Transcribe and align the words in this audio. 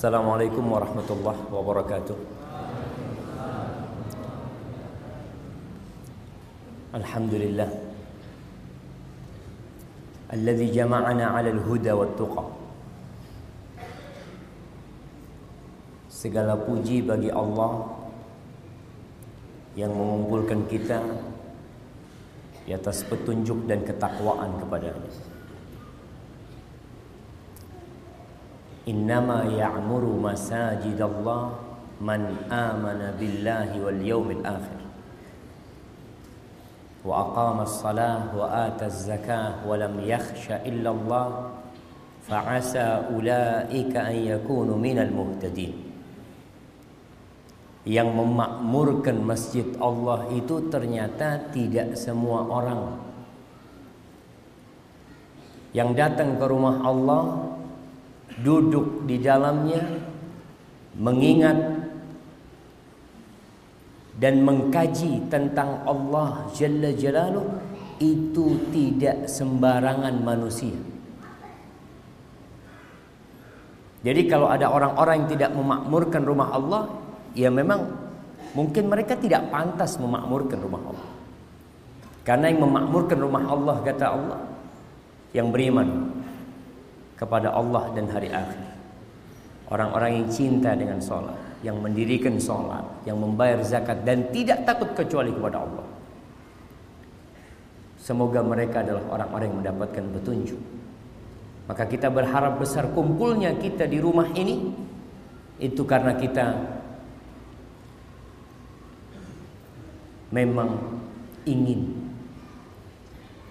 Assalamualaikum 0.00 0.64
warahmatullahi 0.64 1.44
wabarakatuh. 1.52 2.16
Alhamdulillah. 6.96 7.68
Alladhi 10.32 10.72
jama'ana 10.72 11.36
'ala 11.36 11.52
al-huda 11.52 11.92
wat 12.00 12.16
tuqa. 12.16 12.48
Segala 16.08 16.56
puji 16.56 17.04
bagi 17.04 17.28
Allah 17.28 17.92
yang 19.76 19.92
mengumpulkan 19.92 20.64
kita 20.64 20.96
di 22.64 22.72
atas 22.72 23.04
petunjuk 23.04 23.68
dan 23.68 23.84
ketakwaan 23.84 24.64
kepadanya. 24.64 25.29
Innama 28.90 29.46
ya'muru 29.46 30.18
masajidallah 30.18 31.54
man 32.02 32.34
amana 32.50 33.14
billahi 33.14 33.78
wal 33.78 34.02
yawmil 34.02 34.42
akhir. 34.42 34.82
Wa 37.06 37.30
aqama 37.30 37.62
as-salah 37.62 38.34
wa 38.34 38.50
ata 38.50 38.90
az-zakah 38.90 39.62
wa 39.62 39.78
lam 39.78 39.94
yakhsha 40.02 40.66
illa 40.66 40.90
Allah 40.90 41.54
yang 47.88 48.08
memakmurkan 48.12 49.16
masjid 49.24 49.64
Allah 49.80 50.28
itu 50.36 50.68
ternyata 50.68 51.48
tidak 51.50 51.96
semua 51.96 52.44
orang. 52.44 53.00
Yang 55.72 55.90
datang 55.96 56.36
ke 56.36 56.44
rumah 56.44 56.84
Allah 56.84 57.22
duduk 58.38 59.10
di 59.10 59.18
dalamnya 59.18 59.82
mengingat 60.94 61.58
dan 64.20 64.44
mengkaji 64.44 65.26
tentang 65.32 65.82
Allah 65.88 66.46
Jalla 66.52 66.92
Jalaluh 66.92 67.48
itu 68.00 68.60
tidak 68.72 69.26
sembarangan 69.26 70.14
manusia. 70.20 70.76
Jadi 74.00 74.24
kalau 74.28 74.48
ada 74.48 74.72
orang-orang 74.72 75.24
yang 75.24 75.30
tidak 75.36 75.50
memakmurkan 75.52 76.24
rumah 76.24 76.48
Allah, 76.56 76.82
ya 77.36 77.52
memang 77.52 77.84
mungkin 78.56 78.88
mereka 78.88 79.12
tidak 79.16 79.52
pantas 79.52 80.00
memakmurkan 80.00 80.56
rumah 80.56 80.82
Allah. 80.88 81.08
Karena 82.24 82.48
yang 82.48 82.64
memakmurkan 82.64 83.18
rumah 83.20 83.44
Allah 83.44 83.76
kata 83.84 84.06
Allah 84.08 84.40
yang 85.36 85.52
beriman 85.52 86.09
kepada 87.20 87.52
Allah 87.52 87.92
dan 87.92 88.08
hari 88.08 88.32
akhir. 88.32 88.64
Orang-orang 89.68 90.24
yang 90.24 90.26
cinta 90.32 90.72
dengan 90.72 90.98
sholat, 90.98 91.36
yang 91.60 91.76
mendirikan 91.78 92.40
sholat, 92.40 92.82
yang 93.04 93.20
membayar 93.20 93.60
zakat 93.60 94.02
dan 94.08 94.32
tidak 94.32 94.64
takut 94.64 94.96
kecuali 94.96 95.28
kepada 95.30 95.60
Allah. 95.60 95.86
Semoga 98.00 98.40
mereka 98.40 98.80
adalah 98.80 99.04
orang-orang 99.12 99.46
yang 99.52 99.58
mendapatkan 99.60 100.04
petunjuk. 100.16 100.60
Maka 101.68 101.86
kita 101.86 102.10
berharap 102.10 102.58
besar 102.58 102.88
kumpulnya 102.90 103.54
kita 103.54 103.86
di 103.86 104.02
rumah 104.02 104.26
ini 104.34 104.74
itu 105.60 105.84
karena 105.86 106.16
kita 106.18 106.50
memang 110.34 110.98
ingin 111.46 112.10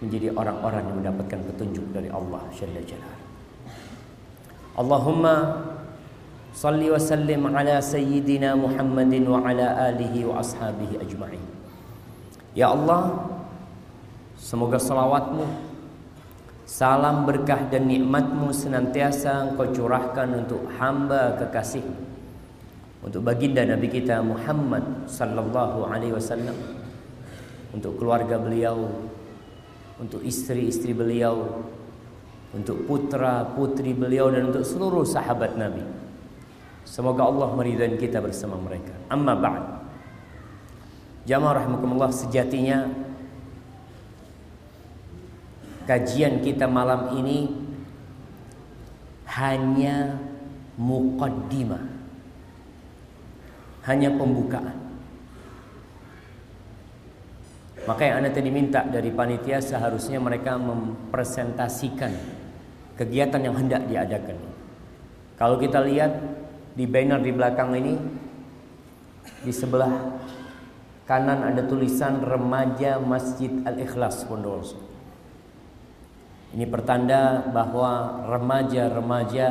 menjadi 0.04 0.36
orang-orang 0.36 0.84
yang 0.84 0.98
mendapatkan 1.06 1.40
petunjuk 1.54 1.86
dari 1.96 2.10
Allah 2.12 2.44
Jalla. 2.58 3.19
Allahumma 4.80 5.60
salli 6.56 6.88
wa 6.88 6.96
sallim 6.96 7.52
ala 7.52 7.84
sayyidina 7.84 8.56
Muhammadin 8.56 9.28
wa 9.28 9.44
ala 9.44 9.92
alihi 9.92 10.24
wa 10.24 10.40
ashabihi. 10.40 11.04
Ya 12.56 12.72
Allah, 12.72 13.28
semoga 14.40 14.80
salawatmu, 14.80 15.44
salam 16.64 17.28
berkah 17.28 17.68
dan 17.68 17.92
nikmatmu 17.92 18.56
senantiasa 18.56 19.52
engkau 19.52 19.68
curahkan 19.68 20.48
untuk 20.48 20.64
hamba 20.80 21.36
kekasihmu 21.44 22.10
untuk 23.00 23.24
baginda 23.24 23.64
Nabi 23.64 23.88
kita 23.88 24.20
Muhammad 24.20 25.08
sallallahu 25.08 25.88
alaihi 25.88 26.12
wasallam 26.12 26.56
untuk 27.72 27.96
keluarga 27.96 28.36
beliau 28.36 28.92
untuk 30.00 30.20
istri-istri 30.24 30.92
beliau 30.92 31.64
untuk 32.50 32.90
putra-putri 32.90 33.94
beliau 33.94 34.34
dan 34.34 34.50
untuk 34.50 34.66
seluruh 34.66 35.06
sahabat 35.06 35.54
Nabi. 35.54 35.86
Semoga 36.82 37.30
Allah 37.30 37.54
meridai 37.54 37.94
kita 38.02 38.18
bersama 38.18 38.58
mereka. 38.58 38.90
Amma 39.14 39.38
ba'd. 39.38 39.66
Jamaah 41.30 41.62
rahimakumullah 41.62 42.10
sejatinya 42.10 42.90
kajian 45.86 46.42
kita 46.42 46.66
malam 46.66 47.14
ini 47.22 47.54
hanya 49.30 50.18
muqaddimah. 50.82 52.02
Hanya 53.86 54.10
pembukaan. 54.18 54.90
Maka 57.86 58.02
yang 58.06 58.22
anda 58.22 58.34
tadi 58.34 58.50
minta 58.50 58.86
dari 58.86 59.14
panitia 59.14 59.62
seharusnya 59.62 60.18
mereka 60.18 60.58
mempresentasikan 60.58 62.39
kegiatan 63.00 63.40
yang 63.40 63.56
hendak 63.56 63.88
diadakan. 63.88 64.36
Kalau 65.40 65.56
kita 65.56 65.80
lihat 65.88 66.20
di 66.76 66.84
banner 66.84 67.24
di 67.24 67.32
belakang 67.32 67.72
ini, 67.80 67.96
di 69.40 69.56
sebelah 69.56 70.20
kanan 71.08 71.48
ada 71.48 71.64
tulisan 71.64 72.20
remaja 72.20 73.00
Masjid 73.00 73.48
Al-Ikhlas 73.64 74.28
Bondowoso. 74.28 74.76
Ini 76.52 76.68
pertanda 76.68 77.48
bahwa 77.48 78.26
remaja-remaja 78.28 79.48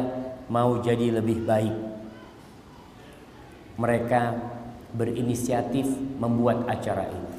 mau 0.52 0.76
jadi 0.84 1.16
lebih 1.16 1.48
baik 1.48 1.76
mereka 3.78 4.34
berinisiatif 4.92 5.86
membuat 6.18 6.66
acara 6.66 7.06
ini. 7.06 7.32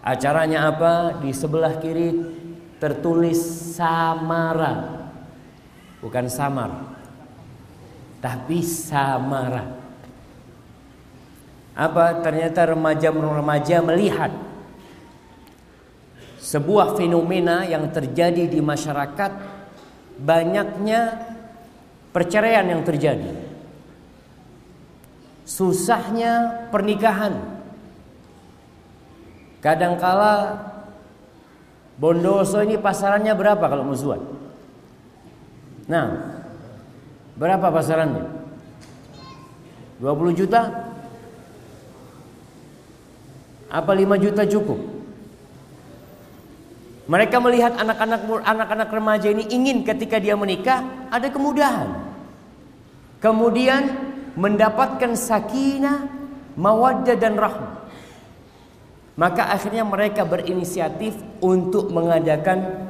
Acaranya 0.00 0.72
apa? 0.72 1.20
Di 1.20 1.30
sebelah 1.36 1.76
kiri 1.76 2.16
tertulis 2.80 3.38
Samara. 3.76 5.03
Bukan 6.04 6.28
Samar. 6.28 6.92
Tapi 8.20 8.60
Samara. 8.60 9.80
Apa? 11.72 12.20
Ternyata 12.20 12.76
remaja-remaja 12.76 13.80
melihat 13.80 14.30
sebuah 16.44 16.92
fenomena 16.94 17.64
yang 17.64 17.88
terjadi 17.88 18.44
di 18.44 18.60
masyarakat 18.60 19.32
banyaknya 20.20 21.24
perceraian 22.12 22.68
yang 22.68 22.84
terjadi 22.84 23.54
susahnya 25.44 26.64
pernikahan. 26.72 27.60
Kadangkala 29.60 30.60
Bondoso 31.94 32.58
ini 32.58 32.74
pasarannya 32.74 33.38
berapa 33.38 33.62
kalau 33.70 33.86
musuhan? 33.86 34.18
Nah, 35.84 36.40
berapa 37.36 37.68
pasarannya? 37.68 38.24
20 40.00 40.40
juta? 40.40 40.60
Apa 43.68 43.92
5 43.92 44.16
juta 44.16 44.42
cukup? 44.48 44.80
Mereka 47.04 47.36
melihat 47.36 47.76
anak-anak 47.76 48.20
anak-anak 48.48 48.88
remaja 48.88 49.28
ini 49.28 49.44
ingin 49.52 49.84
ketika 49.84 50.16
dia 50.16 50.32
menikah 50.40 50.80
ada 51.12 51.28
kemudahan. 51.28 52.00
Kemudian 53.20 53.92
mendapatkan 54.40 55.12
sakinah, 55.12 56.08
mawaddah 56.56 57.16
dan 57.20 57.36
rahmah. 57.36 57.84
Maka 59.14 59.52
akhirnya 59.52 59.84
mereka 59.84 60.24
berinisiatif 60.24 61.14
untuk 61.44 61.92
mengadakan 61.92 62.88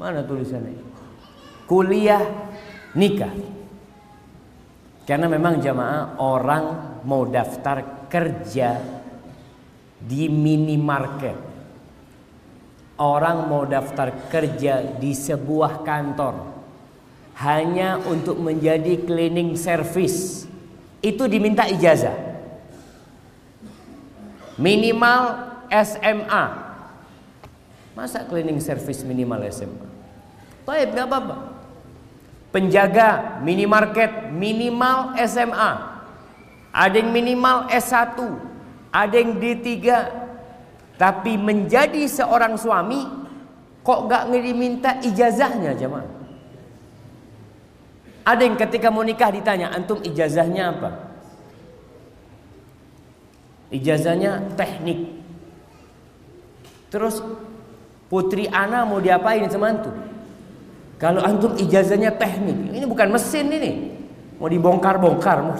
mana 0.00 0.24
tulisannya? 0.24 0.80
Kuliah 1.68 2.24
nikah. 2.96 3.30
Karena 5.04 5.28
memang 5.28 5.60
jamaah 5.60 6.16
orang 6.20 6.64
mau 7.04 7.28
daftar 7.28 8.08
kerja 8.08 8.80
di 10.00 10.32
minimarket. 10.32 11.36
Orang 12.98 13.46
mau 13.46 13.62
daftar 13.68 14.26
kerja 14.32 14.96
di 14.98 15.12
sebuah 15.12 15.86
kantor. 15.86 16.34
Hanya 17.38 18.02
untuk 18.02 18.40
menjadi 18.42 19.04
cleaning 19.06 19.54
service. 19.54 20.48
Itu 20.98 21.30
diminta 21.30 21.68
ijazah. 21.70 22.16
Minimal 24.58 25.46
SMA 25.70 26.68
masa 27.98 28.22
cleaning 28.22 28.62
service 28.62 29.02
minimal 29.02 29.42
SMA 29.50 29.86
baik 30.62 30.94
nggak 30.94 31.06
apa-apa 31.10 31.36
penjaga 32.48 33.40
minimarket 33.44 34.32
minimal 34.32 35.16
SMA. 35.24 35.70
Ada 36.72 36.96
yang 37.00 37.10
minimal 37.10 37.68
S1, 37.72 38.18
ada 38.92 39.14
yang 39.16 39.36
D3. 39.40 39.66
Tapi 40.98 41.38
menjadi 41.38 42.02
seorang 42.10 42.58
suami 42.58 43.06
kok 43.86 44.00
gak 44.10 44.26
diminta 44.34 44.98
ijazahnya 44.98 45.72
jemaah? 45.78 46.18
Ada 48.28 48.42
yang 48.44 48.60
ketika 48.60 48.92
mau 48.92 49.00
nikah 49.00 49.32
ditanya, 49.32 49.72
antum 49.72 50.04
ijazahnya 50.04 50.74
apa? 50.74 50.90
Ijazahnya 53.72 54.52
teknik. 54.52 55.16
Terus 56.92 57.24
putri 58.12 58.44
Ana 58.48 58.84
mau 58.84 59.00
diapain 59.00 59.48
sama 59.48 59.72
antum? 59.72 60.07
Kalau 60.98 61.22
antum 61.22 61.54
ijazahnya 61.54 62.10
teknik, 62.18 62.74
ini 62.74 62.82
bukan 62.82 63.14
mesin 63.14 63.46
ini. 63.54 63.94
Mau 64.42 64.50
dibongkar-bongkar. 64.50 65.38
Mau. 65.46 65.54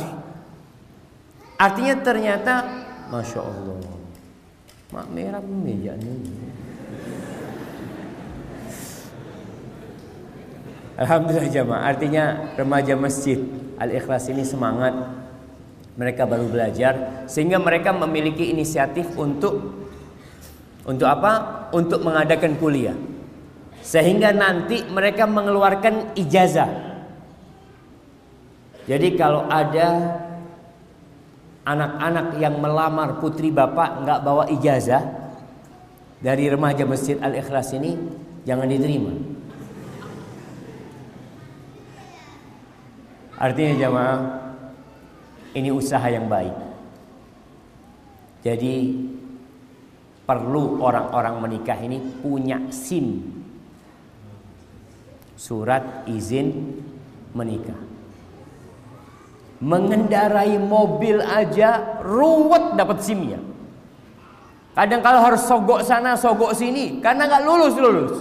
Artinya 1.59 1.95
ternyata, 2.03 2.55
Masya 3.11 3.41
Allah. 3.43 3.79
Mak 4.89 5.07
merah 5.15 5.43
meja 5.45 5.95
ini. 5.95 6.33
Alhamdulillah 10.99 11.51
jamaah. 11.53 11.83
Artinya 11.87 12.25
remaja 12.59 12.99
masjid 12.99 13.39
Al-Ikhlas 13.79 14.27
ini 14.35 14.43
semangat. 14.43 14.97
Mereka 15.99 16.27
baru 16.27 16.47
belajar 16.47 17.27
sehingga 17.27 17.59
mereka 17.59 17.91
memiliki 17.91 18.51
inisiatif 18.51 19.07
untuk 19.19 19.87
untuk 20.87 21.07
apa? 21.11 21.67
Untuk 21.75 22.03
mengadakan 22.03 22.59
kuliah. 22.59 22.95
Sehingga 23.89 24.37
nanti 24.37 24.85
mereka 24.85 25.25
mengeluarkan 25.25 26.13
ijazah. 26.13 26.69
Jadi 28.85 29.17
kalau 29.17 29.49
ada 29.49 30.21
anak-anak 31.65 32.37
yang 32.37 32.61
melamar 32.61 33.17
putri 33.17 33.49
bapak 33.49 34.05
nggak 34.05 34.21
bawa 34.21 34.45
ijazah 34.53 35.01
dari 36.21 36.53
remaja 36.53 36.85
masjid 36.85 37.17
Al-Ikhlas 37.17 37.73
ini 37.81 37.97
jangan 38.45 38.69
diterima. 38.69 39.13
Artinya 43.41 43.73
jamaah 43.73 44.21
ini 45.57 45.73
usaha 45.73 46.05
yang 46.13 46.29
baik. 46.29 46.53
Jadi 48.45 48.75
perlu 50.29 50.85
orang-orang 50.85 51.41
menikah 51.41 51.81
ini 51.81 51.97
punya 52.21 52.69
SIM. 52.69 53.38
Surat 55.39 56.03
izin 56.11 56.83
menikah. 57.31 57.79
Mengendarai 59.63 60.59
mobil 60.59 61.23
aja 61.23 62.03
ruwet 62.03 62.75
dapat 62.75 62.99
SIM-nya. 63.03 63.39
Kadang 64.75 65.03
kalau 65.03 65.23
harus 65.23 65.43
sogok 65.47 65.83
sana, 65.87 66.15
sogok 66.15 66.55
sini 66.55 66.99
karena 66.99 67.31
nggak 67.31 67.43
lulus 67.47 67.75
lulus. 67.79 68.15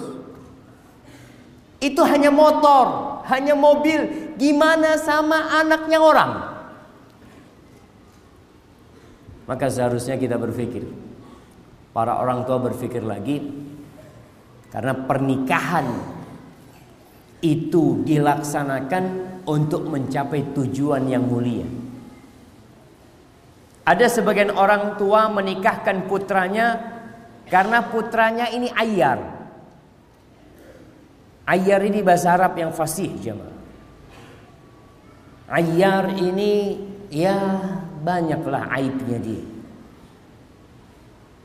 Itu 1.77 2.01
hanya 2.05 2.33
motor, 2.33 3.21
hanya 3.29 3.53
mobil, 3.53 4.27
Gimana 4.37 5.01
sama 5.01 5.49
anaknya 5.65 5.97
orang? 5.97 6.31
Maka 9.49 9.65
seharusnya 9.65 10.13
kita 10.21 10.37
berpikir. 10.37 10.85
Para 11.89 12.21
orang 12.21 12.45
tua 12.45 12.61
berpikir 12.61 13.01
lagi. 13.01 13.41
Karena 14.69 14.93
pernikahan 14.93 15.89
itu 17.41 18.01
dilaksanakan 18.01 19.03
untuk 19.45 19.87
mencapai 19.87 20.51
tujuan 20.57 21.05
yang 21.07 21.23
mulia. 21.23 21.65
Ada 23.87 24.11
sebagian 24.11 24.51
orang 24.51 24.99
tua 24.99 25.31
menikahkan 25.31 26.11
putranya 26.11 26.75
karena 27.47 27.87
putranya 27.87 28.51
ini 28.51 28.67
ayar. 28.75 29.37
Ayar 31.47 31.79
ini 31.87 32.03
bahasa 32.03 32.35
Arab 32.35 32.59
yang 32.59 32.75
fasih 32.75 33.07
jemaah. 33.23 33.55
Ayar 35.47 36.11
ini 36.19 36.83
ya 37.07 37.63
banyaklah 38.03 38.67
aibnya 38.67 39.15
dia. 39.23 39.47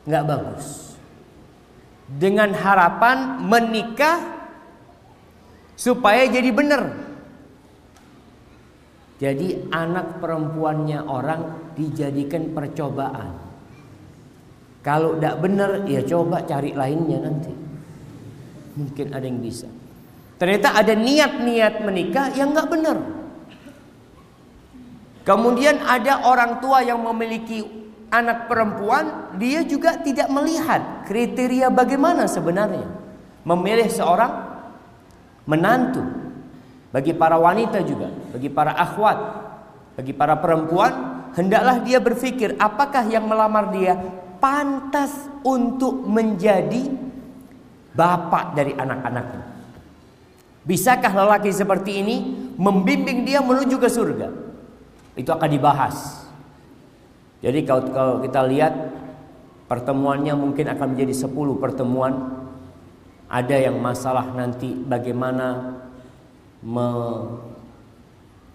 Nggak 0.03 0.25
bagus. 0.27 0.99
Dengan 2.11 2.51
harapan 2.51 3.39
menikah 3.47 4.32
supaya 5.83 6.31
jadi 6.31 6.55
benar. 6.55 6.95
Jadi 9.19 9.67
anak 9.75 10.23
perempuannya 10.23 11.03
orang 11.03 11.75
dijadikan 11.75 12.55
percobaan. 12.55 13.35
Kalau 14.83 15.19
tidak 15.19 15.37
benar 15.43 15.71
ya 15.87 16.03
coba 16.07 16.47
cari 16.47 16.75
lainnya 16.75 17.19
nanti. 17.23 17.55
Mungkin 18.79 19.15
ada 19.15 19.27
yang 19.27 19.43
bisa. 19.43 19.67
Ternyata 20.39 20.75
ada 20.75 20.95
niat-niat 20.95 21.75
menikah 21.87 22.35
yang 22.35 22.51
nggak 22.51 22.71
benar. 22.71 22.99
Kemudian 25.23 25.79
ada 25.87 26.27
orang 26.27 26.59
tua 26.59 26.83
yang 26.83 26.99
memiliki 26.99 27.63
anak 28.11 28.51
perempuan, 28.51 29.39
dia 29.39 29.63
juga 29.63 30.03
tidak 30.03 30.27
melihat 30.35 31.07
kriteria 31.07 31.71
bagaimana 31.71 32.27
sebenarnya 32.27 32.91
memilih 33.47 33.87
seorang 33.87 34.52
menantu. 35.49 36.03
Bagi 36.93 37.17
para 37.17 37.41
wanita 37.41 37.81
juga, 37.81 38.13
bagi 38.37 38.53
para 38.53 38.77
akhwat, 38.77 39.19
bagi 39.97 40.13
para 40.13 40.37
perempuan, 40.37 40.93
hendaklah 41.33 41.81
dia 41.81 41.99
berpikir 41.99 42.53
apakah 42.61 43.09
yang 43.09 43.25
melamar 43.25 43.73
dia 43.73 43.97
pantas 44.37 45.13
untuk 45.41 46.05
menjadi 46.05 46.93
bapak 47.97 48.53
dari 48.53 48.77
anak-anaknya. 48.77 49.45
Bisakah 50.69 51.13
lelaki 51.17 51.51
seperti 51.51 52.05
ini 52.05 52.17
membimbing 52.61 53.25
dia 53.25 53.41
menuju 53.41 53.81
ke 53.81 53.89
surga? 53.89 54.43
itu 55.17 55.29
akan 55.29 55.51
dibahas. 55.51 56.25
Jadi 57.43 57.67
kalau, 57.67 57.83
kalau 57.91 58.15
kita 58.23 58.41
lihat 58.47 58.73
pertemuannya 59.67 60.33
mungkin 60.39 60.71
akan 60.73 60.97
menjadi 60.97 61.27
10 61.27 61.59
pertemuan. 61.59 62.42
Ada 63.33 63.73
yang 63.73 63.81
masalah 63.81 64.37
nanti 64.37 64.77
bagaimana 64.77 65.81
me, 66.61 66.89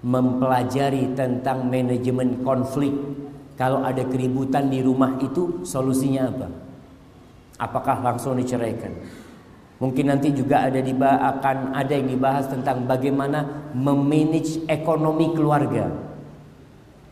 mempelajari 0.06 1.18
tentang 1.18 1.66
manajemen 1.66 2.46
konflik. 2.46 2.94
Kalau 3.58 3.82
ada 3.82 4.06
keributan 4.06 4.70
di 4.70 4.86
rumah 4.86 5.18
itu 5.18 5.66
solusinya 5.66 6.30
apa? 6.30 6.48
Apakah 7.58 8.06
langsung 8.06 8.38
diceraikan? 8.38 8.94
Mungkin 9.82 10.14
nanti 10.14 10.30
juga 10.30 10.70
ada 10.70 10.78
akan 10.78 11.74
ada 11.74 11.94
yang 11.98 12.10
dibahas 12.10 12.46
tentang 12.46 12.86
bagaimana 12.86 13.70
memanage 13.74 14.62
ekonomi 14.70 15.34
keluarga. 15.34 15.90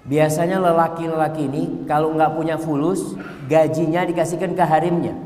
Biasanya 0.05 0.61
lelaki-lelaki 0.61 1.49
ini 1.49 1.63
kalau 1.89 2.13
nggak 2.13 2.37
punya 2.37 2.61
fulus, 2.61 3.17
gajinya 3.49 4.05
dikasihkan 4.05 4.53
ke 4.53 4.61
harimnya. 4.61 5.17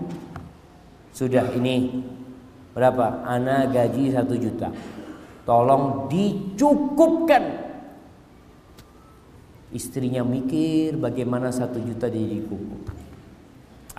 Sudah 1.11 1.51
ini 1.51 1.99
berapa? 2.79 3.27
Ana 3.27 3.67
gaji 3.67 4.15
satu 4.15 4.39
juta. 4.39 4.71
Tolong 5.43 6.07
dicukupkan. 6.07 7.67
Istrinya 9.75 10.23
mikir 10.23 10.95
bagaimana 10.95 11.51
satu 11.51 11.77
juta 11.83 12.07
dicukup. 12.07 12.89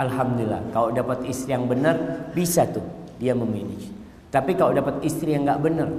Alhamdulillah, 0.00 0.72
kalau 0.72 0.90
dapat 0.96 1.28
istri 1.28 1.52
yang 1.52 1.68
benar 1.68 2.32
bisa 2.32 2.64
tuh 2.64 2.82
dia 3.20 3.36
memanage. 3.36 3.92
Tapi 4.32 4.56
kalau 4.56 4.72
dapat 4.72 5.04
istri 5.04 5.36
yang 5.36 5.44
nggak 5.44 5.60
benar, 5.60 5.92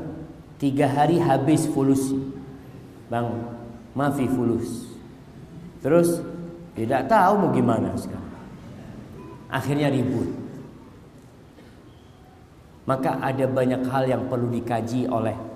tiga 0.57 0.89
hari 0.89 1.21
habis 1.21 1.69
fulus, 1.69 2.09
bang 3.13 3.29
mafi 3.93 4.25
fulus. 4.25 4.89
Terus 5.85 6.17
tidak 6.73 7.05
tahu 7.05 7.45
mau 7.45 7.50
gimana 7.53 7.93
sekarang. 7.93 8.33
Akhirnya 9.51 9.93
ribut. 9.93 10.40
Maka 12.89 13.21
ada 13.21 13.45
banyak 13.45 13.85
hal 13.88 14.09
yang 14.09 14.23
perlu 14.25 14.50
dikaji 14.50 15.05
oleh 15.05 15.51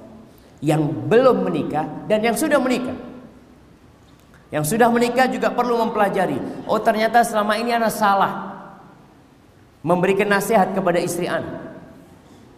yang 0.63 0.81
belum 1.05 1.45
menikah 1.45 1.85
dan 2.09 2.25
yang 2.25 2.37
sudah 2.37 2.57
menikah. 2.57 2.95
Yang 4.53 4.77
sudah 4.77 4.87
menikah 4.87 5.27
juga 5.27 5.51
perlu 5.51 5.77
mempelajari. 5.83 6.37
Oh 6.69 6.79
ternyata 6.79 7.25
selama 7.25 7.59
ini 7.59 7.75
anak 7.75 7.91
salah 7.91 8.55
memberikan 9.85 10.29
nasihat 10.29 10.71
kepada 10.71 11.01
istri 11.01 11.29
anak. 11.29 11.65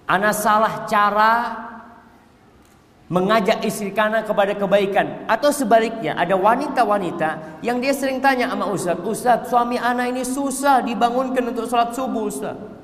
Anak 0.07 0.35
salah 0.39 0.87
cara 0.87 1.31
mengajak 3.07 3.63
istri 3.63 3.95
kana 3.95 4.23
kepada 4.23 4.51
kebaikan 4.51 5.27
atau 5.31 5.47
sebaliknya 5.47 6.11
ada 6.19 6.35
wanita-wanita 6.35 7.59
yang 7.63 7.79
dia 7.79 7.95
sering 7.95 8.19
tanya 8.19 8.51
sama 8.51 8.67
Ustaz 8.67 8.99
Ustaz 8.99 9.47
suami 9.47 9.79
anak 9.79 10.11
ini 10.11 10.27
susah 10.27 10.83
dibangunkan 10.83 11.39
untuk 11.47 11.71
sholat 11.71 11.95
subuh 11.95 12.27
Ustaz 12.27 12.76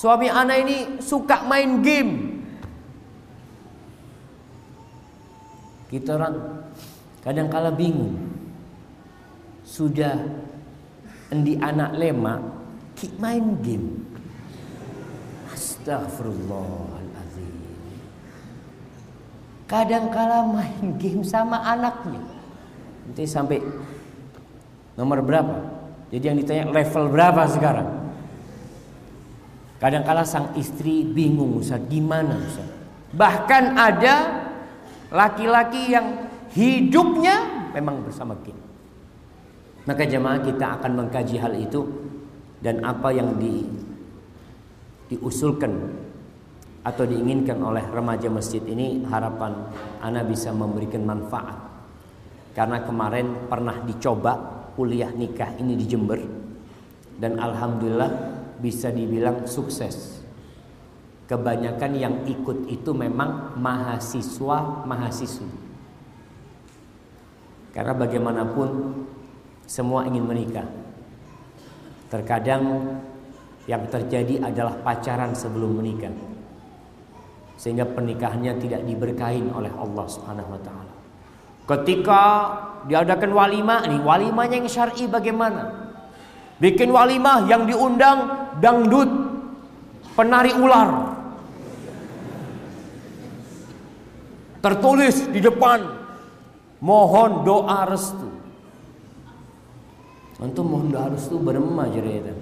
suami 0.00 0.32
anak 0.32 0.56
ini 0.64 0.76
suka 1.04 1.44
main 1.44 1.84
game 1.84 2.30
Kita 5.90 6.14
orang 6.14 6.62
kadang 7.18 7.50
kala 7.50 7.74
bingung. 7.74 8.14
Sudah 9.66 10.22
endi 11.34 11.58
anak 11.58 11.98
lemak 11.98 12.38
ki 12.94 13.10
main 13.18 13.58
game. 13.58 14.06
Astagfirullahalazim. 15.50 17.50
Kadang 19.66 20.14
kala 20.14 20.46
main 20.46 20.94
game 20.94 21.26
sama 21.26 21.58
anaknya. 21.66 22.22
Nanti 23.10 23.26
sampai 23.26 23.58
nomor 24.94 25.26
berapa? 25.26 25.58
Jadi 26.14 26.22
yang 26.22 26.38
ditanya 26.38 26.70
level 26.70 27.10
berapa 27.10 27.50
sekarang? 27.50 27.99
Kadang 29.80 30.04
kala 30.04 30.28
sang 30.28 30.52
istri 30.60 31.08
bingung 31.08 31.56
Ustaz, 31.56 31.80
gimana 31.88 32.36
Ustaz? 32.36 32.68
Bahkan 33.16 33.64
ada 33.80 34.14
laki-laki 35.08 35.96
yang 35.96 36.28
hidupnya 36.52 37.68
memang 37.72 38.04
bersama 38.04 38.36
kita. 38.44 38.60
Maka 39.88 40.04
jemaah 40.04 40.44
kita 40.44 40.76
akan 40.78 40.92
mengkaji 41.00 41.40
hal 41.40 41.56
itu 41.56 41.80
dan 42.60 42.84
apa 42.84 43.08
yang 43.08 43.40
di, 43.40 43.64
diusulkan 45.08 45.72
atau 46.84 47.04
diinginkan 47.08 47.56
oleh 47.64 47.84
remaja 47.88 48.28
masjid 48.28 48.60
ini 48.68 49.04
harapan 49.08 49.64
Ana 50.04 50.20
bisa 50.28 50.52
memberikan 50.52 51.08
manfaat. 51.08 51.56
Karena 52.52 52.84
kemarin 52.84 53.48
pernah 53.48 53.80
dicoba 53.80 54.36
kuliah 54.76 55.08
nikah 55.08 55.56
ini 55.56 55.72
di 55.72 55.88
Jember 55.88 56.20
dan 57.16 57.40
alhamdulillah 57.40 58.39
bisa 58.60 58.92
dibilang 58.92 59.48
sukses. 59.48 60.20
Kebanyakan 61.26 61.92
yang 61.96 62.14
ikut 62.26 62.68
itu 62.68 62.90
memang 62.92 63.56
mahasiswa 63.56 64.84
mahasiswi. 64.84 65.48
Karena 67.70 67.94
bagaimanapun 67.94 68.68
semua 69.64 70.02
ingin 70.10 70.26
menikah. 70.26 70.66
Terkadang 72.10 72.98
yang 73.70 73.86
terjadi 73.86 74.42
adalah 74.42 74.74
pacaran 74.82 75.30
sebelum 75.30 75.78
menikah. 75.78 76.10
Sehingga 77.54 77.86
pernikahannya 77.86 78.58
tidak 78.58 78.82
diberkahin 78.82 79.54
oleh 79.54 79.70
Allah 79.78 80.06
Subhanahu 80.10 80.50
wa 80.50 80.60
taala. 80.66 80.94
Ketika 81.70 82.22
diadakan 82.90 83.30
walimah 83.30 83.86
ini 83.86 84.02
walimahnya 84.02 84.58
yang 84.58 84.66
syar'i 84.66 85.06
bagaimana? 85.06 85.94
Bikin 86.58 86.90
walimah 86.90 87.46
yang 87.46 87.70
diundang 87.70 88.39
dangdut 88.58 89.10
penari 90.18 90.50
ular 90.58 91.20
Tertulis 94.60 95.24
di 95.32 95.40
depan 95.40 95.80
mohon 96.84 97.48
doa 97.48 97.88
restu. 97.88 98.28
Untuk 100.36 100.64
mohon 100.68 100.92
doa 100.92 101.08
restu 101.08 101.40
berema 101.40 101.88
itu. 101.88 102.36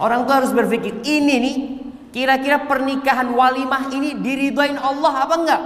Orang 0.00 0.24
tuh 0.24 0.34
harus 0.40 0.52
berpikir 0.56 1.04
ini 1.04 1.34
nih 1.36 1.56
kira-kira 2.16 2.64
pernikahan 2.64 3.28
walimah 3.36 3.92
ini 3.92 4.16
diridhoin 4.16 4.80
Allah 4.80 5.12
apa 5.12 5.34
enggak? 5.36 5.62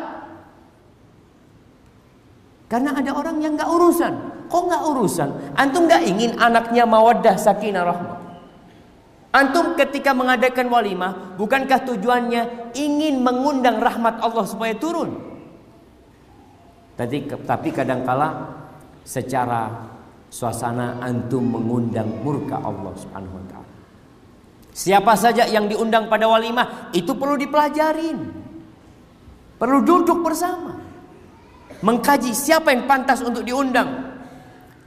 Karena 2.67 2.91
ada 2.99 3.11
orang 3.15 3.39
yang 3.39 3.55
enggak 3.55 3.71
urusan. 3.71 4.15
Kok 4.49 4.63
enggak 4.69 4.83
urusan? 4.91 5.31
Antum 5.57 5.87
enggak 5.89 6.03
ingin 6.05 6.37
anaknya 6.37 6.85
mawaddah 6.85 7.37
sakinah 7.37 7.85
rahmah. 7.85 8.19
Antum 9.35 9.75
ketika 9.75 10.15
mengadakan 10.15 10.71
walimah, 10.71 11.35
bukankah 11.35 11.83
tujuannya 11.83 12.71
ingin 12.79 13.19
mengundang 13.19 13.83
rahmat 13.83 14.23
Allah 14.23 14.47
supaya 14.47 14.79
turun? 14.79 15.11
Tapi, 16.95 17.27
tapi 17.43 17.75
kadangkala 17.75 18.55
secara 19.03 19.91
suasana 20.31 21.03
antum 21.03 21.43
mengundang 21.43 22.07
murka 22.23 22.63
Allah 22.63 22.95
Subhanahu 22.95 23.35
wa 23.35 23.45
taala. 23.51 23.75
Siapa 24.75 25.15
saja 25.15 25.47
yang 25.47 25.67
diundang 25.67 26.07
pada 26.07 26.27
walimah 26.27 26.91
itu 26.95 27.15
perlu 27.15 27.35
dipelajarin. 27.35 28.19
Perlu 29.59 29.79
duduk 29.87 30.23
bersama. 30.23 30.79
Mengkaji 31.79 32.35
siapa 32.35 32.75
yang 32.75 32.87
pantas 32.91 33.23
untuk 33.23 33.47
diundang. 33.47 34.04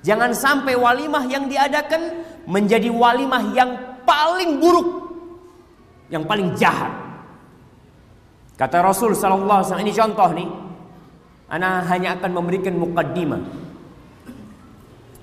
Jangan 0.06 0.32
sampai 0.32 0.78
walimah 0.78 1.26
yang 1.26 1.50
diadakan 1.50 2.24
menjadi 2.48 2.88
walimah 2.88 3.44
yang 3.52 3.70
paling 4.08 4.62
buruk, 4.62 4.88
yang 6.08 6.24
paling 6.24 6.56
jahat. 6.56 6.94
Kata 8.58 8.82
Rasul 8.82 9.14
sallallahu 9.14 9.62
alaihi 9.62 9.70
wasallam 9.70 9.86
ini 9.86 9.94
contoh 9.94 10.30
nih. 10.34 10.50
Ana 11.48 11.80
hanya 11.88 12.20
akan 12.20 12.32
memberikan 12.36 12.76
mukaddimah. 12.76 13.40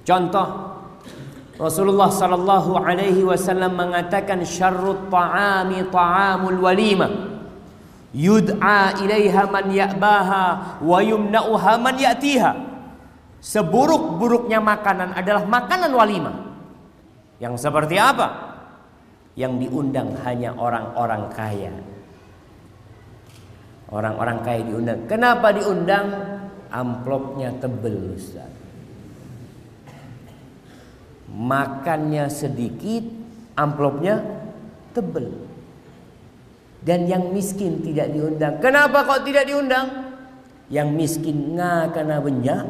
Contoh 0.05 0.49
Rasulullah 1.55 2.11
sallallahu 2.11 2.75
alaihi 2.77 3.23
wasallam 3.23 3.79
mengatakan 3.79 4.43
syarrut 4.43 5.07
ta'ami 5.07 5.87
ta'amul 5.89 6.59
walimah. 6.61 7.13
Yud'a 8.15 8.95
ilaiha 9.03 9.43
man 9.51 9.71
ya'baha 9.71 10.79
wa 10.83 10.99
yumna'uha 11.03 11.73
man 11.83 11.95
ya'tiha. 11.99 12.74
Seburuk-buruknya 13.45 14.57
makanan 14.65 15.13
adalah 15.13 15.45
makanan 15.45 15.93
walimah. 15.93 16.37
Yang 17.37 17.61
seperti 17.61 18.01
apa? 18.01 18.55
yang 19.35 19.59
diundang 19.59 20.15
hanya 20.23 20.55
orang-orang 20.55 21.23
kaya. 21.35 21.75
Orang-orang 23.91 24.39
kaya 24.43 24.63
diundang. 24.67 25.01
Kenapa 25.07 25.55
diundang? 25.55 26.07
Amplopnya 26.75 27.55
tebel 27.63 28.19
Ustaz. 28.19 28.51
Makannya 31.31 32.27
sedikit, 32.31 33.07
amplopnya 33.55 34.23
tebel. 34.91 35.31
Dan 36.83 37.07
yang 37.07 37.31
miskin 37.31 37.83
tidak 37.83 38.11
diundang. 38.11 38.59
Kenapa 38.59 39.07
kok 39.07 39.23
tidak 39.23 39.47
diundang? 39.47 40.15
Yang 40.71 40.89
miskin 40.95 41.55
nggak 41.55 41.95
karena 41.95 42.19
banyak, 42.19 42.63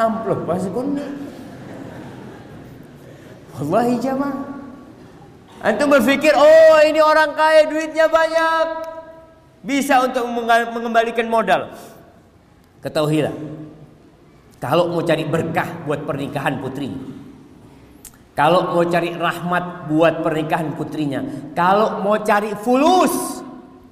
amplop 0.00 0.48
pasti 0.48 0.72
kuning. 0.72 1.12
Wallahi 3.60 4.00
jamaah. 4.00 4.48
Antum 5.60 5.92
berpikir, 5.92 6.32
oh 6.32 6.80
ini 6.88 7.04
orang 7.04 7.36
kaya 7.36 7.68
duitnya 7.68 8.08
banyak. 8.08 8.66
Bisa 9.60 10.00
untuk 10.00 10.24
mengembalikan 10.72 11.28
modal. 11.28 11.68
Ketahuilah. 12.80 13.36
Kalau 14.56 14.88
mau 14.88 15.04
cari 15.04 15.28
berkah 15.28 15.84
buat 15.84 16.08
pernikahan 16.08 16.64
putri. 16.64 16.88
Kalau 18.32 18.72
mau 18.72 18.80
cari 18.88 19.12
rahmat 19.12 19.92
buat 19.92 20.24
pernikahan 20.24 20.72
putrinya. 20.72 21.52
Kalau 21.52 22.00
mau 22.00 22.16
cari 22.24 22.56
fulus 22.56 23.44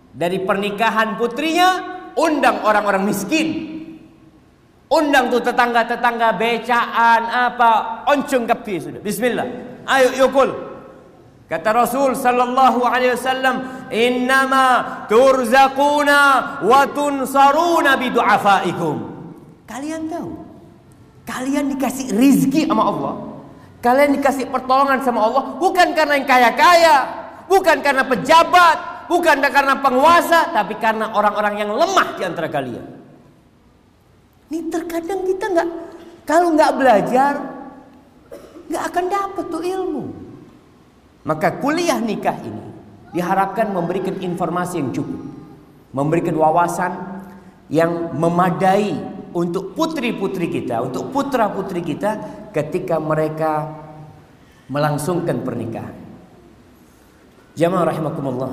dari 0.08 0.40
pernikahan 0.40 1.20
putrinya. 1.20 2.00
Undang 2.16 2.64
orang-orang 2.64 3.04
miskin. 3.04 3.77
Undang 4.88 5.28
tuh 5.28 5.44
tetangga-tetangga 5.44 6.32
becaan 6.40 7.22
apa. 7.28 8.02
Oncung 8.08 8.48
kepi 8.48 8.80
sudah. 8.80 9.00
Bismillah. 9.04 9.46
Ayo 9.84 10.24
yukul. 10.24 10.48
Kata 11.48 11.72
Rasul 11.72 12.12
sallallahu 12.12 12.84
alaihi 12.84 13.16
wasallam, 13.16 13.88
"Innama 13.88 14.64
turzaquna 15.08 16.20
wa 16.60 16.80
tunsaruna 16.92 17.96
bidu'afaikum." 17.96 18.96
Kalian 19.64 20.12
tahu? 20.12 20.32
Kalian 21.24 21.72
dikasih 21.72 22.12
rizki 22.16 22.68
sama 22.68 22.88
Allah. 22.88 23.14
Kalian 23.80 24.16
dikasih 24.20 24.48
pertolongan 24.48 25.04
sama 25.04 25.24
Allah 25.24 25.56
bukan 25.56 25.92
karena 25.92 26.20
yang 26.20 26.28
kaya-kaya, 26.28 26.96
bukan 27.48 27.80
karena 27.80 28.04
pejabat, 28.04 29.08
bukan 29.08 29.36
karena 29.40 29.74
penguasa, 29.80 30.52
tapi 30.52 30.76
karena 30.80 31.12
orang-orang 31.12 31.64
yang 31.64 31.70
lemah 31.72 32.08
di 32.16 32.22
antara 32.24 32.48
kalian. 32.52 32.97
Ini 34.48 34.72
terkadang 34.72 35.28
kita 35.28 35.44
nggak 35.52 35.68
kalau 36.24 36.56
nggak 36.56 36.72
belajar 36.76 37.32
nggak 38.68 38.84
akan 38.92 39.04
dapat 39.08 39.44
tuh 39.48 39.62
ilmu. 39.64 40.04
Maka 41.24 41.60
kuliah 41.60 42.00
nikah 42.00 42.36
ini 42.40 42.64
diharapkan 43.12 43.68
memberikan 43.72 44.16
informasi 44.16 44.80
yang 44.80 44.90
cukup, 44.96 45.20
memberikan 45.92 46.36
wawasan 46.36 46.92
yang 47.68 48.16
memadai 48.16 48.96
untuk 49.36 49.76
putri-putri 49.76 50.48
kita, 50.48 50.80
untuk 50.80 51.12
putra-putri 51.12 51.84
kita 51.84 52.16
ketika 52.56 52.96
mereka 52.96 53.68
melangsungkan 54.72 55.44
pernikahan. 55.44 55.96
Jamaah 57.56 57.92
rahimakumullah. 57.92 58.52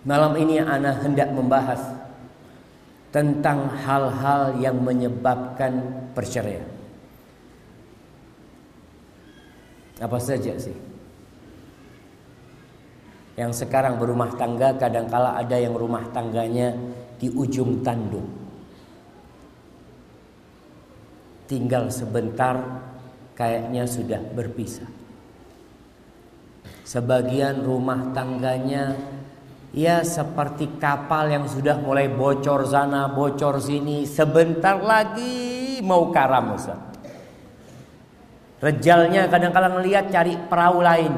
Malam 0.00 0.32
ini 0.40 0.60
ana 0.60 0.96
hendak 0.96 1.28
membahas 1.32 1.99
tentang 3.10 3.66
hal-hal 3.82 4.54
yang 4.62 4.78
menyebabkan 4.78 6.06
perceraian. 6.14 6.66
Apa 10.00 10.16
saja 10.16 10.54
sih? 10.56 10.74
Yang 13.36 13.66
sekarang 13.66 13.98
berumah 13.98 14.32
tangga 14.38 14.72
kadangkala 14.78 15.36
ada 15.36 15.58
yang 15.58 15.74
rumah 15.74 16.06
tangganya 16.14 16.72
di 17.20 17.28
ujung 17.28 17.84
tanduk. 17.84 18.24
Tinggal 21.50 21.90
sebentar 21.90 22.56
kayaknya 23.34 23.84
sudah 23.84 24.22
berpisah. 24.32 24.86
Sebagian 26.86 27.66
rumah 27.66 28.14
tangganya 28.14 28.94
ya 29.70 30.02
seperti 30.02 30.78
kapal 30.82 31.30
yang 31.30 31.46
sudah 31.46 31.78
mulai 31.78 32.10
bocor 32.10 32.66
sana, 32.66 33.10
bocor 33.10 33.62
sini, 33.62 34.06
sebentar 34.06 34.78
lagi 34.82 35.78
mau 35.82 36.10
karam 36.10 36.54
Ustaz. 36.58 36.78
Rejalnya 38.60 39.24
kadang-kadang 39.32 39.80
ngelihat 39.80 40.12
cari 40.12 40.36
perahu 40.36 40.84
lain. 40.84 41.12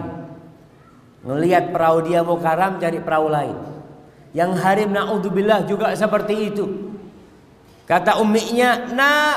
Ngelihat 1.27 1.75
perahu 1.75 2.07
dia 2.07 2.23
mau 2.23 2.39
karam 2.39 2.79
cari 2.79 3.03
perahu 3.03 3.27
lain. 3.27 3.57
Yang 4.31 4.51
harim 4.63 4.91
naudzubillah 4.95 5.67
juga 5.67 5.91
seperti 5.99 6.55
itu. 6.55 6.65
Kata 7.83 8.23
umminya, 8.23 8.95
"Nak, 8.95 9.37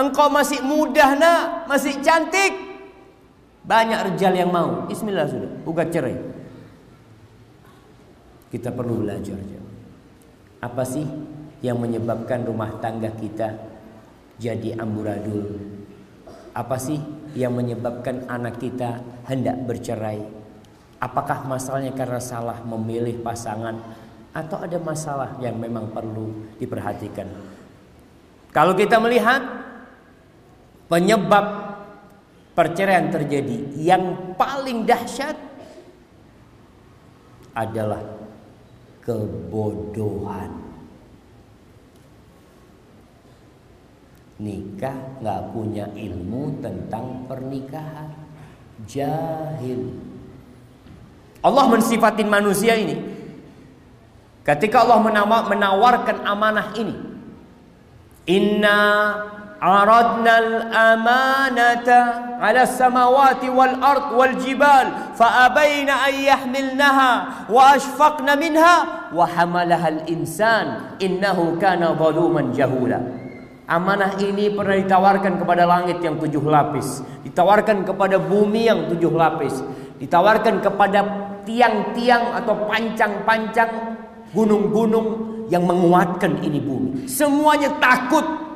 engkau 0.00 0.32
masih 0.32 0.64
mudah, 0.64 1.12
Nak, 1.14 1.68
masih 1.68 2.00
cantik." 2.00 2.56
Banyak 3.68 4.12
rejal 4.12 4.32
yang 4.32 4.48
mau. 4.48 4.88
Bismillah 4.88 5.28
sudah, 5.28 5.52
buka 5.62 5.84
cerai. 5.92 6.39
Kita 8.50 8.74
perlu 8.74 9.06
belajar. 9.06 9.38
Apa 10.60 10.82
sih 10.82 11.06
yang 11.62 11.78
menyebabkan 11.78 12.42
rumah 12.44 12.82
tangga 12.82 13.08
kita 13.14 13.54
jadi 14.42 14.76
amburadul? 14.76 15.56
Apa 16.50 16.76
sih 16.76 16.98
yang 17.38 17.54
menyebabkan 17.54 18.26
anak 18.26 18.58
kita 18.58 18.98
hendak 19.30 19.54
bercerai? 19.64 20.20
Apakah 21.00 21.46
masalahnya 21.46 21.94
karena 21.94 22.20
salah 22.20 22.60
memilih 22.66 23.22
pasangan 23.24 23.78
atau 24.34 24.58
ada 24.60 24.76
masalah 24.82 25.38
yang 25.38 25.56
memang 25.56 25.94
perlu 25.94 26.50
diperhatikan? 26.58 27.30
Kalau 28.50 28.74
kita 28.74 28.98
melihat 28.98 29.40
penyebab 30.90 31.70
perceraian 32.52 33.08
terjadi 33.08 33.78
yang 33.78 34.34
paling 34.34 34.84
dahsyat 34.84 35.38
adalah 37.54 38.02
kebodohan. 39.10 40.54
Nikah 44.40 45.20
nggak 45.20 45.40
punya 45.52 45.90
ilmu 45.92 46.62
tentang 46.64 47.28
pernikahan, 47.28 48.14
jahil. 48.88 49.92
Allah 51.44 51.64
mensifatin 51.68 52.30
manusia 52.30 52.78
ini. 52.78 52.96
Ketika 54.40 54.80
Allah 54.86 55.02
menawarkan 55.44 56.24
amanah 56.24 56.72
ini. 56.78 56.96
Inna 58.30 58.78
ard 63.76 64.16
wal 64.16 64.34
jibal 64.40 65.12
fa 65.12 65.52
abaina 65.52 66.08
an 66.08 66.14
yahmilnaha 66.16 67.10
wa 67.52 67.76
ashfaqna 67.76 68.40
minha 68.40 68.76
wa 69.12 69.28
hamalaha 69.28 70.00
al-insan 70.00 70.96
innahu 70.96 71.60
kana 71.60 71.92
zaluman 71.92 72.56
jahula. 72.56 73.04
Amanah 73.68 74.16
ini 74.18 74.50
pernah 74.50 74.80
ditawarkan 74.80 75.38
kepada 75.38 75.68
langit 75.68 76.00
yang 76.02 76.16
tujuh 76.16 76.42
lapis, 76.42 77.04
ditawarkan 77.28 77.84
kepada 77.84 78.18
bumi 78.18 78.66
yang 78.66 78.88
tujuh 78.90 79.12
lapis, 79.12 79.62
ditawarkan 80.00 80.64
kepada 80.64 81.04
tiang-tiang 81.44 82.34
atau 82.34 82.66
pancang-pancang 82.66 83.70
gunung-gunung 84.32 85.06
yang 85.52 85.68
menguatkan 85.68 86.40
ini 86.42 86.58
bumi. 86.58 87.04
Semuanya 87.06 87.76
takut. 87.76 88.49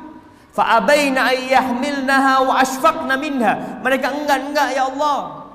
Fa'abaina 0.55 1.35
ayyahmilnaha 1.35 2.47
wa 2.47 2.63
ashfaqna 2.63 3.19
minha. 3.19 3.83
Mereka 3.83 4.07
enggak-enggak 4.07 4.71
ya 4.71 4.87
Allah. 4.87 5.51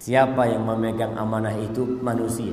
Siapa 0.00 0.42
yang 0.44 0.68
memegang 0.68 1.16
amanah 1.16 1.56
itu? 1.56 1.80
Manusia. 2.04 2.52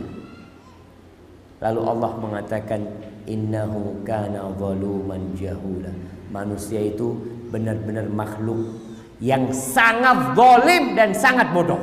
Lalu 1.60 1.82
Allah 1.84 2.12
mengatakan 2.16 2.80
innahu 3.28 4.08
kana 4.08 4.48
zaluman 4.56 5.36
jahula. 5.36 5.92
Manusia 6.32 6.80
itu 6.80 7.20
benar-benar 7.52 8.08
makhluk 8.08 8.72
yang 9.20 9.52
sangat 9.52 10.32
zalim 10.32 10.96
dan 10.96 11.12
sangat 11.12 11.52
bodoh. 11.52 11.82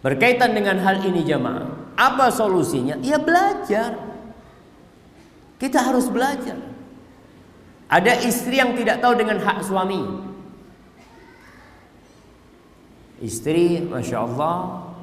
Berkaitan 0.00 0.56
dengan 0.56 0.78
hal 0.80 1.04
ini 1.04 1.26
jamaah, 1.26 1.68
apa 2.00 2.32
solusinya? 2.32 2.96
Ya 3.02 3.18
belajar. 3.20 4.07
Kita 5.58 5.82
harus 5.82 6.06
belajar. 6.06 6.56
Ada 7.90 8.22
istri 8.22 8.62
yang 8.62 8.78
tidak 8.78 9.02
tahu 9.02 9.18
dengan 9.18 9.42
hak 9.42 9.64
suami. 9.66 10.02
Istri, 13.18 13.90
masya 13.90 14.22
Allah, 14.22 14.94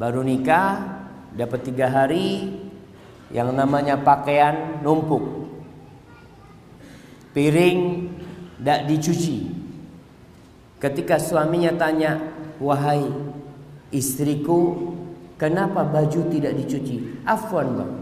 baru 0.00 0.24
nikah, 0.24 1.04
dapat 1.36 1.60
tiga 1.68 1.92
hari, 1.92 2.56
yang 3.28 3.52
namanya 3.52 4.00
pakaian 4.00 4.80
numpuk, 4.80 5.44
piring 7.36 8.08
tidak 8.56 8.80
dicuci. 8.88 9.52
Ketika 10.80 11.20
suaminya 11.20 11.76
tanya, 11.76 12.16
wahai 12.56 13.04
Istriku, 13.94 14.90
kenapa 15.38 15.86
baju 15.86 16.20
tidak 16.34 16.58
dicuci? 16.58 17.22
Afwan 17.22 17.78
bang, 17.78 17.92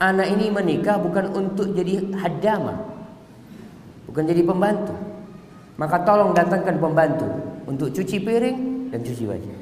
anak 0.00 0.32
ini 0.32 0.48
menikah 0.48 0.96
bukan 0.96 1.28
untuk 1.36 1.76
jadi 1.76 2.08
hadama, 2.16 2.80
bukan 4.08 4.24
jadi 4.24 4.42
pembantu. 4.42 4.96
Maka 5.76 5.96
tolong 6.04 6.32
datangkan 6.32 6.76
pembantu 6.80 7.28
untuk 7.68 7.92
cuci 7.92 8.16
piring 8.20 8.58
dan 8.92 9.00
cuci 9.04 9.24
baju. 9.28 9.52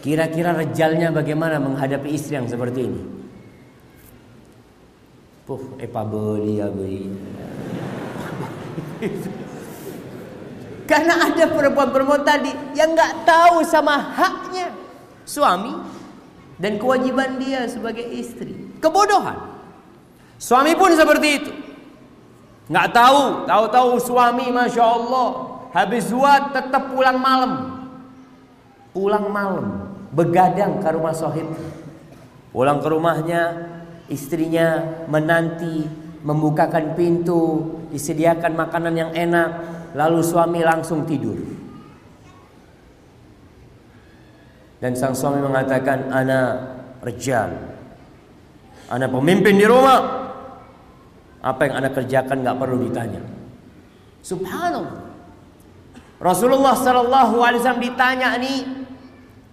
Kira-kira 0.00 0.56
rejalnya 0.56 1.12
bagaimana 1.12 1.60
menghadapi 1.60 2.08
istri 2.12 2.40
yang 2.40 2.48
seperti 2.48 2.88
ini? 2.88 3.02
Puh, 5.48 5.80
epa 5.80 6.04
beli 6.04 6.60
ya 6.60 6.68
beli. 6.68 7.08
Karena 10.88 11.28
ada 11.28 11.44
perempuan-perempuan 11.52 12.24
tadi 12.24 12.52
yang 12.72 12.96
nggak 12.96 13.28
tahu 13.28 13.60
sama 13.64 14.12
haknya 14.16 14.72
suami 15.28 15.72
dan 16.58 16.76
kewajiban 16.76 17.38
dia 17.38 17.64
sebagai 17.70 18.04
istri. 18.04 18.54
Kebodohan. 18.82 19.58
Suami 20.38 20.74
pun 20.78 20.94
seperti 20.94 21.28
itu. 21.42 21.52
Nggak 22.68 22.88
tahu, 22.94 23.48
tahu-tahu 23.48 23.90
suami 23.98 24.52
masya 24.52 24.84
Allah 24.84 25.28
habis 25.72 26.10
zuat 26.12 26.52
tetap 26.52 26.92
pulang 26.92 27.18
malam. 27.18 27.52
Pulang 28.92 29.30
malam, 29.30 29.66
begadang 30.12 30.82
ke 30.82 30.88
rumah 30.92 31.14
sohib. 31.14 31.48
Pulang 32.52 32.82
ke 32.82 32.88
rumahnya, 32.90 33.42
istrinya 34.10 34.84
menanti, 35.06 35.86
membukakan 36.26 36.98
pintu, 36.98 37.72
disediakan 37.94 38.58
makanan 38.58 38.94
yang 38.98 39.12
enak, 39.14 39.50
Lalu 39.96 40.20
suami 40.20 40.60
langsung 40.60 41.08
tidur. 41.08 41.38
Dan 44.78 44.94
sang 44.94 45.14
suami 45.14 45.42
mengatakan, 45.42 46.06
"Ana 46.10 46.40
rejal. 47.02 47.50
Ana 48.86 49.10
pemimpin 49.10 49.58
di 49.58 49.66
rumah. 49.66 50.30
Apa 51.42 51.66
yang 51.66 51.82
Anda 51.82 51.90
kerjakan 51.90 52.46
nggak 52.46 52.58
perlu 52.58 52.76
ditanya." 52.86 53.22
Subhanallah. 54.22 55.06
Rasulullah 56.18 56.74
Shallallahu 56.74 57.36
Alaihi 57.42 57.62
Wasallam 57.62 57.82
ditanya 57.82 58.34
nih, 58.42 58.66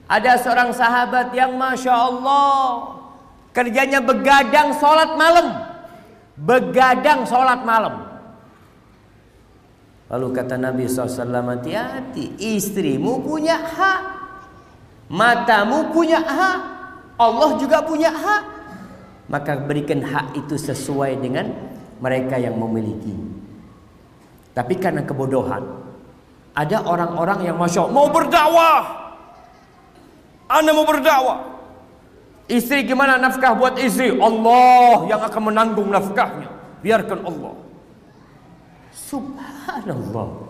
ada 0.09 0.38
seorang 0.41 0.73
sahabat 0.73 1.29
yang 1.33 1.53
masya 1.57 1.93
Allah 1.93 2.95
kerjanya 3.53 4.01
begadang 4.01 4.73
sholat 4.77 5.13
malam, 5.15 5.47
begadang 6.38 7.23
sholat 7.23 7.61
malam. 7.63 8.17
Lalu 10.05 10.27
kata 10.38 10.61
Nabi 10.61 10.85
SAW 10.85 11.17
hati-hati 11.57 12.38
Istrimu 12.38 13.25
punya 13.25 13.57
hak 13.57 14.24
Matamu 15.15 15.95
punya 15.95 16.19
hak. 16.19 16.60
Allah 17.15 17.49
juga 17.56 17.80
punya 17.80 18.12
hak. 18.12 18.43
Maka 19.32 19.63
berikan 19.63 20.04
hak 20.04 20.36
itu 20.36 20.60
sesuai 20.60 21.17
dengan 21.23 21.47
Mereka 22.04 22.36
yang 22.36 22.60
memiliki. 22.60 23.15
Tapi 24.51 24.75
karena 24.75 25.01
kebodohan 25.01 25.63
Ada 26.51 26.84
orang-orang 26.84 27.47
yang 27.47 27.56
Masya 27.56 27.88
Allah 27.88 27.95
Mau 27.95 28.12
berdakwah. 28.12 28.84
Anda 30.51 30.75
mau 30.75 30.86
berdakwah. 30.86 31.56
Istri 32.45 32.86
gimana 32.86 33.17
nafkah 33.17 33.58
buat 33.58 33.82
istri? 33.82 34.13
Allah 34.13 35.10
yang 35.10 35.17
akan 35.17 35.41
menanggung 35.49 35.89
nafkahnya. 35.89 36.45
Biarkan 36.86 37.25
Allah. 37.25 37.54
Subhanallah. 38.93 40.44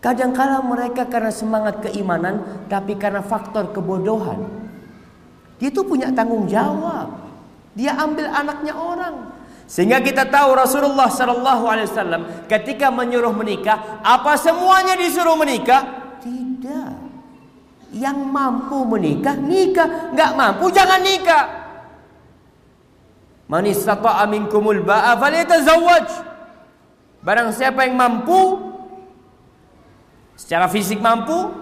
Kadangkala 0.00 0.64
mereka 0.64 1.04
karena 1.04 1.28
semangat 1.28 1.84
keimanan, 1.84 2.64
tapi 2.72 2.96
karena 2.96 3.20
faktor 3.20 3.68
kebodohan. 3.76 4.48
Dia 5.60 5.68
itu 5.68 5.84
punya 5.84 6.08
tanggung 6.08 6.48
jawab. 6.48 7.20
Dia 7.76 7.92
ambil 8.00 8.32
anaknya 8.32 8.72
orang. 8.72 9.28
Sehingga 9.68 10.00
kita 10.00 10.26
tahu 10.26 10.56
Rasulullah 10.56 11.06
Shallallahu 11.06 11.64
Alaihi 11.68 11.88
Wasallam 11.92 12.22
ketika 12.48 12.88
menyuruh 12.88 13.30
menikah, 13.36 14.00
apa 14.00 14.40
semuanya 14.40 14.96
disuruh 14.96 15.36
menikah? 15.36 15.84
Tidak. 16.24 16.90
Yang 17.92 18.18
mampu 18.24 18.82
menikah, 18.88 19.36
nikah. 19.36 20.16
Nggak 20.16 20.32
mampu, 20.32 20.72
jangan 20.72 21.04
nikah. 21.04 21.44
Man 23.52 23.68
istata'a 23.68 24.24
minkumul 24.30 24.80
ba'a 24.80 25.12
falyatazawwaj. 25.20 26.08
Barang 27.20 27.52
siapa 27.52 27.84
yang 27.84 28.00
mampu 28.00 28.69
Secara 30.40 30.72
fisik 30.72 31.04
mampu, 31.04 31.52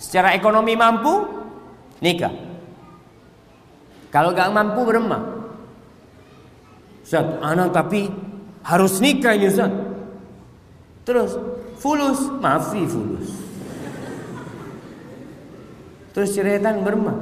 secara 0.00 0.32
ekonomi 0.32 0.72
mampu, 0.72 1.28
nikah. 2.00 2.32
Kalau 4.08 4.32
gak 4.32 4.56
mampu 4.56 4.88
beremah. 4.88 5.20
Ustaz, 7.04 7.28
anak 7.44 7.76
tapi 7.76 8.08
harus 8.64 9.04
nikah 9.04 9.36
ini 9.36 9.52
Ustaz. 9.52 9.68
Terus 11.04 11.36
fulus, 11.76 12.24
maafi 12.40 12.88
fulus. 12.88 13.28
Terus 16.16 16.32
ceretan 16.32 16.80
beremah. 16.80 17.20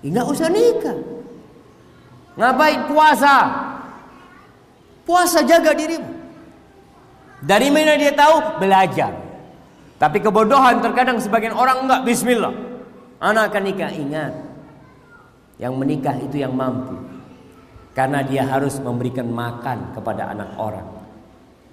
Enggak 0.00 0.24
usah 0.24 0.48
nikah. 0.48 0.98
Ngapain 2.40 2.88
puasa? 2.88 3.36
Puasa 5.04 5.44
jaga 5.44 5.76
dirimu. 5.76 6.17
Dari 7.38 7.70
mana 7.70 7.94
dia 7.94 8.10
tahu? 8.14 8.58
Belajar. 8.58 9.14
Tapi 9.98 10.18
kebodohan 10.22 10.78
terkadang 10.78 11.18
sebagian 11.18 11.54
orang 11.54 11.86
enggak 11.86 12.02
bismillah. 12.06 12.54
Anak 13.18 13.50
akan 13.50 13.62
nikah 13.66 13.90
ingat. 13.90 14.32
Yang 15.58 15.74
menikah 15.74 16.16
itu 16.22 16.38
yang 16.38 16.54
mampu. 16.54 16.94
Karena 17.94 18.22
dia 18.22 18.46
harus 18.46 18.78
memberikan 18.78 19.26
makan 19.26 19.90
kepada 19.90 20.30
anak 20.30 20.54
orang. 20.54 20.86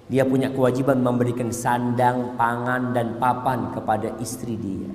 Dia 0.06 0.26
punya 0.26 0.50
kewajiban 0.50 1.02
memberikan 1.02 1.50
sandang, 1.50 2.34
pangan 2.38 2.94
dan 2.94 3.18
papan 3.18 3.74
kepada 3.74 4.14
istri 4.22 4.58
dia. 4.58 4.90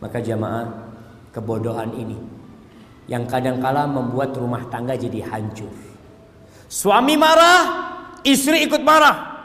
Maka 0.00 0.20
jamaah, 0.20 0.68
kebodohan 1.32 1.92
ini 1.96 2.16
yang 3.08 3.28
kadangkala 3.28 3.84
membuat 3.88 4.36
rumah 4.36 4.64
tangga 4.72 4.96
jadi 4.96 5.20
hancur. 5.28 5.72
Suami 6.68 7.16
marah, 7.16 7.93
Istri 8.24 8.64
ikut 8.64 8.80
marah. 8.80 9.36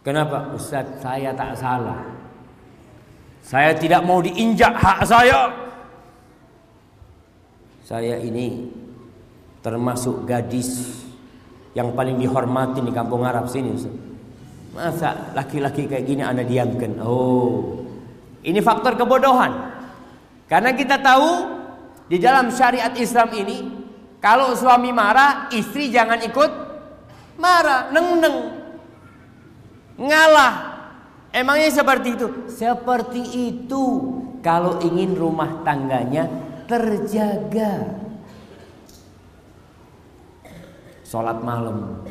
Kenapa? 0.00 0.48
Ustaz, 0.56 0.88
saya 1.04 1.36
tak 1.36 1.60
salah. 1.60 2.00
Saya 3.44 3.76
tidak 3.76 4.00
mau 4.00 4.24
diinjak 4.24 4.72
hak 4.72 5.04
saya. 5.04 5.52
Saya 7.84 8.16
ini 8.16 8.72
termasuk 9.60 10.24
gadis 10.24 11.04
yang 11.76 11.92
paling 11.92 12.16
dihormati 12.16 12.80
di 12.80 12.92
kampung 12.96 13.28
Arab 13.28 13.44
sini. 13.44 13.76
Ustaz. 13.76 13.94
Masa 14.70 15.34
laki-laki 15.36 15.84
kayak 15.84 16.06
gini 16.06 16.22
anda 16.24 16.46
diamkan? 16.46 16.96
Oh, 17.02 17.84
ini 18.40 18.62
faktor 18.64 18.96
kebodohan. 18.96 19.52
Karena 20.48 20.72
kita 20.72 20.96
tahu 21.02 21.60
di 22.08 22.16
dalam 22.16 22.48
syariat 22.54 22.94
Islam 22.96 23.28
ini, 23.36 23.58
kalau 24.22 24.54
suami 24.56 24.94
marah, 24.94 25.50
istri 25.52 25.90
jangan 25.90 26.22
ikut 26.22 26.69
marah, 27.40 27.88
neng-neng, 27.90 28.38
ngalah. 29.96 30.54
Emangnya 31.30 31.70
seperti 31.70 32.18
itu? 32.18 32.26
Seperti 32.50 33.22
itu 33.48 33.84
kalau 34.44 34.82
ingin 34.82 35.14
rumah 35.14 35.62
tangganya 35.62 36.26
terjaga. 36.66 38.02
Sholat 41.06 41.42
malam. 41.42 42.06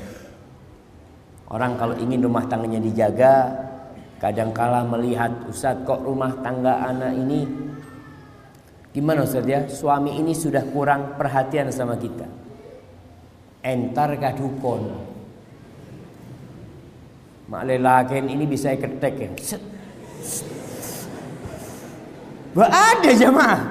Orang 1.49 1.79
kalau 1.81 1.95
ingin 1.97 2.21
rumah 2.21 2.45
tangganya 2.45 2.79
dijaga, 2.83 3.35
kadangkala 4.19 4.85
melihat 4.85 5.31
Ustadz 5.47 5.87
kok 5.87 6.03
rumah 6.03 6.35
tangga 6.43 6.83
anak 6.83 7.15
ini 7.15 7.47
gimana 8.91 9.25
Ustadz 9.25 9.49
ya? 9.49 9.59
Suami 9.65 10.19
ini 10.19 10.35
sudah 10.35 10.61
kurang 10.69 11.15
perhatian 11.17 11.73
sama 11.73 11.97
kita. 11.97 12.27
Entar 13.65 14.13
kadukon. 14.19 15.08
Mak 17.49 17.63
lelakin 17.65 18.29
ini 18.29 18.45
bisa 18.45 18.77
ketek 18.77 19.13
ya. 19.17 19.29
Gak 22.53 22.71
ada 22.71 23.09
jemaah. 23.13 23.61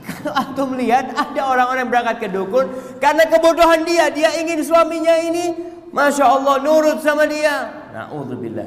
Kalau 0.10 0.32
antum 0.34 0.70
lihat 0.74 1.14
ada 1.14 1.40
orang-orang 1.46 1.86
yang 1.86 1.92
berangkat 1.92 2.16
ke 2.26 2.28
dukun 2.34 2.66
karena 2.98 3.22
kebodohan 3.30 3.86
dia, 3.86 4.10
dia 4.10 4.34
ingin 4.42 4.58
suaminya 4.66 5.14
ini 5.22 5.54
Masya 5.94 6.24
Allah 6.26 6.58
nurut 6.58 6.98
sama 7.02 7.30
dia. 7.30 7.70
Na'udzubillah 7.94 8.66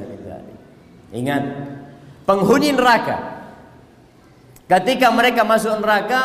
Ingat, 1.14 1.42
penghuni 2.26 2.74
neraka. 2.74 3.38
Ketika 4.66 5.14
mereka 5.14 5.46
masuk 5.46 5.78
neraka, 5.78 6.20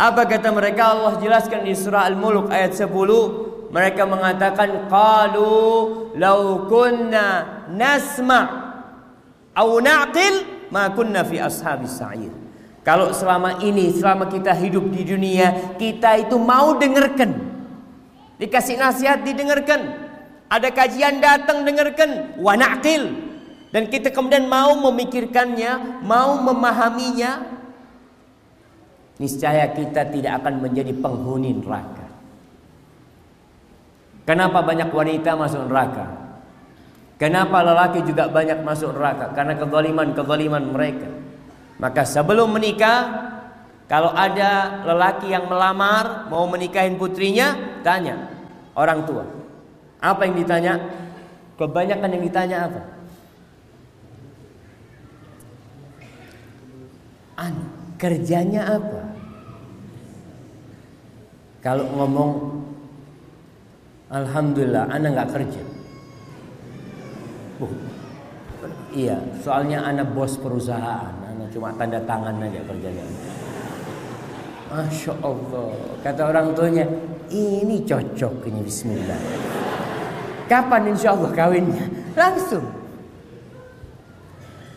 apa 0.00 0.22
kata 0.24 0.48
mereka? 0.48 0.96
Allah 0.96 1.20
jelaskan 1.20 1.68
di 1.68 1.76
surah 1.76 2.08
Al-Mulk 2.08 2.48
ayat 2.48 2.72
10, 2.72 2.88
mereka 3.72 4.04
mengatakan 4.04 4.86
qalu 4.92 5.56
law 6.20 6.68
kunna 6.68 7.26
nasma' 7.72 8.46
au 9.56 9.80
na'qil 9.80 10.68
ma 10.68 10.92
kunna 10.92 11.24
fi 11.24 11.40
ashabis 11.40 11.96
sa'ir. 11.96 12.32
Kalau 12.84 13.14
selama 13.16 13.64
ini 13.64 13.88
selama 13.94 14.28
kita 14.28 14.52
hidup 14.52 14.92
di 14.92 15.08
dunia 15.08 15.74
kita 15.80 16.20
itu 16.20 16.36
mau 16.36 16.76
dengarkan. 16.76 17.50
Dikasih 18.36 18.76
nasihat 18.76 19.24
didengarkan. 19.24 20.04
Ada 20.52 20.68
kajian 20.68 21.24
datang 21.24 21.64
dengarkan 21.64 22.36
wa 22.36 22.52
na'qil 22.52 23.32
dan 23.72 23.88
kita 23.88 24.12
kemudian 24.12 24.52
mau 24.52 24.76
memikirkannya, 24.76 26.04
mau 26.04 26.36
memahaminya, 26.44 27.40
niscaya 29.16 29.72
kita 29.72 30.12
tidak 30.12 30.44
akan 30.44 30.60
menjadi 30.60 30.92
penghuni 30.92 31.56
neraka. 31.56 32.01
Kenapa 34.22 34.62
banyak 34.62 34.90
wanita 34.94 35.34
masuk 35.34 35.66
neraka? 35.66 36.06
Kenapa 37.18 37.62
lelaki 37.62 38.02
juga 38.06 38.30
banyak 38.30 38.62
masuk 38.66 38.94
neraka? 38.94 39.30
Karena 39.34 39.54
kezaliman-kezaliman 39.58 40.64
mereka. 40.74 41.10
Maka 41.78 42.06
sebelum 42.06 42.54
menikah, 42.54 43.30
kalau 43.90 44.14
ada 44.14 44.82
lelaki 44.86 45.34
yang 45.34 45.50
melamar 45.50 46.30
mau 46.30 46.46
menikahin 46.46 46.98
putrinya, 46.98 47.78
tanya 47.82 48.30
orang 48.78 49.02
tua. 49.06 49.26
Apa 50.02 50.26
yang 50.26 50.34
ditanya? 50.38 50.74
Kebanyakan 51.58 52.10
yang 52.14 52.24
ditanya 52.26 52.56
apa? 52.66 52.80
An, 57.38 57.54
kerjanya 57.98 58.62
apa? 58.78 59.02
Kalau 61.62 61.86
ngomong 61.94 62.30
Alhamdulillah, 64.12 64.92
anak 64.92 65.08
nggak 65.16 65.30
kerja. 65.32 65.62
Uh, 67.64 67.72
iya, 68.92 69.16
soalnya 69.40 69.80
anak 69.80 70.12
bos 70.12 70.36
perusahaan, 70.36 71.16
anak 71.24 71.48
cuma 71.48 71.72
tanda 71.80 71.96
tangan 72.04 72.36
aja 72.44 72.60
kerjanya. 72.68 73.04
Masya 74.68 75.16
Allah, 75.24 75.72
kata 76.04 76.22
orang 76.28 76.46
tuanya, 76.52 76.84
ini 77.32 77.80
cocok 77.88 78.52
ini 78.52 78.60
Bismillah. 78.60 79.20
Kapan 80.44 80.92
insya 80.92 81.16
Allah 81.16 81.32
kawinnya? 81.32 81.88
Langsung. 82.12 82.68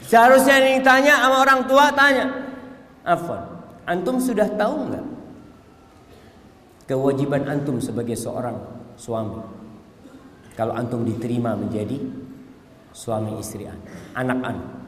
Seharusnya 0.08 0.64
yang 0.64 0.80
tanya 0.80 1.20
sama 1.20 1.44
orang 1.44 1.60
tua 1.68 1.92
tanya, 1.92 2.32
Afwan, 3.04 3.44
antum 3.84 4.16
sudah 4.16 4.48
tahu 4.56 4.88
nggak 4.88 5.06
kewajiban 6.86 7.44
antum 7.50 7.82
sebagai 7.82 8.14
seorang 8.14 8.75
suami. 8.96 9.40
Kalau 10.56 10.72
antum 10.72 11.04
diterima 11.04 11.56
menjadi 11.56 12.00
suami 12.96 13.36
istri 13.44 13.68
anak-anak. 14.16 14.88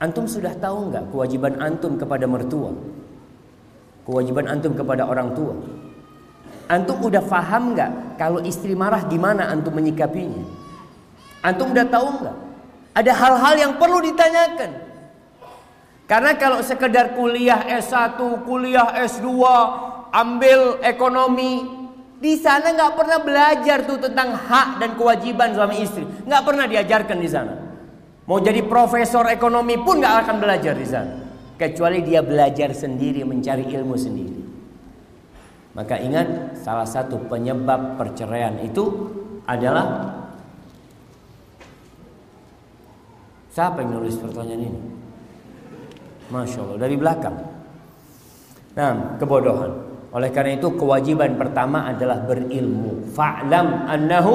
Antum 0.00 0.24
sudah 0.24 0.56
tahu 0.56 0.90
nggak 0.90 1.12
kewajiban 1.12 1.60
antum 1.60 2.00
kepada 2.00 2.24
mertua? 2.24 2.72
Kewajiban 4.04 4.48
antum 4.48 4.72
kepada 4.72 5.04
orang 5.04 5.36
tua? 5.36 5.54
Antum 6.68 6.96
udah 7.04 7.20
faham 7.20 7.76
nggak 7.76 8.16
kalau 8.16 8.40
istri 8.40 8.72
marah 8.72 9.04
gimana 9.04 9.52
antum 9.52 9.76
menyikapinya? 9.76 10.44
Antum 11.44 11.76
udah 11.76 11.86
tahu 11.88 12.08
nggak? 12.24 12.36
Ada 12.96 13.12
hal-hal 13.12 13.54
yang 13.60 13.72
perlu 13.76 14.00
ditanyakan. 14.00 14.70
Karena 16.04 16.36
kalau 16.36 16.60
sekedar 16.60 17.16
kuliah 17.16 17.64
S1, 17.64 18.20
kuliah 18.44 18.92
S2, 19.08 19.28
ambil 20.12 20.78
ekonomi, 20.84 21.83
Di 22.24 22.40
sana 22.40 22.72
nggak 22.72 22.96
pernah 22.96 23.20
belajar 23.20 23.84
tuh 23.84 24.00
tentang 24.00 24.32
hak 24.32 24.80
dan 24.80 24.96
kewajiban 24.96 25.52
suami 25.52 25.84
istri. 25.84 26.08
Nggak 26.24 26.42
pernah 26.48 26.64
diajarkan 26.64 27.20
di 27.20 27.28
sana. 27.28 27.52
Mau 28.24 28.40
jadi 28.40 28.64
profesor 28.64 29.28
ekonomi 29.28 29.76
pun 29.76 30.00
nggak 30.00 30.24
akan 30.24 30.36
belajar 30.40 30.72
di 30.72 30.88
sana. 30.88 31.20
Kecuali 31.60 32.00
dia 32.00 32.24
belajar 32.24 32.72
sendiri, 32.72 33.28
mencari 33.28 33.68
ilmu 33.68 33.92
sendiri. 34.00 34.40
Maka 35.76 36.00
ingat, 36.00 36.56
salah 36.64 36.88
satu 36.88 37.28
penyebab 37.28 38.00
perceraian 38.00 38.56
itu 38.64 39.12
adalah 39.44 40.16
Siapa 43.54 43.86
yang 43.86 44.02
nulis 44.02 44.18
pertanyaan 44.18 44.66
ini? 44.66 44.80
Masya 46.26 46.58
Allah 46.58 46.78
dari 46.82 46.96
belakang. 46.98 47.38
Nah, 48.74 49.14
kebodohan. 49.14 49.93
Oleh 50.14 50.30
karena 50.30 50.54
itu 50.54 50.70
kewajiban 50.78 51.34
pertama 51.34 51.90
adalah 51.90 52.22
berilmu. 52.22 53.10
Fa'lam 53.10 53.90
annahu 53.90 54.34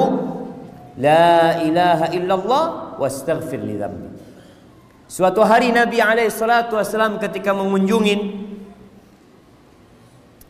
la 1.00 1.56
ilaha 1.64 2.12
illallah 2.12 2.64
wastaghfir 3.00 3.64
li. 3.64 3.80
Suatu 5.08 5.40
hari 5.40 5.72
Nabi 5.72 5.98
alaihi 6.04 6.28
salatu 6.28 6.76
wasallam 6.76 7.16
ketika 7.16 7.56
mengunjungi 7.56 8.14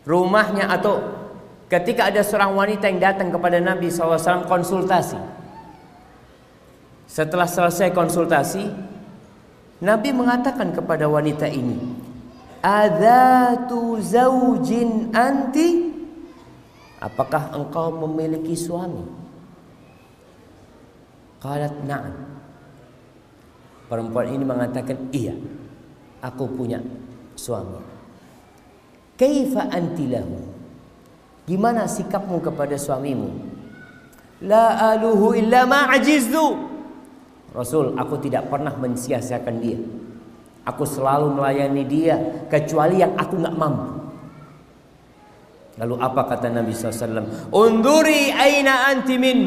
rumahnya 0.05 0.67
atau 0.67 0.99
ketika 1.71 2.11
ada 2.11 2.27
seorang 2.27 2.59
wanita 2.59 2.91
yang 2.91 2.99
datang 2.99 3.31
kepada 3.31 3.63
Nabi 3.63 3.89
SAW 3.89 4.51
konsultasi. 4.51 5.17
Setelah 7.07 7.47
selesai 7.47 7.95
konsultasi, 7.95 8.67
Nabi 9.83 10.11
mengatakan 10.11 10.75
kepada 10.75 11.07
wanita 11.07 11.47
ini, 11.47 11.79
"Adzatu 12.61 14.01
zaujin 14.01 15.13
anti?" 15.17 15.91
Apakah 17.01 17.57
engkau 17.57 17.97
memiliki 18.05 18.53
suami? 18.53 19.01
Qalat 21.41 21.73
na'am. 21.89 22.13
Perempuan 23.89 24.29
ini 24.29 24.45
mengatakan, 24.45 25.09
"Iya, 25.09 25.33
aku 26.21 26.45
punya 26.53 26.85
suami." 27.33 27.81
Kaifa 29.17 29.69
anti 29.73 30.13
lahu? 30.13 30.37
Gimana 31.45 31.85
sikapmu 31.85 32.41
kepada 32.41 32.77
suamimu? 32.77 33.29
La 34.45 34.97
aluhu 34.97 35.37
illa 35.37 35.69
ma. 35.69 35.93
Rasul, 37.51 37.93
aku 38.01 38.15
tidak 38.23 38.49
pernah 38.49 38.73
mensia-siakan 38.73 39.57
dia. 39.61 39.77
Aku 40.71 40.87
selalu 40.87 41.35
melayani 41.35 41.83
dia 41.83 42.17
kecuali 42.47 43.03
yang 43.03 43.19
aku 43.19 43.35
nggak 43.43 43.57
mampu. 43.59 44.01
Lalu 45.81 45.95
apa 45.99 46.23
kata 46.29 46.53
Nabi 46.53 46.77
SAW? 46.77 47.51
Unduri 47.51 48.31
aina 48.31 48.93
antimin 48.93 49.41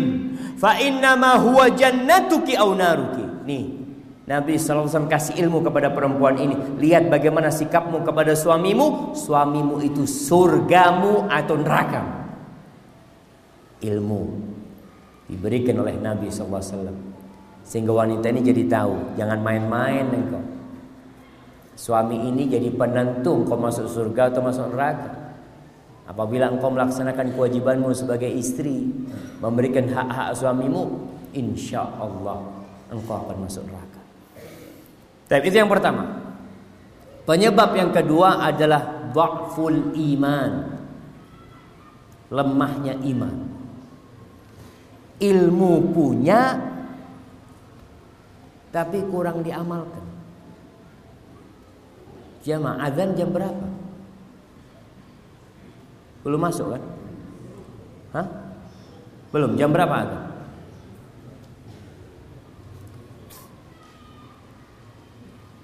fa 0.57 0.75
inna 0.81 1.13
ma 1.15 1.39
huwa 1.39 1.71
jannatuki 1.71 2.57
au 2.57 2.73
naruki. 2.73 3.23
Nih, 3.45 3.63
Nabi 4.23 4.55
SAW 4.55 5.07
kasih 5.07 5.37
ilmu 5.45 5.61
kepada 5.61 5.91
perempuan 5.91 6.39
ini. 6.39 6.55
Lihat 6.79 7.11
bagaimana 7.11 7.53
sikapmu 7.53 8.01
kepada 8.01 8.33
suamimu. 8.33 9.13
Suamimu 9.13 9.83
itu 9.83 10.07
surgamu 10.09 11.29
atau 11.29 11.55
neraka. 11.59 12.01
Ilmu 13.83 14.21
diberikan 15.27 15.85
oleh 15.85 15.99
Nabi 15.99 16.31
SAW. 16.31 17.13
Sehingga 17.63 17.95
wanita 17.95 18.27
ini 18.27 18.41
jadi 18.43 18.63
tahu, 18.67 19.15
jangan 19.15 19.39
main-main 19.39 20.07
engkau. 20.07 20.43
Suami 21.73 22.29
ini 22.29 22.45
jadi 22.45 22.69
penentu 22.69 23.41
engkau 23.41 23.57
masuk 23.57 23.89
surga 23.89 24.29
atau 24.29 24.41
masuk 24.45 24.69
neraka. 24.73 25.09
Apabila 26.05 26.51
engkau 26.51 26.69
melaksanakan 26.69 27.33
kewajibanmu 27.33 27.89
sebagai 27.95 28.29
istri, 28.29 28.91
memberikan 29.41 29.89
hak-hak 29.89 30.37
suamimu, 30.37 31.09
insya 31.33 31.81
Allah 31.97 32.43
engkau 32.93 33.25
akan 33.25 33.37
masuk 33.49 33.65
neraka. 33.65 34.01
Tapi 35.25 35.49
itu 35.49 35.57
yang 35.57 35.71
pertama. 35.71 36.21
Penyebab 37.23 37.71
yang 37.73 37.89
kedua 37.89 38.43
adalah 38.43 39.09
dhaful 39.15 39.95
iman. 39.95 40.51
Lemahnya 42.29 42.99
iman. 43.01 43.35
Ilmu 45.23 45.73
punya 45.95 46.59
tapi 48.73 49.05
kurang 49.07 49.45
diamalkan. 49.45 50.12
Jamaah 52.43 52.91
azan 52.91 53.15
jam 53.15 53.31
berapa? 53.31 53.67
Belum 56.27 56.39
masuk 56.43 56.75
kan? 56.75 56.83
Hah? 58.11 58.27
Belum, 59.31 59.55
jam 59.55 59.71
berapa 59.71 59.95
azan? 60.03 60.23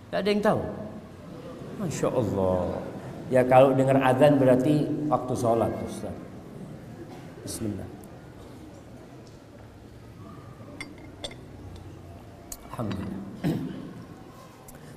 Tidak 0.09 0.19
ada 0.23 0.29
yang 0.31 0.41
tahu. 0.41 0.61
Masya 1.83 2.07
Allah. 2.09 2.65
Ya 3.29 3.41
kalau 3.45 3.77
dengar 3.77 4.01
azan 4.01 4.41
berarti 4.41 4.89
waktu 5.05 5.33
sholat 5.37 5.69
Ustaz. 5.85 6.15
Bismillah. 7.45 7.89
Alhamdulillah. 12.73 13.68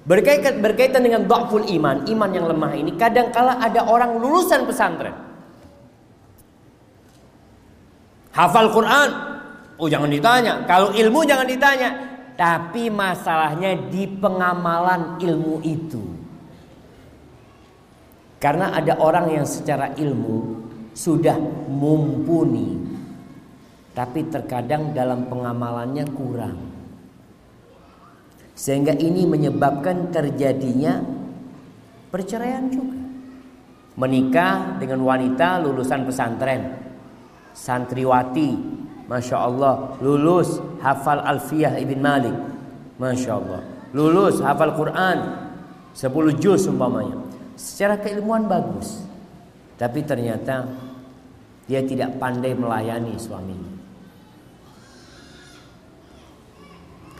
Berkaitan, 0.02 0.58
berkaitan 0.58 1.06
dengan 1.06 1.22
dhaful 1.30 1.62
iman, 1.62 2.02
iman 2.10 2.30
yang 2.34 2.50
lemah 2.50 2.74
ini 2.74 2.98
kadangkala 2.98 3.62
ada 3.62 3.86
orang 3.86 4.18
lulusan 4.18 4.66
pesantren. 4.66 5.14
Hafal 8.34 8.72
Quran, 8.74 9.08
oh 9.78 9.86
jangan 9.86 10.10
ditanya. 10.10 10.66
Kalau 10.66 10.90
ilmu 10.90 11.22
jangan 11.22 11.46
ditanya. 11.46 11.90
Tapi 12.32 12.88
masalahnya 12.88 13.76
di 13.92 14.08
pengamalan 14.08 15.20
ilmu 15.20 15.62
itu. 15.62 16.00
Karena 18.42 18.74
ada 18.74 18.98
orang 18.98 19.30
yang 19.30 19.46
secara 19.46 19.94
ilmu 19.94 20.66
sudah 20.96 21.38
mumpuni. 21.70 22.74
Tapi 23.92 24.26
terkadang 24.32 24.96
dalam 24.96 25.28
pengamalannya 25.28 26.08
kurang. 26.16 26.71
Sehingga 28.52 28.92
ini 28.92 29.24
menyebabkan 29.24 30.12
terjadinya 30.12 31.00
perceraian 32.12 32.68
juga. 32.68 33.00
Menikah 33.96 34.76
dengan 34.80 35.04
wanita 35.04 35.60
lulusan 35.64 36.04
pesantren. 36.04 36.80
Santriwati. 37.52 38.80
Masya 39.08 39.36
Allah. 39.36 39.96
Lulus 40.00 40.60
hafal 40.80 41.20
Alfiyah 41.20 41.76
Ibn 41.76 41.98
Malik. 42.00 42.36
Masya 42.96 43.30
Allah. 43.36 43.60
Lulus 43.92 44.40
hafal 44.40 44.72
Quran. 44.72 45.18
10 45.92 46.40
juz 46.40 46.64
umpamanya. 46.68 47.20
Secara 47.56 48.00
keilmuan 48.00 48.48
bagus. 48.48 49.04
Tapi 49.76 50.00
ternyata 50.08 50.64
dia 51.68 51.84
tidak 51.84 52.16
pandai 52.16 52.56
melayani 52.56 53.16
suaminya. 53.20 53.81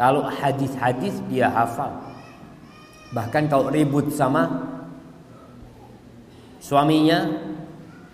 Kalau 0.03 0.27
hadis-hadis 0.27 1.23
dia 1.31 1.47
hafal. 1.47 1.95
Bahkan 3.15 3.47
kalau 3.47 3.71
ribut 3.71 4.11
sama 4.11 4.51
suaminya, 6.59 7.31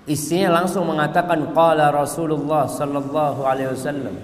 istrinya 0.05 0.61
langsung 0.61 0.85
mengatakan 0.85 1.49
qala 1.57 1.89
Rasulullah 1.89 2.69
sallallahu 2.69 3.41
alaihi 3.41 3.73
wasallam 3.73 4.21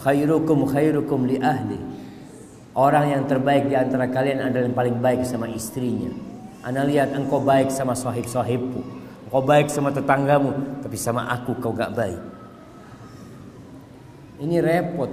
khairukum 0.00 0.64
khairukum 0.64 1.28
li 1.28 1.36
ahli. 1.36 1.76
Orang 2.72 3.12
yang 3.12 3.22
terbaik 3.28 3.68
di 3.68 3.76
antara 3.76 4.08
kalian 4.08 4.40
adalah 4.40 4.72
yang 4.72 4.76
paling 4.76 4.96
baik 4.96 5.20
sama 5.20 5.52
istrinya. 5.52 6.08
Anda 6.64 6.88
lihat 6.88 7.12
engkau 7.12 7.44
baik 7.44 7.68
sama 7.68 7.92
sahib-sahibku. 7.92 8.80
Engkau 9.28 9.42
baik 9.44 9.68
sama 9.68 9.92
tetanggamu, 9.92 10.80
tapi 10.80 10.96
sama 10.96 11.28
aku 11.28 11.52
kau 11.60 11.76
gak 11.76 11.92
baik. 11.92 12.20
Ini 14.40 14.64
repot. 14.64 15.12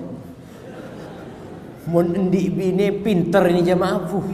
Mun 1.87 2.15
endi 2.15 2.47
bini 2.47 2.91
pinter 3.03 3.43
ini 3.51 3.61
jamaah 3.63 3.99
fuh. 4.07 4.27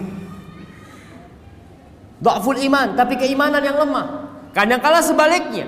Dhaful 2.20 2.60
iman, 2.68 2.94
tapi 3.00 3.16
keimanan 3.16 3.64
yang 3.64 3.80
lemah. 3.80 4.28
Kadang-kala 4.52 5.00
sebaliknya. 5.00 5.66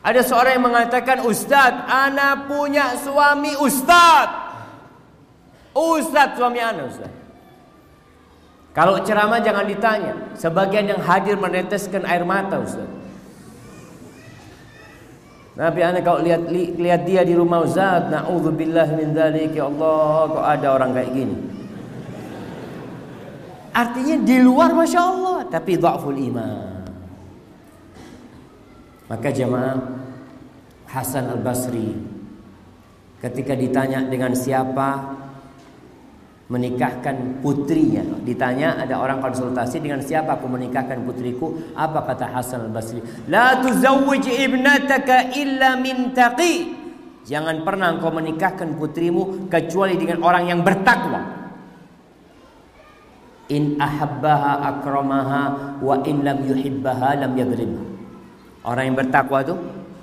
Ada 0.00 0.24
seorang 0.24 0.56
yang 0.56 0.66
mengatakan, 0.66 1.20
Ustadz, 1.20 1.84
ana 1.84 2.48
punya 2.48 2.96
suami 2.96 3.52
Ustadz. 3.60 4.48
Ustadz 5.76 6.40
suami 6.40 6.58
ana 6.64 6.88
Ustadz. 6.88 7.18
Kalau 8.72 9.02
ceramah 9.04 9.42
jangan 9.42 9.66
ditanya. 9.68 10.14
Sebagian 10.38 10.86
yang 10.86 11.00
hadir 11.02 11.34
meneteskan 11.34 12.06
air 12.08 12.22
mata 12.24 12.62
Ustadz. 12.62 13.07
Nabi 15.58 15.80
anda 15.82 15.98
kalau 16.06 16.22
lihat 16.22 16.46
li, 16.46 16.78
lihat 16.78 17.02
dia 17.02 17.26
di 17.26 17.34
rumah 17.34 17.66
Ustaz, 17.66 18.06
naudzubillah 18.06 18.94
min 18.94 19.10
dzalik 19.10 19.58
ya 19.58 19.66
Allah, 19.66 20.30
kok 20.30 20.44
ada 20.46 20.66
orang 20.70 20.90
kayak 20.94 21.10
gini. 21.10 21.36
Artinya 23.78 24.16
di 24.26 24.36
luar 24.42 24.74
Masya 24.74 25.00
Allah 25.00 25.38
Tapi 25.46 25.78
dhaful 25.78 26.18
iman 26.18 26.82
Maka 29.06 29.28
jemaah 29.30 29.78
Hasan 30.88 31.30
Al-Basri 31.30 31.94
ketika 33.18 33.52
ditanya 33.52 34.02
dengan 34.08 34.32
siapa 34.32 35.14
menikahkan 36.48 37.44
putrinya. 37.44 38.00
Ditanya 38.24 38.80
ada 38.80 38.96
orang 38.96 39.20
konsultasi 39.20 39.84
dengan 39.84 40.00
siapa 40.00 40.40
aku 40.40 40.48
menikahkan 40.48 41.04
putriku? 41.04 41.76
Apa 41.76 42.08
kata 42.08 42.32
Hasan 42.32 42.72
Al-Basri? 42.72 43.04
La 43.28 43.60
tuzawwij 43.60 44.24
ibnataka 44.24 45.36
illa 45.36 45.76
min 45.76 46.16
taqi. 46.16 46.74
Jangan 47.28 47.60
pernah 47.60 47.92
engkau 47.92 48.08
menikahkan 48.08 48.80
putrimu 48.80 49.52
kecuali 49.52 50.00
dengan 50.00 50.24
orang 50.24 50.48
yang 50.48 50.60
bertakwa. 50.64 51.36
In 53.52 53.76
ahabbaha 53.76 54.64
akramaha 54.72 55.42
wa 55.84 55.94
in 56.08 56.24
lam 56.24 56.40
yuhibbaha 56.48 57.20
lam 57.20 57.32
yadrimha. 57.36 57.84
Orang 58.64 58.92
yang 58.92 58.96
bertakwa 58.96 59.44
itu 59.44 59.54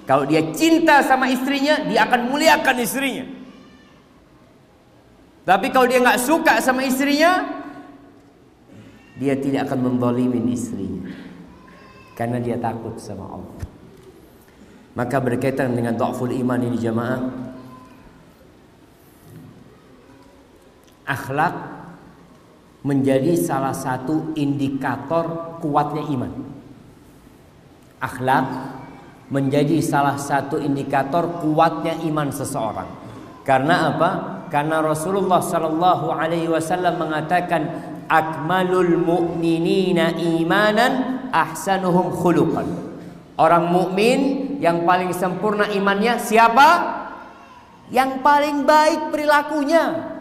kalau 0.05 0.29
dia 0.29 0.41
cinta 0.53 1.01
sama 1.01 1.25
istrinya, 1.25 1.81
dia 1.89 2.05
akan 2.05 2.29
muliakan 2.29 2.77
istrinya. 2.77 3.25
Tapi 5.45 5.69
kalau 5.69 5.85
dia 5.85 6.01
nggak 6.01 6.25
suka 6.25 6.57
sama 6.57 6.81
istrinya, 6.81 7.45
dia 9.21 9.37
tidak 9.37 9.69
akan 9.69 9.93
membolimin 9.93 10.49
istrinya. 10.49 11.05
Karena 12.17 12.41
dia 12.41 12.57
takut 12.57 12.97
sama 12.97 13.29
Allah. 13.29 13.55
Maka 14.97 15.21
berkaitan 15.21 15.77
dengan 15.77 15.93
ta'ful 15.93 16.33
iman 16.33 16.59
ini 16.65 16.77
jamaah. 16.81 17.21
Akhlak 21.05 21.55
menjadi 22.81 23.37
salah 23.37 23.75
satu 23.75 24.33
indikator 24.33 25.59
kuatnya 25.61 26.03
iman. 26.09 26.31
Akhlak 28.01 28.47
menjadi 29.29 29.77
salah 29.83 30.17
satu 30.17 30.57
indikator 30.57 31.43
kuatnya 31.43 32.01
iman 32.09 32.33
seseorang. 32.33 32.89
Karena 33.45 33.93
apa? 33.93 34.34
Karena 34.49 34.81
Rasulullah 34.81 35.41
Shallallahu 35.41 36.13
Alaihi 36.13 36.49
Wasallam 36.49 37.01
mengatakan 37.01 37.67
akmalul 38.05 38.97
mu'minina 39.01 40.15
imanan 40.15 41.25
ahsanuhum 41.33 42.13
khuluqan. 42.13 42.67
Orang 43.35 43.67
mukmin 43.67 44.55
yang 44.63 44.87
paling 44.87 45.11
sempurna 45.11 45.67
imannya 45.67 46.15
siapa? 46.21 46.69
Yang 47.91 48.23
paling 48.23 48.63
baik 48.63 49.11
perilakunya. 49.11 50.15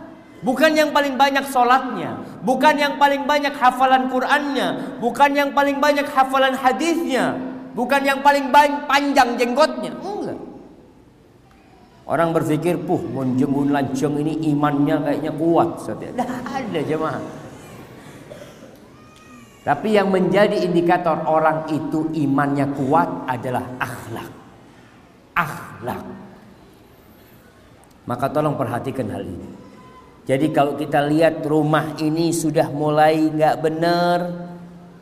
Bukan 0.44 0.76
yang 0.76 0.92
paling 0.92 1.16
banyak 1.16 1.48
sholatnya 1.48 2.20
Bukan 2.44 2.76
yang 2.76 3.00
paling 3.00 3.24
banyak 3.24 3.56
hafalan 3.56 4.12
Qur'annya 4.12 5.00
Bukan 5.00 5.32
yang 5.32 5.56
paling 5.56 5.80
banyak 5.80 6.04
hafalan 6.04 6.52
hadisnya 6.52 7.32
Bukan 7.72 8.04
yang 8.04 8.20
paling 8.20 8.52
panjang 8.84 9.40
jenggotnya 9.40 9.96
Orang 12.04 12.36
berpikir, 12.36 12.76
puh, 12.84 13.00
menjemun 13.00 13.72
lanceng 13.72 14.20
ini 14.20 14.52
imannya 14.52 14.96
kayaknya 15.00 15.32
kuat. 15.32 15.88
Tidak 15.88 16.28
ada 16.44 16.80
jemaah. 16.84 17.24
Tapi 19.64 19.96
yang 19.96 20.12
menjadi 20.12 20.60
indikator 20.60 21.24
orang 21.24 21.64
itu 21.72 22.12
imannya 22.12 22.68
kuat 22.76 23.08
adalah 23.24 23.64
akhlak. 23.80 24.30
Akhlak. 25.32 26.04
Maka 28.04 28.26
tolong 28.28 28.60
perhatikan 28.60 29.08
hal 29.08 29.24
ini. 29.24 29.48
Jadi 30.28 30.52
kalau 30.52 30.76
kita 30.76 31.00
lihat 31.08 31.40
rumah 31.48 31.96
ini 31.96 32.28
sudah 32.36 32.68
mulai 32.68 33.32
nggak 33.32 33.56
benar, 33.64 34.18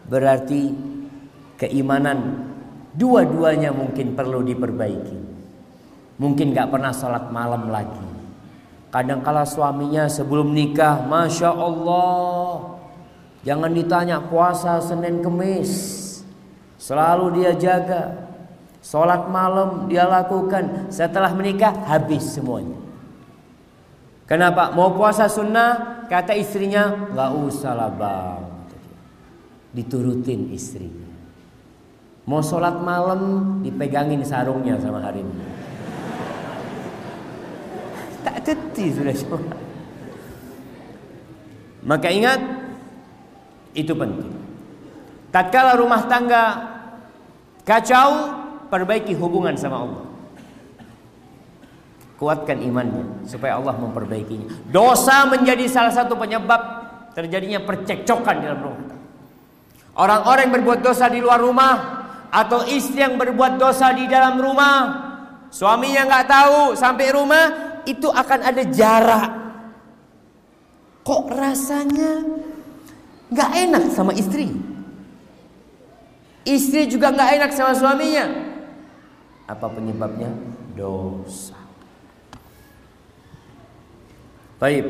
berarti 0.07 0.71
keimanan 1.59 2.47
dua-duanya 2.95 3.75
mungkin 3.75 4.15
perlu 4.15 4.47
diperbaiki. 4.47 5.32
Mungkin 6.23 6.55
nggak 6.55 6.71
pernah 6.71 6.95
sholat 6.95 7.35
malam 7.35 7.67
lagi. 7.67 8.07
Kadang 8.95 9.27
kala 9.27 9.43
suaminya 9.43 10.07
sebelum 10.07 10.55
nikah, 10.55 11.03
masya 11.09 11.51
Allah, 11.51 12.79
jangan 13.43 13.73
ditanya 13.75 14.23
puasa 14.23 14.79
Senin 14.79 15.19
Kemis, 15.19 15.73
selalu 16.79 17.43
dia 17.43 17.53
jaga. 17.59 18.31
Sholat 18.83 19.31
malam 19.31 19.87
dia 19.87 20.11
lakukan. 20.11 20.91
Setelah 20.91 21.31
menikah 21.35 21.71
habis 21.87 22.35
semuanya. 22.35 22.75
Kenapa? 24.27 24.75
Mau 24.75 24.91
puasa 24.95 25.31
sunnah? 25.31 26.03
Kata 26.11 26.35
istrinya, 26.35 27.11
nggak 27.15 27.31
usah 27.47 27.73
lah 27.79 27.91
bang. 27.95 28.43
Diturutin 29.73 30.51
istrinya. 30.51 31.11
Mau 32.27 32.43
sholat 32.43 32.83
malam, 32.83 33.63
dipegangin 33.63 34.27
sarungnya 34.27 34.83
sama 34.83 34.99
hari 34.99 35.23
ini. 35.23 35.52
Tak 38.33 38.41
teti 38.49 38.89
sudah 38.97 39.13
semua. 39.13 39.45
Maka 41.85 42.09
ingat, 42.09 42.41
itu 43.77 43.93
penting. 43.93 44.33
Tatkala 45.29 45.77
rumah 45.77 46.09
tangga 46.09 46.45
kacau, 47.69 48.33
perbaiki 48.73 49.13
hubungan 49.13 49.53
sama 49.53 49.85
Allah. 49.85 50.05
Kuatkan 52.17 52.63
imannya 52.65 53.29
supaya 53.29 53.61
Allah 53.61 53.77
memperbaikinya. 53.77 54.49
Dosa 54.71 55.29
menjadi 55.29 55.69
salah 55.69 55.93
satu 55.93 56.17
penyebab 56.17 56.63
terjadinya 57.13 57.61
percekcokan 57.61 58.41
dalam 58.41 58.61
rumah 58.65 58.93
Orang-orang 59.93 60.49
yang 60.49 60.55
berbuat 60.57 60.81
dosa 60.81 61.13
di 61.13 61.21
luar 61.21 61.37
rumah 61.37 61.75
atau 62.33 62.65
istri 62.65 63.05
yang 63.05 63.21
berbuat 63.21 63.61
dosa 63.61 63.93
di 63.93 64.09
dalam 64.09 64.41
rumah, 64.41 64.77
suaminya 65.53 66.09
nggak 66.09 66.27
tahu 66.33 66.59
sampai 66.73 67.13
rumah 67.13 67.72
itu 67.87 68.09
akan 68.09 68.41
ada 68.43 68.63
jarak. 68.69 69.31
Kok 71.03 71.25
rasanya 71.35 72.23
nggak 73.33 73.51
enak 73.69 73.85
sama 73.91 74.15
istri? 74.15 74.51
Istri 76.43 76.91
juga 76.91 77.15
nggak 77.15 77.31
enak 77.39 77.51
sama 77.55 77.73
suaminya. 77.75 78.27
Apa 79.47 79.67
penyebabnya? 79.71 80.31
Dosa. 80.75 81.59
Baik. 84.63 84.87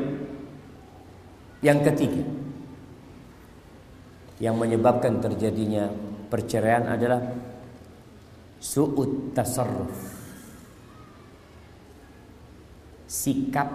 Yang 1.62 1.78
ketiga 1.92 2.24
yang 4.42 4.59
menyebabkan 4.59 5.22
terjadinya 5.22 5.87
perceraian 6.26 6.90
adalah 6.90 7.22
su'ut 8.59 9.31
tasarruf. 9.31 10.21
Sikap 13.12 13.68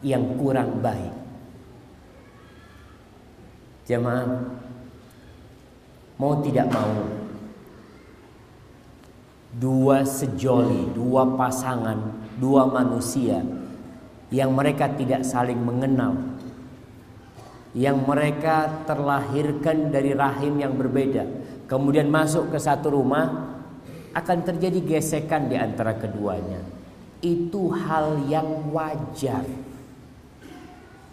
yang 0.00 0.40
kurang 0.40 0.80
baik. 0.80 1.12
Jemaah 3.84 4.40
mau 6.16 6.40
tidak 6.40 6.72
mau 6.72 7.04
dua 9.60 10.00
sejoli, 10.08 10.96
dua 10.96 11.36
pasangan, 11.36 12.24
dua 12.40 12.64
manusia 12.64 13.44
yang 14.32 14.56
mereka 14.56 14.88
tidak 14.96 15.22
saling 15.28 15.60
mengenal 15.60 16.16
yang 17.74 18.06
mereka 18.06 18.86
terlahirkan 18.86 19.90
dari 19.90 20.14
rahim 20.14 20.62
yang 20.62 20.78
berbeda 20.78 21.26
kemudian 21.66 22.06
masuk 22.06 22.54
ke 22.54 22.58
satu 22.58 22.94
rumah 22.94 23.54
akan 24.14 24.38
terjadi 24.46 24.98
gesekan 24.98 25.50
di 25.50 25.58
antara 25.58 25.98
keduanya 25.98 26.62
itu 27.24 27.72
hal 27.72 28.20
yang 28.28 28.68
wajar 28.68 29.48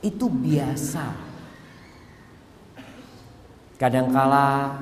itu 0.03 0.25
biasa 0.27 1.15
kadangkala 3.79 4.75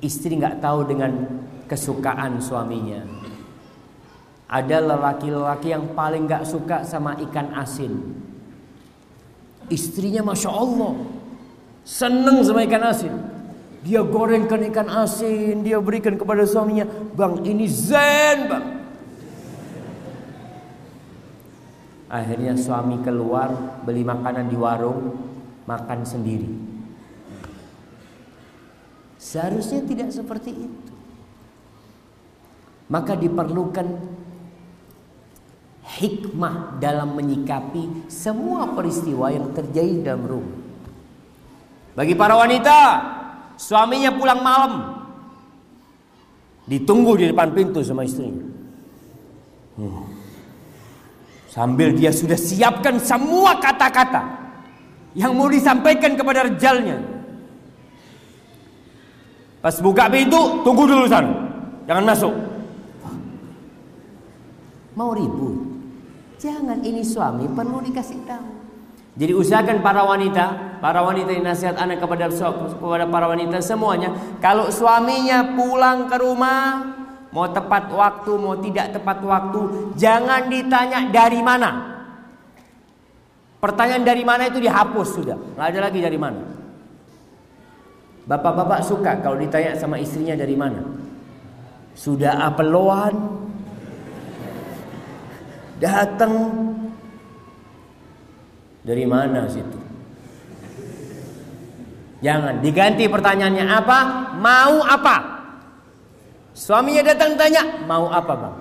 istri 0.00 0.40
nggak 0.40 0.64
tahu 0.64 0.88
dengan 0.88 1.12
kesukaan 1.68 2.40
suaminya 2.40 3.04
ada 4.48 4.80
lelaki-lelaki 4.80 5.76
yang 5.76 5.92
paling 5.92 6.24
gak 6.24 6.48
suka 6.48 6.80
sama 6.80 7.20
ikan 7.28 7.52
asin. 7.52 8.16
Istrinya 9.68 10.24
Masya 10.24 10.48
Allah. 10.48 10.96
Seneng 11.84 12.40
sama 12.40 12.64
ikan 12.64 12.80
asin. 12.88 13.12
Dia 13.84 14.00
gorengkan 14.00 14.64
ikan 14.72 14.88
asin. 14.88 15.60
Dia 15.60 15.76
berikan 15.84 16.16
kepada 16.16 16.48
suaminya. 16.48 16.88
Bang 17.12 17.44
ini 17.44 17.68
zen 17.68 18.48
bang. 18.48 18.77
Akhirnya 22.08 22.56
suami 22.56 23.04
keluar 23.04 23.52
beli 23.84 24.00
makanan 24.00 24.48
di 24.48 24.56
warung. 24.56 25.28
Makan 25.68 26.00
sendiri. 26.00 26.48
Seharusnya 29.20 29.84
tidak 29.84 30.08
seperti 30.16 30.48
itu. 30.56 30.92
Maka 32.88 33.12
diperlukan 33.12 33.84
hikmah 36.00 36.80
dalam 36.80 37.12
menyikapi 37.12 38.08
semua 38.08 38.72
peristiwa 38.72 39.28
yang 39.28 39.52
terjadi 39.52 40.00
dalam 40.00 40.24
rumah. 40.24 40.56
Bagi 41.92 42.16
para 42.16 42.32
wanita, 42.32 42.78
suaminya 43.60 44.08
pulang 44.16 44.40
malam. 44.40 44.72
Ditunggu 46.64 47.12
di 47.20 47.24
depan 47.28 47.52
pintu 47.52 47.84
sama 47.84 48.08
istrinya. 48.08 48.48
Hmm. 49.76 50.07
Sambil 51.48 51.96
dia 51.96 52.12
sudah 52.12 52.36
siapkan 52.36 53.00
semua 53.00 53.56
kata-kata 53.56 54.20
yang 55.16 55.32
mau 55.32 55.48
disampaikan 55.48 56.12
kepada 56.12 56.44
rejalnya. 56.44 57.00
Pas 59.64 59.74
buka 59.80 60.12
pintu, 60.12 60.60
tunggu 60.62 60.84
dulu 60.84 61.08
sana. 61.08 61.32
Jangan 61.88 62.04
masuk. 62.04 62.34
Mau 64.92 65.16
ribut. 65.16 65.56
Jangan 66.38 66.84
ini 66.84 67.02
suami 67.02 67.48
perlu 67.50 67.82
dikasih 67.82 68.20
tahu. 68.28 68.48
Jadi 69.18 69.34
usahakan 69.34 69.82
para 69.82 70.06
wanita, 70.06 70.78
para 70.78 71.02
wanita 71.02 71.34
yang 71.34 71.50
nasihat 71.50 71.74
anak 71.74 71.98
kepada 71.98 72.30
kepada 72.30 73.08
para 73.10 73.26
wanita 73.26 73.58
semuanya, 73.58 74.14
kalau 74.38 74.70
suaminya 74.70 75.58
pulang 75.58 76.06
ke 76.06 76.16
rumah 76.22 76.97
mau 77.32 77.46
tepat 77.52 77.92
waktu, 77.92 78.32
mau 78.40 78.56
tidak 78.56 78.96
tepat 78.96 79.18
waktu, 79.20 79.92
jangan 80.00 80.48
ditanya 80.48 81.08
dari 81.12 81.40
mana. 81.44 81.70
Pertanyaan 83.58 84.06
dari 84.06 84.22
mana 84.22 84.46
itu 84.46 84.62
dihapus 84.62 85.08
sudah, 85.18 85.36
nggak 85.58 85.68
ada 85.74 85.80
lagi 85.90 85.98
dari 85.98 86.18
mana. 86.18 86.42
Bapak-bapak 88.28 88.80
suka 88.84 89.18
kalau 89.24 89.40
ditanya 89.40 89.74
sama 89.74 89.96
istrinya 89.98 90.36
dari 90.36 90.52
mana. 90.52 90.84
Sudah 91.98 92.46
apeloan, 92.46 93.16
datang 95.82 96.32
dari 98.86 99.04
mana 99.08 99.48
situ? 99.50 99.78
Jangan 102.18 102.58
diganti 102.62 103.06
pertanyaannya 103.06 103.66
apa? 103.66 103.98
Mau 104.38 104.82
apa? 104.82 105.37
Suaminya 106.58 107.06
datang 107.06 107.38
tanya, 107.38 107.86
mau 107.86 108.10
apa 108.10 108.34
bang? 108.34 108.56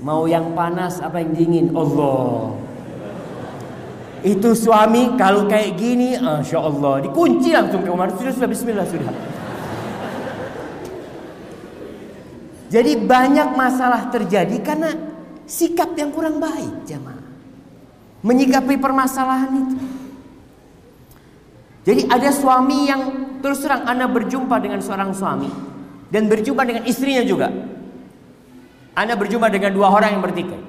Mau 0.00 0.24
yang 0.24 0.56
panas 0.56 0.96
apa 1.04 1.20
yang 1.20 1.36
dingin? 1.36 1.66
Allah. 1.76 2.56
Itu 4.24 4.56
suami 4.56 5.12
kalau 5.20 5.44
kayak 5.44 5.76
gini, 5.76 6.16
Masya 6.16 6.56
Allah, 6.56 7.04
dikunci 7.04 7.52
langsung 7.52 7.84
ke 7.84 7.92
kamar. 7.92 8.16
Sudah, 8.16 8.32
sudah, 8.32 8.48
Bismillah, 8.48 8.88
sudah. 8.88 9.12
Jadi 12.72 12.96
banyak 12.96 13.52
masalah 13.52 14.08
terjadi 14.08 14.56
karena 14.64 14.96
sikap 15.44 15.92
yang 16.00 16.10
kurang 16.16 16.40
baik, 16.40 16.88
jemaah 16.88 17.26
menyikapi 18.24 18.74
permasalahan 18.80 19.52
itu. 19.52 19.76
Jadi 21.86 22.02
ada 22.10 22.30
suami 22.34 22.90
yang 22.90 23.02
terus 23.38 23.62
terang 23.62 23.86
Anda 23.86 24.10
berjumpa 24.10 24.58
dengan 24.58 24.82
seorang 24.82 25.14
suami 25.14 25.75
dan 26.10 26.30
berjumpa 26.30 26.62
dengan 26.62 26.84
istrinya 26.86 27.22
juga. 27.26 27.50
Anda 28.96 29.12
berjumpa 29.12 29.52
dengan 29.52 29.76
dua 29.76 29.92
orang 29.92 30.16
yang 30.16 30.22
bertikai. 30.24 30.60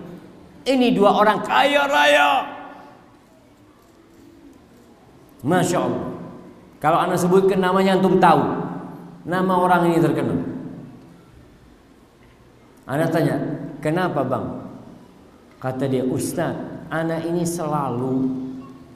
Ini 0.68 0.92
dua 0.92 1.16
orang 1.16 1.48
kaya 1.48 1.88
raya. 1.88 2.30
Masya 5.48 5.78
Allah. 5.80 6.06
Kalau 6.84 6.98
Anda 7.00 7.16
sebutkan 7.16 7.64
namanya 7.64 7.96
antum 7.96 8.20
tahu. 8.20 8.68
Nama 9.28 9.54
orang 9.56 9.92
ini 9.92 9.98
terkenal. 10.04 10.40
Anda 12.88 13.08
tanya, 13.12 13.36
kenapa 13.84 14.24
bang? 14.24 14.46
Kata 15.60 15.84
dia, 15.88 16.08
Ustaz, 16.08 16.56
anak 16.88 17.28
ini 17.28 17.44
selalu 17.44 18.28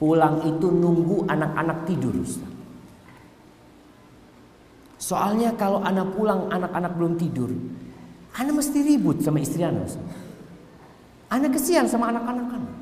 pulang 0.00 0.40
itu 0.48 0.72
nunggu 0.72 1.28
anak-anak 1.28 1.84
tidur 1.84 2.16
Ustaz. 2.20 2.51
Soalnya 5.02 5.50
kalau 5.58 5.82
anak 5.82 6.14
pulang 6.14 6.46
anak-anak 6.46 6.94
belum 6.94 7.18
tidur, 7.18 7.50
anak 8.38 8.54
mesti 8.54 8.78
ribut 8.86 9.18
sama 9.18 9.42
istri 9.42 9.66
anak. 9.66 9.90
Anak 11.26 11.58
kesian 11.58 11.90
sama 11.90 12.14
anak-anak 12.14 12.46
anak. 12.54 12.74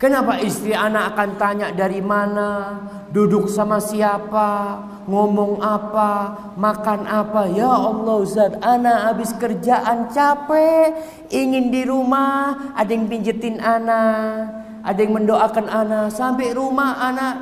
Kenapa 0.00 0.40
istri 0.40 0.72
anak 0.72 1.12
akan 1.12 1.30
tanya 1.36 1.68
dari 1.74 2.00
mana, 2.00 2.80
duduk 3.12 3.50
sama 3.50 3.76
siapa, 3.76 4.80
ngomong 5.04 5.60
apa, 5.60 6.38
makan 6.56 7.04
apa? 7.04 7.50
Ya 7.52 7.68
Allah 7.68 8.16
Ustaz, 8.16 8.56
anak 8.64 8.98
habis 9.04 9.36
kerjaan 9.36 10.08
capek, 10.08 10.96
ingin 11.28 11.68
di 11.68 11.84
rumah, 11.84 12.72
ada 12.72 12.88
yang 12.88 13.04
pinjetin 13.04 13.60
anak, 13.60 14.48
ada 14.80 14.96
yang 14.96 15.12
mendoakan 15.12 15.66
anak, 15.66 16.14
sampai 16.14 16.56
rumah 16.56 17.04
anak 17.04 17.34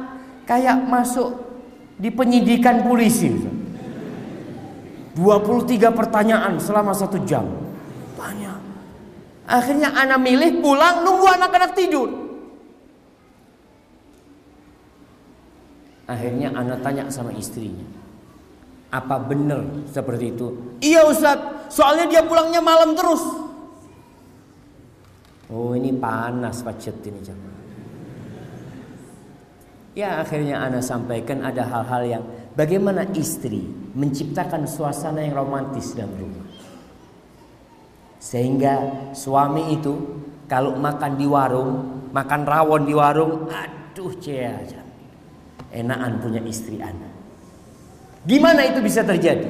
kayak 0.49 0.81
masuk 0.91 1.46
di 1.97 2.09
penyidikan 2.13 2.85
polisi. 2.85 3.33
23 5.17 5.97
pertanyaan 5.97 6.61
selama 6.61 6.93
satu 6.93 7.17
jam. 7.25 7.49
Banyak. 8.21 8.61
Akhirnya 9.49 9.97
anak 9.97 10.21
milih 10.21 10.61
pulang 10.61 11.01
nunggu 11.01 11.27
anak-anak 11.41 11.73
tidur. 11.73 12.09
Akhirnya 16.07 16.53
anak 16.53 16.85
tanya 16.85 17.09
sama 17.09 17.33
istrinya. 17.33 17.83
Apa 18.93 19.19
benar 19.19 19.67
seperti 19.91 20.37
itu? 20.37 20.79
Iya 20.79 21.09
Ustaz, 21.09 21.41
soalnya 21.73 22.07
dia 22.07 22.23
pulangnya 22.23 22.63
malam 22.63 22.95
terus. 22.95 23.25
Oh 25.51 25.75
ini 25.75 25.91
panas 25.97 26.63
pacet 26.63 26.95
ini 27.07 27.21
jangan. 27.25 27.56
Ya 29.97 30.21
akhirnya 30.21 30.61
anak 30.61 30.85
sampaikan 30.85 31.41
ada 31.41 31.65
hal-hal 31.65 32.03
yang 32.05 32.25
bagaimana 32.53 33.09
istri 33.17 33.65
menciptakan 33.97 34.69
suasana 34.69 35.25
yang 35.25 35.41
romantis 35.41 35.97
dalam 35.97 36.13
rumah. 36.21 36.45
Sehingga 38.21 38.75
suami 39.17 39.73
itu 39.73 39.97
kalau 40.45 40.77
makan 40.77 41.17
di 41.17 41.25
warung, 41.25 41.73
makan 42.13 42.45
rawon 42.45 42.85
di 42.85 42.93
warung, 42.93 43.49
aduh 43.49 44.13
cia 44.21 44.69
enakan 45.73 46.21
punya 46.21 46.45
istri 46.45 46.77
anak. 46.77 47.17
Gimana 48.29 48.69
itu 48.69 48.85
bisa 48.85 49.01
terjadi? 49.01 49.49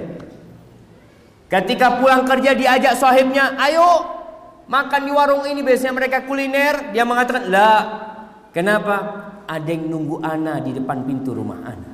Ketika 1.50 1.98
pulang 1.98 2.22
kerja 2.22 2.54
diajak 2.54 2.94
sahibnya, 2.94 3.58
ayo 3.58 4.14
makan 4.70 5.10
di 5.10 5.10
warung 5.10 5.42
ini 5.42 5.66
biasanya 5.66 5.94
mereka 5.94 6.22
kuliner, 6.22 6.94
dia 6.94 7.02
mengatakan, 7.02 7.50
"La, 7.50 7.74
kenapa? 8.54 9.26
Ada 9.46 9.70
yang 9.70 9.88
nunggu 9.88 10.20
ana 10.20 10.58
di 10.60 10.74
depan 10.74 11.06
pintu 11.06 11.32
rumah 11.32 11.62
ana." 11.62 11.90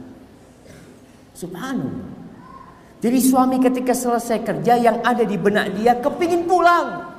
Subhanallah. 1.37 2.11
Jadi 3.03 3.19
suami 3.19 3.61
ketika 3.61 3.93
selesai 3.93 4.41
kerja 4.43 4.79
yang 4.79 5.05
ada 5.05 5.23
di 5.27 5.37
benak 5.37 5.75
dia 5.77 5.99
kepingin 5.99 6.49
pulang. 6.49 7.13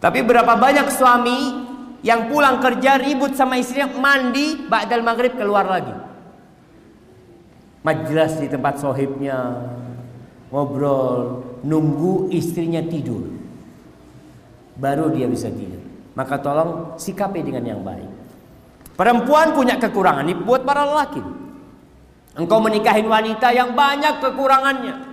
Tapi 0.00 0.24
berapa 0.24 0.56
banyak 0.56 0.88
suami 0.94 1.70
yang 2.00 2.32
pulang 2.32 2.60
kerja 2.60 2.96
ribut 2.96 3.36
sama 3.36 3.60
istrinya 3.60 3.92
mandi 4.00 4.56
ba'dal 4.68 5.04
maghrib 5.04 5.36
keluar 5.36 5.68
lagi 5.68 5.92
majlas 7.84 8.36
di 8.40 8.48
tempat 8.48 8.80
sohibnya 8.80 9.56
ngobrol 10.52 11.44
nunggu 11.64 12.32
istrinya 12.32 12.80
tidur 12.84 13.28
baru 14.76 15.12
dia 15.12 15.28
bisa 15.28 15.48
tidur 15.48 15.80
maka 16.16 16.40
tolong 16.40 16.96
sikapi 17.00 17.40
dengan 17.44 17.64
yang 17.64 17.80
baik 17.84 18.08
perempuan 19.00 19.56
punya 19.56 19.80
kekurangan 19.80 20.28
ini 20.28 20.36
buat 20.36 20.60
para 20.60 20.84
lelaki. 20.84 21.24
Engkau 22.36 22.60
menikahin 22.60 23.08
wanita 23.08 23.48
yang 23.48 23.72
banyak 23.72 24.20
kekurangannya. 24.20 25.08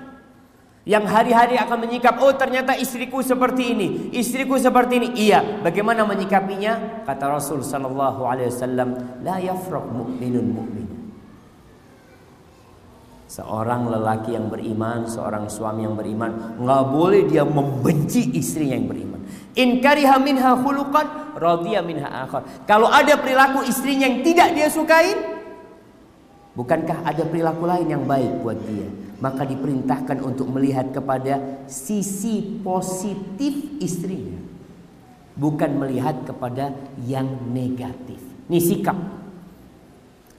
Yang 0.87 1.03
hari-hari 1.11 1.55
akan 1.59 1.87
menyikap 1.87 2.15
oh 2.19 2.31
ternyata 2.35 2.71
istriku 2.75 3.19
seperti 3.19 3.75
ini 3.75 3.87
istriku 4.11 4.59
seperti 4.59 4.99
ini. 4.99 5.07
Iya 5.31 5.63
bagaimana 5.63 6.03
menyikapinya? 6.03 7.03
Kata 7.07 7.31
Rasul 7.31 7.63
sallallahu 7.63 8.27
alaihi 8.27 8.51
wasallam 8.51 8.89
la 9.23 9.39
yafraq 9.39 9.83
mu'minun 9.87 10.47
mu'min. 10.47 10.87
Seorang 13.27 13.91
lelaki 13.91 14.35
yang 14.35 14.47
beriman 14.47 15.11
seorang 15.11 15.51
suami 15.51 15.83
yang 15.83 15.99
beriman 15.99 16.59
nggak 16.59 16.83
boleh 16.87 17.27
dia 17.27 17.43
membenci 17.43 18.35
istrinya 18.39 18.79
yang 18.79 18.87
beriman 18.87 19.19
in 19.57 19.81
kariha 19.81 20.21
minha 20.21 20.53
khuluqan 20.61 21.33
radiya 21.33 21.81
minha 21.81 22.05
akhar. 22.05 22.45
Kalau 22.69 22.87
ada 22.87 23.17
perilaku 23.17 23.65
istrinya 23.65 24.05
yang 24.05 24.21
tidak 24.21 24.53
dia 24.53 24.69
sukai 24.69 25.17
bukankah 26.53 27.01
ada 27.01 27.25
perilaku 27.25 27.65
lain 27.65 27.87
yang 27.89 28.03
baik 28.05 28.45
buat 28.45 28.57
dia? 28.69 28.87
Maka 29.17 29.49
diperintahkan 29.49 30.21
untuk 30.21 30.45
melihat 30.53 30.93
kepada 30.93 31.65
sisi 31.65 32.61
positif 32.61 33.81
istrinya. 33.81 34.37
Bukan 35.37 35.77
melihat 35.77 36.21
kepada 36.25 36.73
yang 37.05 37.25
negatif. 37.49 38.21
Ini 38.49 38.61
sikap. 38.61 38.97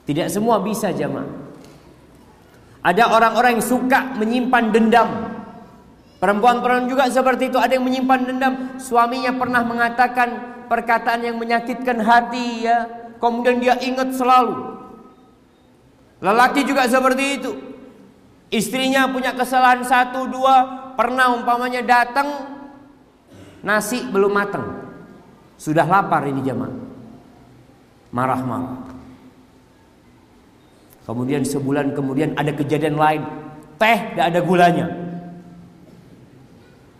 Tidak 0.07 0.31
semua 0.31 0.63
bisa 0.63 0.95
jamaah 0.95 1.49
ada 2.79 3.11
orang-orang 3.11 3.59
yang 3.59 3.65
suka 3.65 4.15
menyimpan 4.15 4.71
dendam 4.71 5.09
perempuan-perempuan 6.19 6.91
juga 6.91 7.07
seperti 7.07 7.49
itu. 7.49 7.57
Ada 7.57 7.79
yang 7.79 7.87
menyimpan 7.87 8.19
dendam. 8.27 8.53
Suaminya 8.77 9.33
pernah 9.33 9.63
mengatakan 9.65 10.29
perkataan 10.67 11.25
yang 11.25 11.39
menyakitkan 11.39 11.99
hati 12.03 12.67
ya. 12.67 12.85
Kemudian 13.19 13.59
dia 13.59 13.75
ingat 13.79 14.15
selalu. 14.15 14.79
Lelaki 16.19 16.67
juga 16.67 16.83
seperti 16.87 17.25
itu. 17.39 17.51
Istrinya 18.49 19.05
punya 19.13 19.31
kesalahan 19.37 19.85
satu 19.85 20.25
dua, 20.25 20.89
pernah 20.97 21.37
umpamanya 21.37 21.85
datang 21.85 22.57
nasi 23.61 24.01
belum 24.09 24.33
matang, 24.33 24.65
sudah 25.53 25.85
lapar 25.85 26.25
ini 26.25 26.41
jemaah, 26.41 26.73
marah-marah. 28.09 28.89
Kemudian 31.05 31.45
sebulan 31.45 31.93
kemudian 31.93 32.33
ada 32.33 32.49
kejadian 32.49 32.97
lain, 32.97 33.21
teh 33.77 34.17
tidak 34.17 34.25
ada 34.33 34.39
gulanya. 34.41 34.85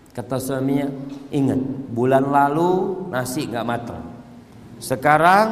Kata 0.09 0.35
suaminya, 0.41 0.89
ingat 1.29 1.61
bulan 1.93 2.27
lalu 2.27 3.05
nasi 3.13 3.45
nggak 3.45 3.67
matang, 3.67 4.03
sekarang 4.81 5.47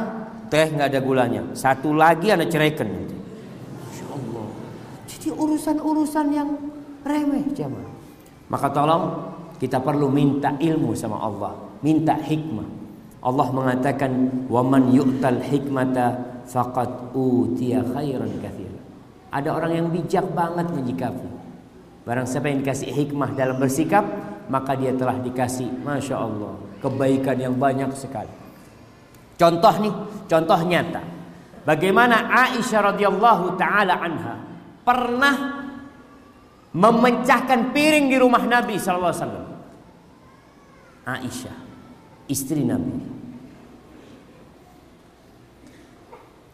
teh 0.50 0.66
nggak 0.68 0.88
ada 0.92 1.00
gulanya, 1.00 1.42
satu 1.54 1.94
lagi 1.94 2.34
anda 2.34 2.44
ceraikan 2.44 2.88
nanti. 2.90 3.16
Jadi 5.08 5.28
urusan-urusan 5.34 6.26
yang 6.30 6.50
remeh 7.02 7.48
jemaah. 7.54 7.90
Maka 8.48 8.68
tolong 8.72 9.02
kita 9.58 9.82
perlu 9.82 10.08
minta 10.08 10.54
ilmu 10.56 10.94
sama 10.94 11.18
Allah, 11.20 11.52
minta 11.82 12.14
hikmah. 12.16 12.68
Allah 13.18 13.48
mengatakan, 13.50 14.10
"Wa 14.46 14.62
man 14.62 14.94
yu'tal 14.94 15.42
hikmata 15.42 16.38
faqad 16.46 17.12
utiya 17.12 17.82
khairan 17.82 18.30
katsira." 18.38 18.80
Ada 19.34 19.48
orang 19.52 19.72
yang 19.74 19.88
bijak 19.90 20.24
banget 20.32 20.70
menyikapi. 20.70 21.28
Barang 22.08 22.24
siapa 22.24 22.48
yang 22.48 22.64
dikasih 22.64 22.88
hikmah 22.88 23.36
dalam 23.36 23.60
bersikap, 23.60 24.06
maka 24.48 24.74
dia 24.74 24.96
telah 24.96 25.16
dikasih, 25.20 25.68
masya 25.84 26.16
Allah, 26.16 26.56
kebaikan 26.80 27.36
yang 27.36 27.54
banyak 27.54 27.92
sekali. 27.94 28.32
Contoh 29.38 29.74
nih, 29.78 29.94
contoh 30.26 30.60
nyata. 30.66 31.02
Bagaimana 31.62 32.32
Aisyah 32.32 32.96
radhiyallahu 32.96 33.54
taala 33.60 34.00
anha 34.00 34.34
pernah 34.82 35.36
memecahkan 36.72 37.76
piring 37.76 38.08
di 38.08 38.16
rumah 38.16 38.42
Nabi 38.42 38.80
wasallam. 38.80 39.46
Aisyah, 41.04 41.56
istri 42.28 42.64
Nabi. 42.64 43.20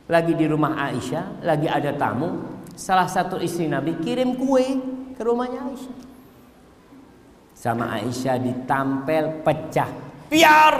Lagi 0.04 0.32
di 0.36 0.44
rumah 0.44 0.76
Aisyah, 0.76 1.46
lagi 1.46 1.70
ada 1.70 1.94
tamu, 1.96 2.60
salah 2.76 3.08
satu 3.08 3.40
istri 3.40 3.70
Nabi 3.70 3.96
kirim 4.02 4.36
kue 4.36 4.66
ke 5.14 5.22
rumahnya 5.24 5.62
Aisyah. 5.72 6.13
Sama 7.64 7.96
Aisyah 7.96 8.36
ditampel 8.44 9.40
pecah. 9.40 9.88
Biar 10.28 10.74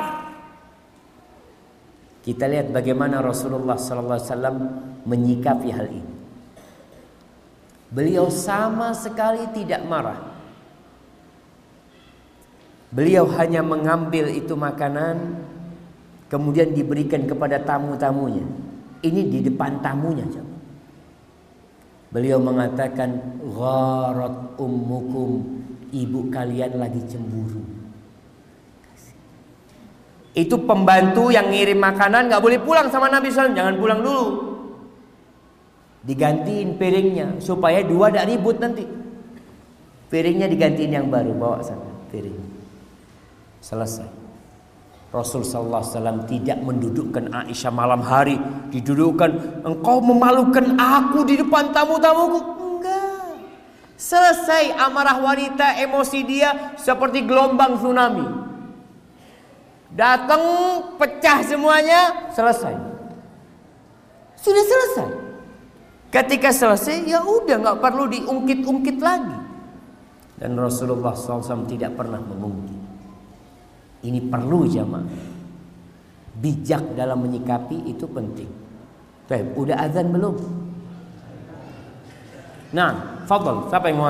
kita 2.20 2.44
lihat 2.44 2.68
bagaimana 2.76 3.24
Rasulullah 3.24 3.80
sallallahu 3.80 4.20
alaihi 4.20 4.28
wasallam 4.28 4.56
menyikapi 5.08 5.68
hal 5.72 5.88
ini. 5.88 6.14
Beliau 7.88 8.28
sama 8.28 8.92
sekali 8.92 9.48
tidak 9.56 9.80
marah. 9.88 10.20
Beliau 12.92 13.32
hanya 13.40 13.64
mengambil 13.64 14.28
itu 14.28 14.52
makanan 14.52 15.40
kemudian 16.28 16.76
diberikan 16.76 17.24
kepada 17.24 17.64
tamu-tamunya. 17.64 18.44
Ini 19.00 19.20
di 19.32 19.40
depan 19.40 19.80
tamunya. 19.80 20.28
Beliau 22.12 22.36
mengatakan 22.44 23.40
gharat 23.40 24.52
ummukum 24.60 25.63
ibu 25.94 26.26
kalian 26.34 26.74
lagi 26.74 26.98
cemburu. 27.06 27.62
Itu 30.34 30.66
pembantu 30.66 31.30
yang 31.30 31.54
ngirim 31.54 31.78
makanan 31.78 32.26
nggak 32.26 32.42
boleh 32.42 32.58
pulang 32.58 32.90
sama 32.90 33.06
Nabi 33.06 33.30
SAW, 33.30 33.54
jangan 33.54 33.78
pulang 33.78 34.02
dulu. 34.02 34.26
Digantiin 36.02 36.74
piringnya 36.74 37.38
supaya 37.38 37.86
dua 37.86 38.10
tidak 38.10 38.34
ribut 38.34 38.58
nanti. 38.58 38.82
Piringnya 40.10 40.50
digantiin 40.50 40.90
yang 40.90 41.06
baru. 41.08 41.32
Bawa 41.32 41.62
sana 41.62 41.86
piring. 42.10 42.36
Selesai. 43.62 44.26
Rasul 45.14 45.46
sallallahu 45.46 45.80
alaihi 45.80 45.94
wasallam 45.94 46.18
tidak 46.26 46.58
mendudukkan 46.60 47.24
Aisyah 47.30 47.72
malam 47.72 48.02
hari. 48.02 48.36
Didudukkan 48.74 49.62
engkau 49.62 50.02
memalukan 50.02 50.74
aku 50.76 51.22
di 51.24 51.38
depan 51.38 51.70
tamu-tamuku 51.70 52.53
selesai 54.04 54.76
amarah 54.76 55.16
wanita 55.16 55.80
emosi 55.80 56.20
dia 56.28 56.76
seperti 56.76 57.24
gelombang 57.24 57.80
tsunami 57.80 58.28
datang 59.88 60.42
pecah 61.00 61.40
semuanya 61.40 62.28
selesai 62.36 62.76
sudah 64.36 64.64
selesai 64.68 65.24
Ketika 66.14 66.54
selesai 66.54 67.10
ya 67.10 67.26
udah 67.26 67.58
nggak 67.58 67.78
perlu 67.82 68.06
diungkit-ungkit 68.06 69.02
lagi. 69.02 69.34
Dan 70.38 70.54
Rasulullah 70.54 71.10
SAW 71.10 71.66
tidak 71.66 71.98
pernah 71.98 72.22
mengungkit. 72.22 72.78
Ini 74.06 74.22
perlu 74.30 74.62
jamaah. 74.70 75.10
Bijak 76.38 76.94
dalam 76.94 77.18
menyikapi 77.18 77.90
itu 77.90 78.06
penting. 78.06 78.46
Baik, 79.26 79.58
udah 79.58 79.74
azan 79.82 80.14
belum? 80.14 80.34
Nah, 82.74 83.22
fadal, 83.30 83.70
siapa 83.70 83.86
yang 83.86 84.02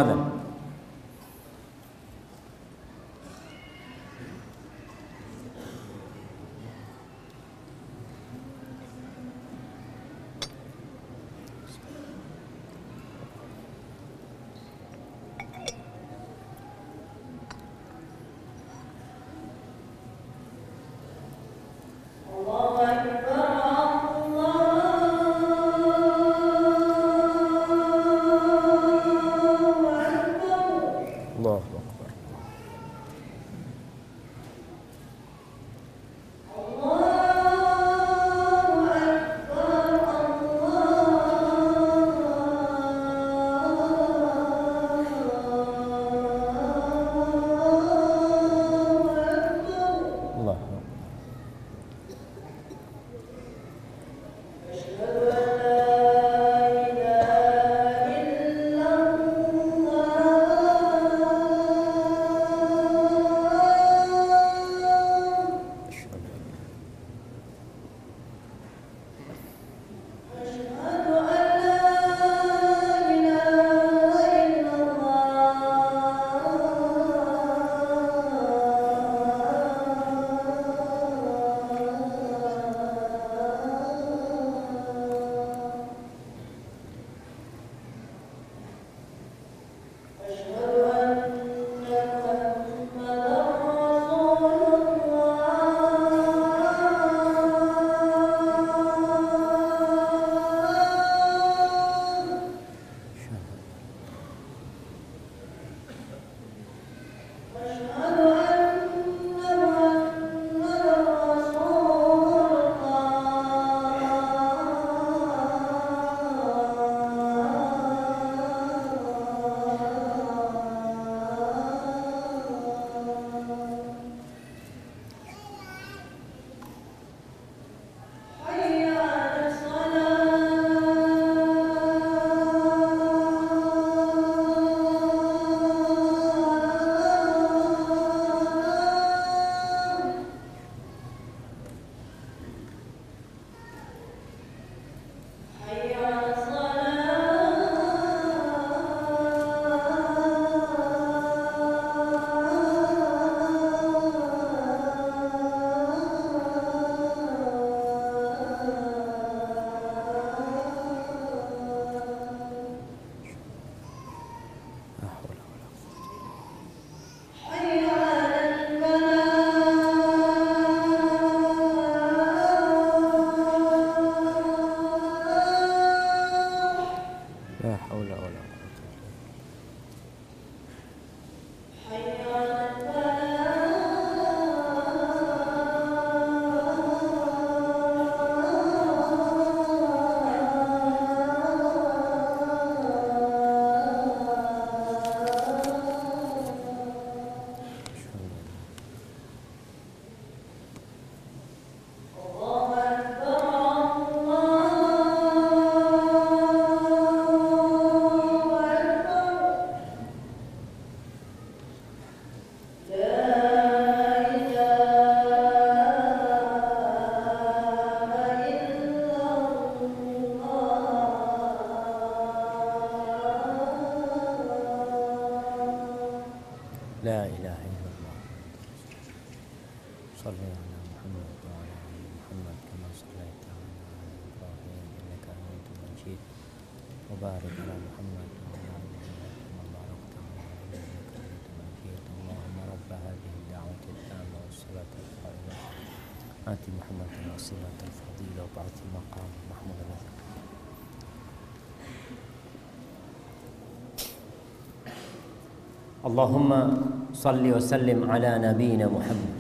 Allahumma 256.05 256.69
salli 257.17 257.49
wa 257.49 257.57
sallim 257.57 258.05
ala 258.05 258.37
nabiyina 258.37 258.85
Muhammad. 258.85 259.33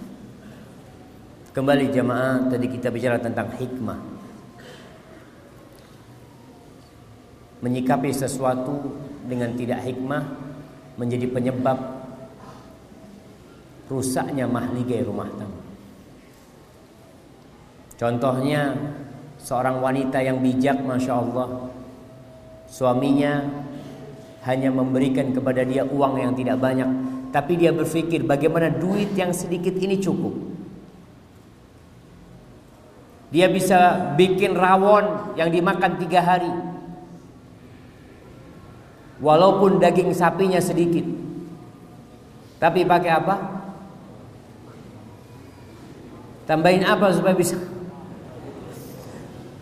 Kembali 1.53 1.93
jamaah 1.93 2.49
tadi 2.49 2.67
kita 2.73 2.89
bicara 2.89 3.21
tentang 3.21 3.53
hikmah. 3.53 4.01
Menyikapi 7.61 8.11
sesuatu 8.11 8.97
dengan 9.29 9.53
tidak 9.55 9.85
hikmah 9.85 10.25
menjadi 10.97 11.29
penyebab 11.29 11.79
rusaknya 13.93 14.49
mahligai 14.49 15.05
rumah 15.05 15.29
tangga. 15.37 15.63
Contohnya 17.95 18.75
seorang 19.37 19.85
wanita 19.85 20.19
yang 20.25 20.41
bijak 20.41 20.81
Masya 20.83 21.13
Allah 21.13 21.71
Suaminya 22.75 23.45
hanya 24.45 24.69
memberikan 24.69 25.33
kepada 25.33 25.65
dia 25.65 25.89
uang 25.89 26.21
yang 26.21 26.33
tidak 26.37 26.61
banyak, 26.61 26.89
tapi 27.33 27.57
dia 27.57 27.73
berpikir 27.73 28.23
bagaimana 28.29 28.69
duit 28.69 29.17
yang 29.17 29.33
sedikit 29.33 29.73
ini 29.81 29.97
cukup. 29.99 30.37
Dia 33.33 33.51
bisa 33.51 34.13
bikin 34.15 34.55
rawon 34.55 35.35
yang 35.35 35.51
dimakan 35.51 35.99
tiga 35.99 36.23
hari, 36.23 36.53
walaupun 39.19 39.83
daging 39.83 40.15
sapinya 40.15 40.61
sedikit. 40.63 41.03
Tapi 42.61 42.87
pakai 42.87 43.11
apa? 43.11 43.35
Tambahin 46.45 46.85
apa 46.85 47.09
supaya 47.11 47.35
bisa 47.35 47.57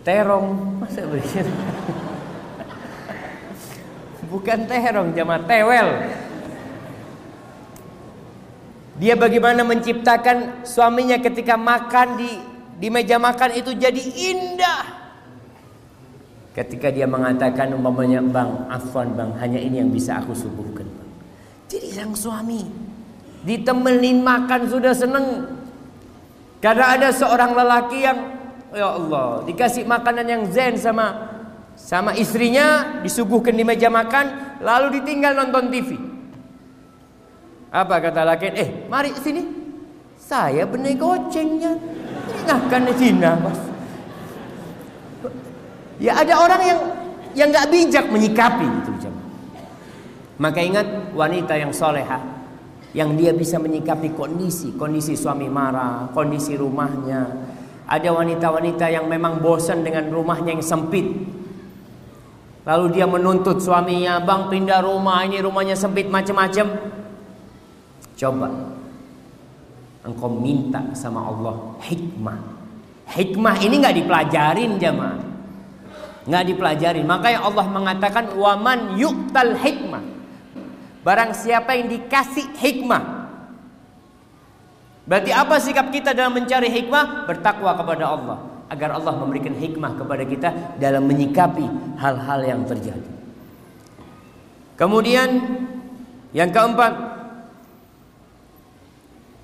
terong? 0.03 0.83
Masa 0.83 1.07
begitu? 1.07 1.72
Bukan 4.33 4.65
terong 4.65 5.13
jamaah 5.13 5.45
tewel. 5.45 5.89
Dia 8.97 9.13
bagaimana 9.13 9.61
menciptakan 9.61 10.65
suaminya 10.65 11.21
ketika 11.21 11.61
makan 11.61 12.17
di 12.17 12.31
di 12.81 12.89
meja 12.89 13.21
makan 13.21 13.61
itu 13.61 13.77
jadi 13.77 14.01
indah. 14.01 14.85
Ketika 16.53 16.93
dia 16.93 17.09
mengatakan 17.09 17.73
umpamanya 17.73 18.21
bang, 18.21 18.69
afwan 18.69 19.13
bang, 19.17 19.31
hanya 19.41 19.61
ini 19.61 19.81
yang 19.85 19.89
bisa 19.93 20.21
aku 20.21 20.37
subuhkan. 20.37 20.85
Jadi 21.69 21.89
sang 21.93 22.13
suami 22.13 22.65
ditemenin 23.45 24.21
makan 24.21 24.69
sudah 24.69 24.93
seneng. 24.93 25.49
Karena 26.61 26.95
ada 26.97 27.09
seorang 27.09 27.57
lelaki 27.57 28.05
yang 28.05 28.19
ya 28.73 28.97
Allah 28.97 29.45
dikasih 29.49 29.89
makanan 29.89 30.27
yang 30.29 30.43
zen 30.53 30.77
sama 30.77 31.32
sama 31.77 32.15
istrinya 32.17 33.01
disuguhkan 33.01 33.57
di 33.57 33.65
meja 33.65 33.89
makan 33.93 34.59
lalu 34.63 35.01
ditinggal 35.01 35.33
nonton 35.37 35.69
TV. 35.73 35.97
Apa 37.73 38.05
kata 38.05 38.29
laki? 38.29 38.53
Eh, 38.53 38.69
mari 38.93 39.17
sini. 39.17 39.43
Saya 40.21 40.69
benih 40.69 40.97
gocengnya. 40.97 41.73
Di 42.43 42.95
sini, 42.97 43.21
Mas. 43.21 43.61
Ya 46.03 46.19
ada 46.19 46.35
orang 46.37 46.63
yang 46.67 46.81
yang 47.33 47.49
nggak 47.55 47.69
bijak 47.71 48.07
menyikapi 48.11 48.67
gitu 48.83 49.09
Maka 50.43 50.59
ingat 50.59 51.15
wanita 51.15 51.55
yang 51.55 51.71
soleha 51.71 52.19
yang 52.93 53.17
dia 53.17 53.33
bisa 53.33 53.57
menyikapi 53.57 54.13
kondisi, 54.13 54.77
kondisi 54.77 55.17
suami 55.17 55.49
marah, 55.49 56.13
kondisi 56.13 56.61
rumahnya. 56.61 57.25
Ada 57.89 58.13
wanita-wanita 58.13 58.89
yang 58.93 59.09
memang 59.09 59.41
bosan 59.41 59.81
dengan 59.81 60.13
rumahnya 60.13 60.57
yang 60.57 60.65
sempit, 60.65 61.09
Lalu 62.63 62.95
dia 62.95 63.07
menuntut 63.11 63.59
suaminya, 63.59 64.23
"Bang, 64.23 64.47
pindah 64.47 64.87
rumah, 64.87 65.27
ini 65.27 65.43
rumahnya 65.43 65.75
sempit 65.75 66.07
macam-macam." 66.07 66.95
Coba 68.15 68.49
engkau 70.07 70.31
minta 70.31 70.79
sama 70.95 71.27
Allah 71.27 71.59
hikmah. 71.83 72.39
Hikmah 73.11 73.55
ini 73.67 73.75
nggak 73.83 73.97
dipelajarin 73.99 74.79
jemaah. 74.79 75.19
Nggak 76.23 76.45
dipelajarin. 76.55 77.03
Makanya 77.03 77.43
Allah 77.43 77.67
mengatakan 77.67 78.31
waman 78.39 78.95
yu'tal 78.95 79.59
hikmah. 79.59 80.05
Barang 81.03 81.35
siapa 81.35 81.75
yang 81.75 81.91
dikasih 81.91 82.47
hikmah. 82.63 83.27
Berarti 85.03 85.35
apa 85.35 85.59
sikap 85.59 85.91
kita 85.91 86.15
dalam 86.15 86.31
mencari 86.31 86.71
hikmah? 86.71 87.27
Bertakwa 87.27 87.75
kepada 87.75 88.07
Allah 88.07 88.52
agar 88.73 88.97
Allah 88.97 89.13
memberikan 89.21 89.53
hikmah 89.53 90.01
kepada 90.01 90.25
kita 90.25 90.49
dalam 90.81 91.05
menyikapi 91.05 91.69
hal-hal 92.01 92.41
yang 92.41 92.65
terjadi. 92.65 93.11
Kemudian 94.81 95.29
yang 96.33 96.49
keempat 96.49 96.93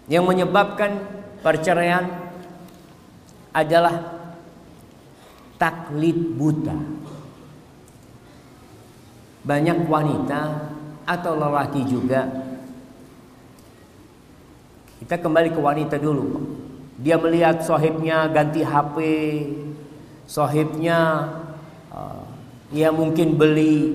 yang 0.08 0.24
menyebabkan 0.24 1.04
perceraian 1.44 2.08
adalah 3.52 4.16
taklid 5.60 6.16
buta. 6.32 6.78
Banyak 9.44 9.84
wanita 9.84 10.40
atau 11.04 11.32
lelaki 11.36 11.84
juga 11.84 12.48
kita 15.04 15.20
kembali 15.20 15.52
ke 15.52 15.60
wanita 15.60 15.96
dulu. 16.00 16.26
Dia 16.98 17.14
melihat 17.14 17.62
sohibnya 17.62 18.26
ganti 18.26 18.66
HP, 18.66 18.96
sohibnya 20.26 21.30
uh, 21.94 22.26
ya 22.74 22.90
mungkin 22.90 23.38
beli 23.38 23.94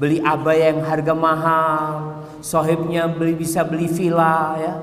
beli 0.00 0.24
abaya 0.24 0.72
yang 0.72 0.80
harga 0.80 1.12
mahal, 1.12 1.84
sohibnya 2.40 3.04
beli 3.04 3.36
bisa 3.36 3.68
beli 3.68 3.84
villa 3.84 4.56
ya. 4.56 4.74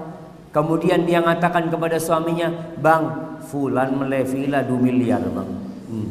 Kemudian 0.54 1.04
dia 1.04 1.20
mengatakan 1.20 1.68
kepada 1.68 2.00
suaminya, 2.00 2.48
bang, 2.80 3.36
fulan 3.50 3.92
mele 3.98 4.24
villa 4.24 4.64
2 4.64 4.72
miliar 4.80 5.20
bang. 5.26 5.50
Hmm. 5.90 6.10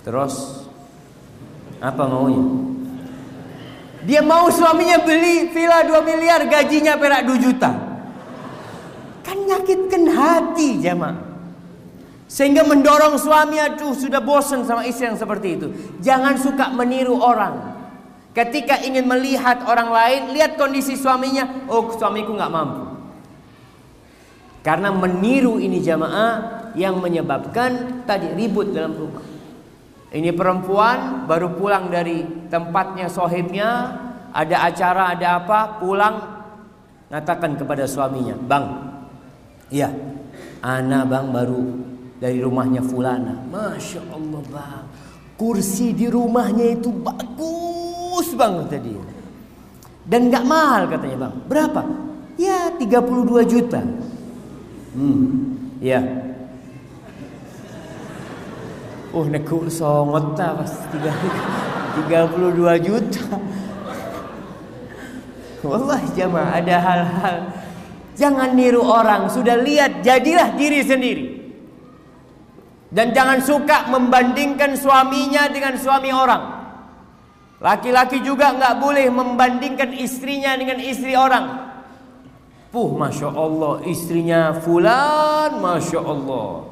Terus 0.00 0.64
apa 1.82 2.08
maunya? 2.08 2.40
Dia 4.04 4.20
mau 4.20 4.48
suaminya 4.52 5.00
beli 5.00 5.52
villa 5.52 5.84
2 5.84 6.08
miliar, 6.08 6.40
gajinya 6.48 6.96
perak 6.96 7.24
2 7.26 7.40
juta. 7.40 7.93
Kan 9.24 9.48
nyakitkan 9.48 10.04
hati 10.12 10.84
jemaah. 10.84 11.34
Sehingga 12.28 12.66
mendorong 12.66 13.16
suami 13.16 13.56
aduh 13.62 13.94
sudah 13.94 14.18
bosan 14.18 14.66
sama 14.66 14.84
istri 14.84 15.06
yang 15.06 15.16
seperti 15.16 15.48
itu. 15.56 15.66
Jangan 16.02 16.36
suka 16.36 16.68
meniru 16.72 17.16
orang. 17.16 17.74
Ketika 18.34 18.82
ingin 18.82 19.06
melihat 19.06 19.62
orang 19.64 19.94
lain, 19.94 20.20
lihat 20.34 20.58
kondisi 20.58 20.98
suaminya. 20.98 21.70
Oh 21.70 21.94
suamiku 21.94 22.34
nggak 22.34 22.52
mampu. 22.52 22.82
Karena 24.66 24.90
meniru 24.90 25.62
ini 25.62 25.78
jamaah 25.78 26.72
yang 26.74 26.98
menyebabkan 26.98 28.02
tadi 28.08 28.32
ribut 28.34 28.74
dalam 28.74 28.96
rumah. 28.98 29.22
Ini 30.10 30.30
perempuan 30.34 31.28
baru 31.30 31.54
pulang 31.54 31.86
dari 31.92 32.48
tempatnya 32.50 33.06
sohibnya. 33.06 34.00
Ada 34.34 34.66
acara, 34.66 35.14
ada 35.14 35.38
apa, 35.38 35.78
pulang. 35.78 36.16
Ngatakan 37.14 37.54
kepada 37.54 37.86
suaminya, 37.86 38.34
Bang, 38.34 38.83
Iya. 39.72 39.88
Ana 40.64 41.04
bang 41.04 41.28
baru 41.28 41.62
dari 42.20 42.40
rumahnya 42.40 42.80
Fulana. 42.80 43.44
Masya 43.48 44.00
Allah 44.08 44.42
bang. 44.48 44.84
Kursi 45.36 45.92
di 45.92 46.08
rumahnya 46.08 46.78
itu 46.78 46.88
bagus 46.88 48.32
banget 48.32 48.80
tadi. 48.80 48.96
Dan 50.04 50.32
nggak 50.32 50.44
mahal 50.44 50.82
katanya 50.88 51.28
bang. 51.28 51.34
Berapa? 51.48 51.80
Ya 52.40 52.72
32 52.76 53.44
juta. 53.44 53.80
Hmm, 54.94 55.58
ya. 55.82 56.00
Oh 59.14 59.26
neku 59.30 59.70
songot 59.70 60.34
pas 60.34 60.72
32 60.90 62.78
juta. 62.82 63.26
Wallahi 65.64 66.08
jamaah 66.12 66.60
ada 66.60 66.76
hal-hal 66.76 67.36
Jangan 68.14 68.54
niru 68.54 68.82
orang, 68.82 69.26
sudah 69.26 69.58
lihat 69.58 70.06
jadilah 70.06 70.54
diri 70.54 70.80
sendiri. 70.86 71.26
Dan 72.94 73.10
jangan 73.10 73.42
suka 73.42 73.90
membandingkan 73.90 74.78
suaminya 74.78 75.50
dengan 75.50 75.74
suami 75.74 76.14
orang. 76.14 76.42
Laki-laki 77.58 78.22
juga 78.22 78.54
nggak 78.54 78.78
boleh 78.78 79.10
membandingkan 79.10 79.90
istrinya 79.98 80.54
dengan 80.54 80.78
istri 80.78 81.18
orang. 81.18 81.74
Puh, 82.74 82.90
Masya 82.90 83.30
Allah 83.30 83.86
Istrinya 83.86 84.50
Fulan 84.58 85.62
Masya 85.62 86.00
Allah 86.02 86.66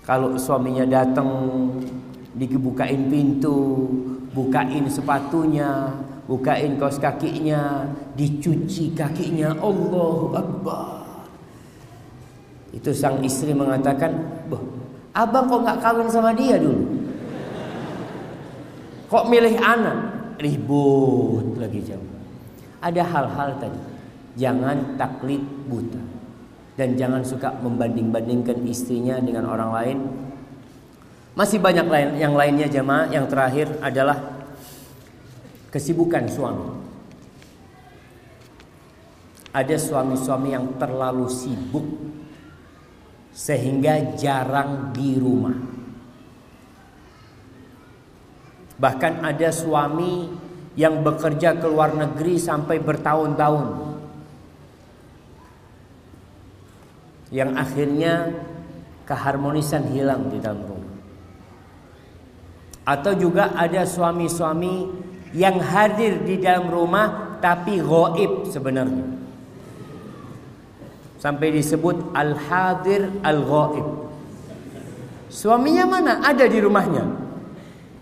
Kalau 0.00 0.32
suaminya 0.40 0.88
datang 0.88 1.28
Dibukain 2.32 3.12
pintu 3.12 3.84
Bukain 4.32 4.88
sepatunya 4.88 5.92
Bukain 6.24 6.80
kaos 6.80 6.96
kakinya 6.96 7.88
Dicuci 8.16 8.96
kakinya 8.96 9.52
Allahu 9.60 10.32
Akbar 10.32 11.04
Itu 12.72 12.90
sang 12.96 13.20
istri 13.20 13.52
mengatakan 13.52 14.14
Abang 15.14 15.46
kok 15.46 15.62
nggak 15.62 15.78
kawin 15.84 16.08
sama 16.08 16.32
dia 16.32 16.56
dulu 16.58 16.80
Kok 19.08 19.24
milih 19.30 19.56
anak 19.60 19.98
Ribut 20.40 21.54
lagi 21.60 21.80
jauh 21.86 22.14
ada 22.84 23.00
hal-hal 23.00 23.48
tadi. 23.56 23.80
Jangan 24.36 25.00
taklid 25.00 25.40
buta. 25.64 26.02
Dan 26.76 27.00
jangan 27.00 27.24
suka 27.24 27.54
membanding-bandingkan 27.64 28.60
istrinya 28.68 29.16
dengan 29.22 29.48
orang 29.48 29.70
lain. 29.72 29.98
Masih 31.32 31.62
banyak 31.62 31.86
lain 31.88 32.08
yang 32.20 32.36
lainnya 32.36 32.68
jemaah. 32.68 33.08
Yang 33.08 33.26
terakhir 33.32 33.66
adalah 33.80 34.33
kesibukan 35.74 36.30
suami. 36.30 36.70
Ada 39.50 39.74
suami-suami 39.74 40.54
yang 40.54 40.78
terlalu 40.78 41.26
sibuk 41.26 41.82
sehingga 43.34 44.14
jarang 44.14 44.94
di 44.94 45.18
rumah. 45.18 45.58
Bahkan 48.78 49.26
ada 49.26 49.50
suami 49.50 50.30
yang 50.78 51.02
bekerja 51.02 51.58
ke 51.58 51.66
luar 51.66 51.98
negeri 51.98 52.38
sampai 52.38 52.78
bertahun-tahun. 52.78 53.66
Yang 57.34 57.50
akhirnya 57.58 58.14
keharmonisan 59.10 59.90
hilang 59.90 60.30
di 60.30 60.38
dalam 60.38 60.62
rumah. 60.62 60.94
Atau 62.86 63.18
juga 63.18 63.54
ada 63.54 63.82
suami-suami 63.82 65.03
yang 65.34 65.58
hadir 65.58 66.22
di 66.22 66.38
dalam 66.38 66.70
rumah 66.70 67.36
tapi 67.42 67.82
goib 67.82 68.48
sebenarnya. 68.48 69.04
Sampai 71.18 71.50
disebut 71.50 72.14
al-hadir 72.14 73.10
al-ghaib. 73.20 74.06
Suaminya 75.28 75.84
mana? 75.90 76.22
Ada 76.22 76.46
di 76.46 76.58
rumahnya. 76.62 77.04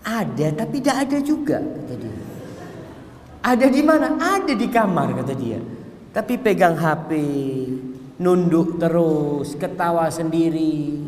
Ada 0.05 0.53
tapi 0.53 0.77
tidak 0.83 1.09
ada 1.09 1.17
juga 1.23 1.57
kata 1.57 1.93
dia. 1.97 2.15
Ada 3.43 3.67
di 3.67 3.81
mana? 3.81 4.07
Ada 4.21 4.53
di 4.53 4.67
kamar 4.69 5.17
kata 5.23 5.33
dia. 5.33 5.59
Tapi 6.13 6.37
pegang 6.37 6.77
HP, 6.77 7.09
nunduk 8.21 8.77
terus, 8.77 9.57
ketawa 9.57 10.11
sendiri. 10.13 11.01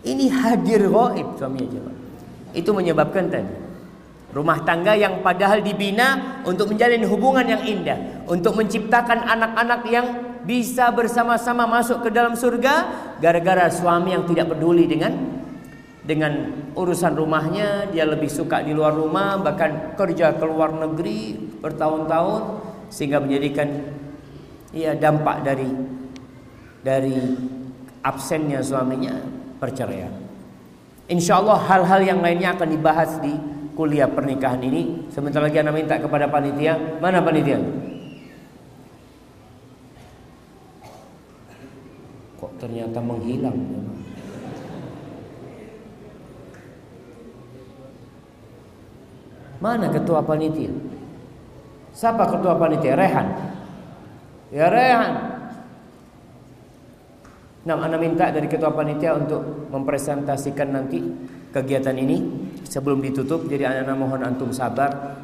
Ini 0.00 0.24
hadir 0.32 0.88
gaib 0.88 1.36
suaminya 1.36 1.68
coba. 1.76 1.92
Itu 2.56 2.70
menyebabkan 2.72 3.28
tadi 3.28 3.69
rumah 4.30 4.62
tangga 4.62 4.94
yang 4.94 5.20
padahal 5.26 5.58
dibina 5.58 6.40
untuk 6.46 6.70
menjalin 6.70 7.02
hubungan 7.06 7.46
yang 7.46 7.62
indah, 7.66 7.98
untuk 8.30 8.54
menciptakan 8.54 9.26
anak-anak 9.26 9.80
yang 9.90 10.06
bisa 10.46 10.88
bersama-sama 10.94 11.66
masuk 11.66 12.06
ke 12.06 12.10
dalam 12.10 12.38
surga 12.38 12.74
gara-gara 13.20 13.68
suami 13.68 14.16
yang 14.16 14.24
tidak 14.24 14.54
peduli 14.54 14.88
dengan 14.88 15.12
dengan 16.00 16.32
urusan 16.74 17.12
rumahnya 17.12 17.92
dia 17.92 18.08
lebih 18.08 18.32
suka 18.32 18.64
di 18.64 18.72
luar 18.72 18.96
rumah 18.96 19.36
bahkan 19.36 19.94
kerja 19.94 20.32
ke 20.32 20.44
luar 20.48 20.72
negeri 20.72 21.36
bertahun-tahun 21.60 22.42
sehingga 22.88 23.20
menjadikan 23.20 23.68
ya 24.72 24.96
dampak 24.96 25.44
dari 25.44 25.70
dari 26.80 27.20
absennya 28.00 28.64
suaminya 28.64 29.12
perceraian. 29.60 30.10
Insya 31.10 31.42
Allah 31.42 31.58
hal-hal 31.68 32.00
yang 32.00 32.20
lainnya 32.24 32.56
akan 32.56 32.68
dibahas 32.70 33.20
di 33.20 33.34
kuliah 33.74 34.10
pernikahan 34.10 34.60
ini. 34.62 35.10
Sebentar 35.12 35.40
lagi 35.42 35.58
anda 35.60 35.74
minta 35.74 35.98
kepada 35.98 36.30
panitia. 36.30 36.98
Mana 36.98 37.22
panitia? 37.22 37.58
Kok 42.40 42.52
ternyata 42.60 42.98
menghilang? 42.98 43.58
Mana 49.60 49.92
ketua 49.92 50.24
panitia? 50.24 50.72
Siapa 51.92 52.24
ketua 52.32 52.56
panitia? 52.56 52.96
Rehan. 52.96 53.28
Ya 54.48 54.72
Rehan. 54.72 55.12
Nah, 57.60 57.76
Anda 57.76 58.00
minta 58.00 58.32
dari 58.32 58.48
ketua 58.48 58.72
panitia 58.72 59.20
untuk 59.20 59.68
mempresentasikan 59.68 60.72
nanti 60.72 61.04
kegiatan 61.52 61.92
ini 61.92 62.16
sebelum 62.70 63.02
ditutup. 63.02 63.50
Jadi 63.50 63.66
Anda 63.66 63.98
mohon 63.98 64.22
antum 64.22 64.54
sabar. 64.54 65.18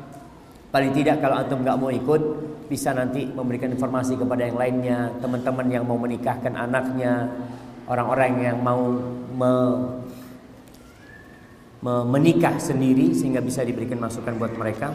Paling 0.74 0.92
tidak 0.92 1.22
kalau 1.22 1.38
antum 1.38 1.62
nggak 1.62 1.78
mau 1.78 1.88
ikut, 1.94 2.22
bisa 2.66 2.90
nanti 2.92 3.24
memberikan 3.24 3.70
informasi 3.70 4.18
kepada 4.18 4.44
yang 4.44 4.59
lainnya, 4.59 5.14
teman-teman 5.22 5.66
yang 5.70 5.86
mau 5.86 5.97
menikahkan 5.97 6.53
anaknya, 6.53 7.30
orang-orang 7.86 8.32
yang 8.42 8.59
mau 8.61 8.90
me 9.30 9.55
menikah 11.86 12.59
sendiri 12.59 13.14
sehingga 13.14 13.38
bisa 13.38 13.62
diberikan 13.62 14.03
masukan 14.03 14.34
buat 14.34 14.59
mereka 14.59 14.90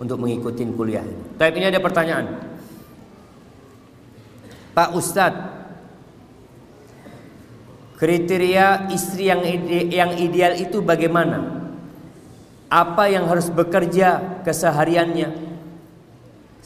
untuk 0.00 0.16
mengikuti 0.24 0.64
kuliah. 0.72 1.04
Tapi 1.36 1.60
ini 1.60 1.68
ada 1.68 1.84
pertanyaan. 1.84 2.48
Pak 4.72 4.96
Ustadz, 4.96 5.61
kriteria 8.02 8.90
istri 8.90 9.30
yang 9.30 9.46
ide, 9.46 9.86
yang 9.94 10.10
ideal 10.18 10.58
itu 10.58 10.82
bagaimana? 10.82 11.70
Apa 12.66 13.06
yang 13.06 13.30
harus 13.30 13.46
bekerja 13.46 14.42
kesehariannya? 14.42 15.30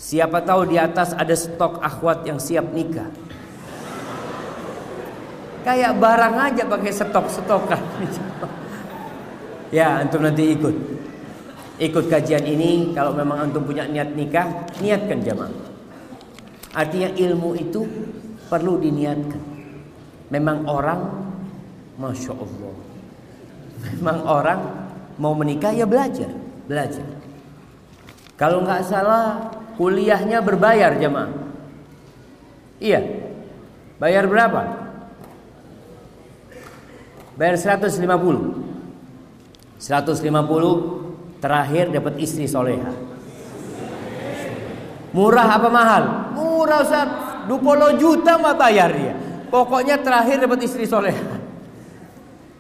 Siapa 0.01 0.41
tahu 0.41 0.73
di 0.73 0.81
atas 0.81 1.13
ada 1.13 1.37
stok 1.37 1.85
akhwat 1.85 2.25
yang 2.25 2.41
siap 2.41 2.73
nikah. 2.73 3.13
Kayak 5.61 6.01
barang 6.01 6.35
aja 6.41 6.63
pakai 6.65 6.93
stok-stokan. 6.97 7.83
Ya, 9.69 10.01
antum 10.01 10.25
nanti 10.25 10.57
ikut. 10.57 10.73
Ikut 11.77 12.09
kajian 12.09 12.49
ini 12.49 12.97
kalau 12.97 13.13
memang 13.13 13.45
antum 13.45 13.61
punya 13.61 13.85
niat 13.85 14.17
nikah, 14.17 14.73
niatkan 14.81 15.21
jamaah. 15.21 15.53
Artinya 16.73 17.13
ilmu 17.13 17.61
itu 17.61 17.85
perlu 18.49 18.81
diniatkan. 18.81 19.43
Memang 20.31 20.65
orang 20.71 21.26
Masya 21.97 22.33
Allah 22.33 22.75
Memang 23.97 24.19
orang 24.25 24.61
mau 25.17 25.33
menikah 25.33 25.73
ya 25.73 25.89
belajar 25.89 26.29
Belajar 26.69 27.05
Kalau 28.37 28.65
nggak 28.65 28.85
salah 28.85 29.53
kuliahnya 29.81 30.41
berbayar 30.45 30.97
jemaah 30.97 31.33
Iya 32.81 33.01
Bayar 33.97 34.29
berapa? 34.29 34.63
Bayar 37.37 37.57
150 37.57 38.01
150 39.77 41.41
terakhir 41.41 41.93
dapat 41.93 42.15
istri 42.21 42.49
soleha. 42.49 42.93
Murah 45.13 45.49
apa 45.61 45.69
mahal? 45.69 46.05
Murah 46.37 46.81
Ustaz. 46.85 47.09
20 47.47 48.03
juta 48.03 48.43
mah 48.43 48.59
bayar 48.59 48.91
dia. 48.91 49.15
Pokoknya 49.53 50.03
terakhir 50.03 50.43
dapat 50.43 50.67
istri 50.67 50.83
soleha. 50.89 51.36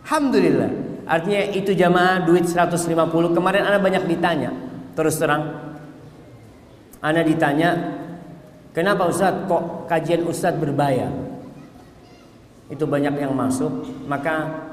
Alhamdulillah. 0.06 0.70
Artinya 1.02 1.42
itu 1.50 1.74
jamaah 1.74 2.22
duit 2.22 2.46
150. 2.46 3.34
Kemarin 3.34 3.66
Anda 3.66 3.82
banyak 3.82 4.06
ditanya. 4.06 4.54
Terus 4.94 5.18
terang. 5.18 5.74
Anda 7.02 7.26
ditanya. 7.26 7.98
Kenapa 8.70 9.10
Ustaz 9.10 9.34
kok 9.50 9.90
kajian 9.90 10.22
Ustaz 10.30 10.54
berbayar? 10.54 11.10
Itu 12.70 12.86
banyak 12.86 13.18
yang 13.18 13.34
masuk. 13.34 13.82
Maka 14.06 14.66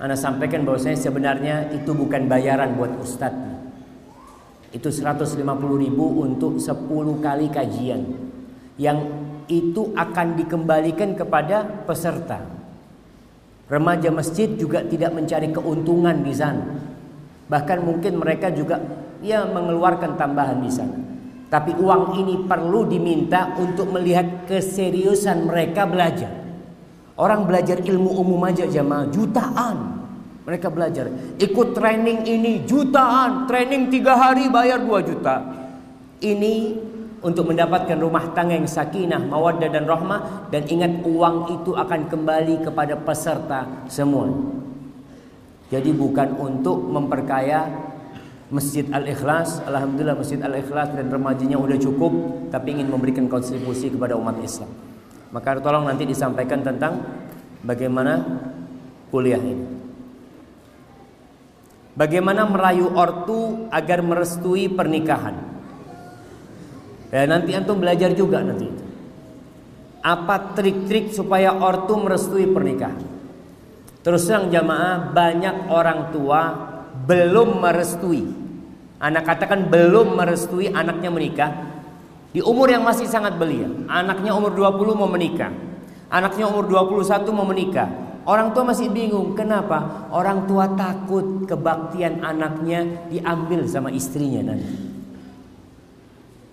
anda 0.00 0.16
sampaikan 0.16 0.64
bahwasanya 0.64 0.96
sebenarnya 0.96 1.56
itu 1.76 1.92
bukan 1.92 2.24
bayaran 2.24 2.72
buat 2.72 2.96
ustadz. 3.04 3.60
Itu 4.72 4.88
150 4.88 5.44
ribu 5.76 6.24
untuk 6.24 6.56
10 6.56 7.20
kali 7.20 7.52
kajian. 7.52 8.00
Yang 8.80 8.98
itu 9.52 9.92
akan 9.92 10.40
dikembalikan 10.40 11.12
kepada 11.12 11.84
peserta. 11.84 12.59
Remaja 13.70 14.10
masjid 14.10 14.50
juga 14.58 14.82
tidak 14.82 15.14
mencari 15.14 15.54
keuntungan 15.54 16.26
di 16.26 16.34
sana. 16.34 16.66
Bahkan 17.46 17.78
mungkin 17.86 18.18
mereka 18.18 18.50
juga 18.50 18.82
ya 19.22 19.46
mengeluarkan 19.46 20.18
tambahan 20.18 20.58
di 20.58 20.70
sana. 20.74 20.98
Tapi 21.46 21.78
uang 21.78 22.18
ini 22.18 22.50
perlu 22.50 22.90
diminta 22.90 23.54
untuk 23.62 23.94
melihat 23.94 24.46
keseriusan 24.50 25.46
mereka 25.46 25.86
belajar. 25.86 26.34
Orang 27.14 27.46
belajar 27.46 27.78
ilmu 27.78 28.10
umum 28.18 28.42
aja 28.42 28.66
jamaah 28.66 29.06
jutaan. 29.06 30.02
Mereka 30.46 30.66
belajar. 30.66 31.06
Ikut 31.38 31.70
training 31.70 32.26
ini 32.26 32.66
jutaan. 32.66 33.46
Training 33.46 33.86
tiga 33.86 34.18
hari 34.18 34.50
bayar 34.50 34.82
dua 34.82 34.98
juta. 34.98 35.46
Ini 36.18 36.54
untuk 37.20 37.52
mendapatkan 37.52 38.00
rumah 38.00 38.32
tangga 38.32 38.56
yang 38.56 38.68
sakinah, 38.68 39.20
mawaddah 39.20 39.68
dan 39.68 39.84
rahmah 39.84 40.48
dan 40.48 40.64
ingat 40.64 41.04
uang 41.04 41.60
itu 41.60 41.76
akan 41.76 42.08
kembali 42.08 42.64
kepada 42.64 42.96
peserta 42.96 43.68
semua. 43.92 44.32
Jadi 45.70 45.92
bukan 45.94 46.34
untuk 46.40 46.80
memperkaya 46.82 47.68
Masjid 48.50 48.82
Al-Ikhlas, 48.90 49.62
alhamdulillah 49.62 50.18
Masjid 50.18 50.42
Al-Ikhlas 50.42 50.90
dan 50.98 51.06
remajinya 51.06 51.54
udah 51.54 51.78
cukup, 51.78 52.12
tapi 52.50 52.74
ingin 52.74 52.90
memberikan 52.90 53.30
kontribusi 53.30 53.92
kepada 53.94 54.18
umat 54.18 54.42
Islam. 54.42 54.66
Maka 55.30 55.62
tolong 55.62 55.86
nanti 55.86 56.02
disampaikan 56.02 56.58
tentang 56.58 56.98
bagaimana 57.62 58.18
kuliah 59.14 59.38
ini. 59.38 59.78
Bagaimana 61.94 62.48
merayu 62.48 62.90
ortu 62.90 63.70
agar 63.70 64.02
merestui 64.02 64.66
pernikahan. 64.66 65.49
Ya, 67.10 67.26
nanti 67.26 67.50
antum 67.54 67.82
belajar 67.82 68.14
juga 68.14 68.40
nanti. 68.42 68.70
Apa 70.00 70.56
trik-trik 70.56 71.12
supaya 71.12 71.52
ortu 71.58 71.98
merestui 71.98 72.48
pernikahan? 72.48 73.02
Terus 74.00 74.24
terang 74.24 74.48
jamaah 74.48 75.12
banyak 75.12 75.68
orang 75.68 76.08
tua 76.08 76.40
belum 77.04 77.60
merestui 77.60 78.40
Anak 79.00 79.32
katakan 79.32 79.72
belum 79.72 80.12
merestui 80.12 80.68
anaknya 80.68 81.08
menikah 81.08 81.50
di 82.36 82.44
umur 82.44 82.68
yang 82.68 82.84
masih 82.84 83.08
sangat 83.08 83.40
belia. 83.40 83.64
Anaknya 83.88 84.36
umur 84.36 84.52
20 84.52 84.92
mau 84.92 85.08
menikah. 85.08 85.48
Anaknya 86.12 86.44
umur 86.52 86.68
21 86.68 87.24
mau 87.32 87.48
menikah. 87.48 87.88
Orang 88.28 88.52
tua 88.52 88.68
masih 88.68 88.92
bingung, 88.92 89.32
kenapa? 89.32 90.06
Orang 90.12 90.44
tua 90.44 90.68
takut 90.76 91.48
kebaktian 91.48 92.20
anaknya 92.20 93.08
diambil 93.08 93.64
sama 93.64 93.88
istrinya 93.88 94.52
nanti. 94.52 94.89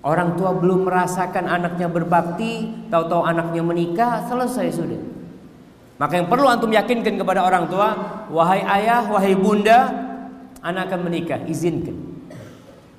Orang 0.08 0.40
tua 0.40 0.56
belum 0.56 0.88
merasakan 0.88 1.52
anaknya 1.52 1.92
berbakti, 1.92 2.72
tahu-tahu 2.88 3.28
anaknya 3.28 3.60
menikah, 3.60 4.24
selesai 4.32 4.80
sudah. 4.80 5.02
Maka 6.00 6.24
yang 6.24 6.32
perlu 6.32 6.48
antum 6.48 6.72
yakinkan 6.72 7.20
kepada 7.20 7.44
orang 7.44 7.68
tua, 7.68 7.92
wahai 8.32 8.64
ayah, 8.64 9.04
wahai 9.12 9.36
bunda, 9.36 9.92
anak 10.64 10.88
akan 10.88 11.12
menikah, 11.12 11.44
izinkan. 11.52 11.92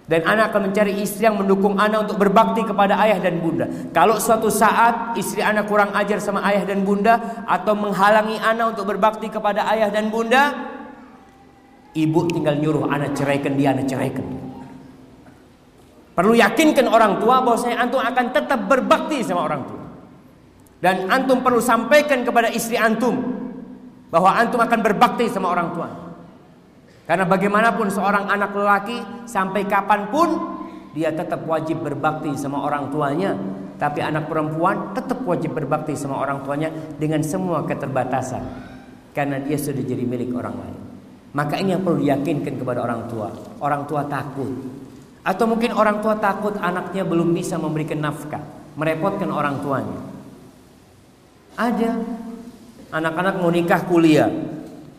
Dan 0.05 0.21
anak 0.29 0.53
akan 0.53 0.69
mencari 0.69 1.01
istri 1.01 1.25
yang 1.25 1.41
mendukung 1.41 1.81
anak 1.81 2.05
untuk 2.05 2.21
berbakti 2.21 2.61
kepada 2.69 3.01
ayah 3.01 3.17
dan 3.25 3.41
bunda. 3.41 3.65
Kalau 3.97 4.21
suatu 4.21 4.53
saat 4.53 5.17
istri 5.17 5.41
anak 5.41 5.65
kurang 5.65 5.97
ajar 5.97 6.21
sama 6.21 6.45
ayah 6.45 6.69
dan 6.69 6.85
bunda 6.85 7.45
atau 7.49 7.73
menghalangi 7.73 8.37
anak 8.37 8.77
untuk 8.77 8.85
berbakti 8.85 9.33
kepada 9.33 9.65
ayah 9.73 9.89
dan 9.89 10.13
bunda, 10.13 10.53
ibu 11.97 12.21
tinggal 12.29 12.61
nyuruh 12.61 12.85
anak 12.93 13.17
ceraikan 13.17 13.57
dia, 13.57 13.73
anak 13.73 13.89
ceraikan. 13.89 14.48
Perlu 16.19 16.35
yakinkan 16.35 16.91
orang 16.91 17.23
tua 17.23 17.39
bahwasanya 17.47 17.79
antum 17.79 18.03
akan 18.03 18.27
tetap 18.35 18.67
berbakti 18.67 19.23
sama 19.23 19.47
orang 19.47 19.63
tua. 19.71 19.83
Dan 20.83 21.07
antum 21.07 21.47
perlu 21.47 21.63
sampaikan 21.63 22.27
kepada 22.27 22.51
istri 22.51 22.75
antum 22.75 23.23
bahwa 24.11 24.35
antum 24.35 24.59
akan 24.59 24.83
berbakti 24.83 25.31
sama 25.31 25.55
orang 25.55 25.71
tua. 25.79 25.87
Karena 27.07 27.23
bagaimanapun 27.23 27.87
seorang 27.95 28.35
anak 28.35 28.51
lelaki 28.51 28.99
sampai 29.31 29.63
kapan 29.71 30.11
pun 30.11 30.59
dia 30.91 31.15
tetap 31.15 31.47
wajib 31.47 31.87
berbakti 31.87 32.35
sama 32.35 32.67
orang 32.67 32.91
tuanya. 32.91 33.39
Tapi 33.79 34.03
anak 34.03 34.27
perempuan 34.27 34.91
tetap 34.99 35.23
wajib 35.23 35.55
berbakti 35.55 35.95
sama 35.95 36.19
orang 36.19 36.43
tuanya 36.43 36.75
dengan 36.99 37.23
semua 37.23 37.63
keterbatasan. 37.63 38.43
Karena 39.15 39.39
dia 39.39 39.55
sudah 39.55 39.87
jadi 39.87 40.03
milik 40.03 40.35
orang 40.35 40.67
lain. 40.67 40.79
Maka 41.31 41.63
ini 41.63 41.79
yang 41.79 41.87
perlu 41.87 42.03
diyakinkan 42.03 42.59
kepada 42.59 42.83
orang 42.83 43.07
tua. 43.07 43.31
Orang 43.63 43.87
tua 43.87 44.03
takut. 44.11 44.51
Atau 45.29 45.45
mungkin 45.45 45.77
orang 45.77 46.01
tua 46.01 46.17
takut 46.17 46.57
anaknya 46.57 47.05
belum 47.05 47.37
bisa 47.37 47.61
memberikan 47.61 48.01
nafkah. 48.01 48.41
Merepotkan 48.81 49.29
orang 49.29 49.61
tuanya. 49.61 50.01
Ada 51.59 52.01
anak-anak 52.89 53.35
mau 53.43 53.53
nikah 53.53 53.85
kuliah 53.85 54.33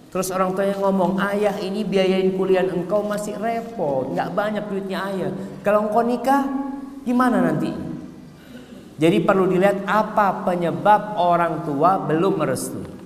Terus 0.09 0.33
orang 0.33 0.57
tuanya 0.57 0.73
ngomong, 0.81 1.21
ayah 1.21 1.53
ini 1.61 1.85
biayain 1.85 2.33
kuliah 2.33 2.65
engkau 2.65 3.05
masih 3.05 3.37
repot, 3.37 4.09
nggak 4.09 4.33
banyak 4.33 4.65
duitnya 4.65 5.05
ayah. 5.05 5.31
Kalau 5.61 5.85
engkau 5.85 6.01
nikah, 6.01 6.49
gimana 7.05 7.45
nanti? 7.45 7.69
Jadi 8.97 9.21
perlu 9.21 9.45
dilihat 9.45 9.85
apa 9.85 10.43
penyebab 10.49 11.13
orang 11.13 11.61
tua 11.61 12.01
belum 12.01 12.41
merestui. 12.41 12.98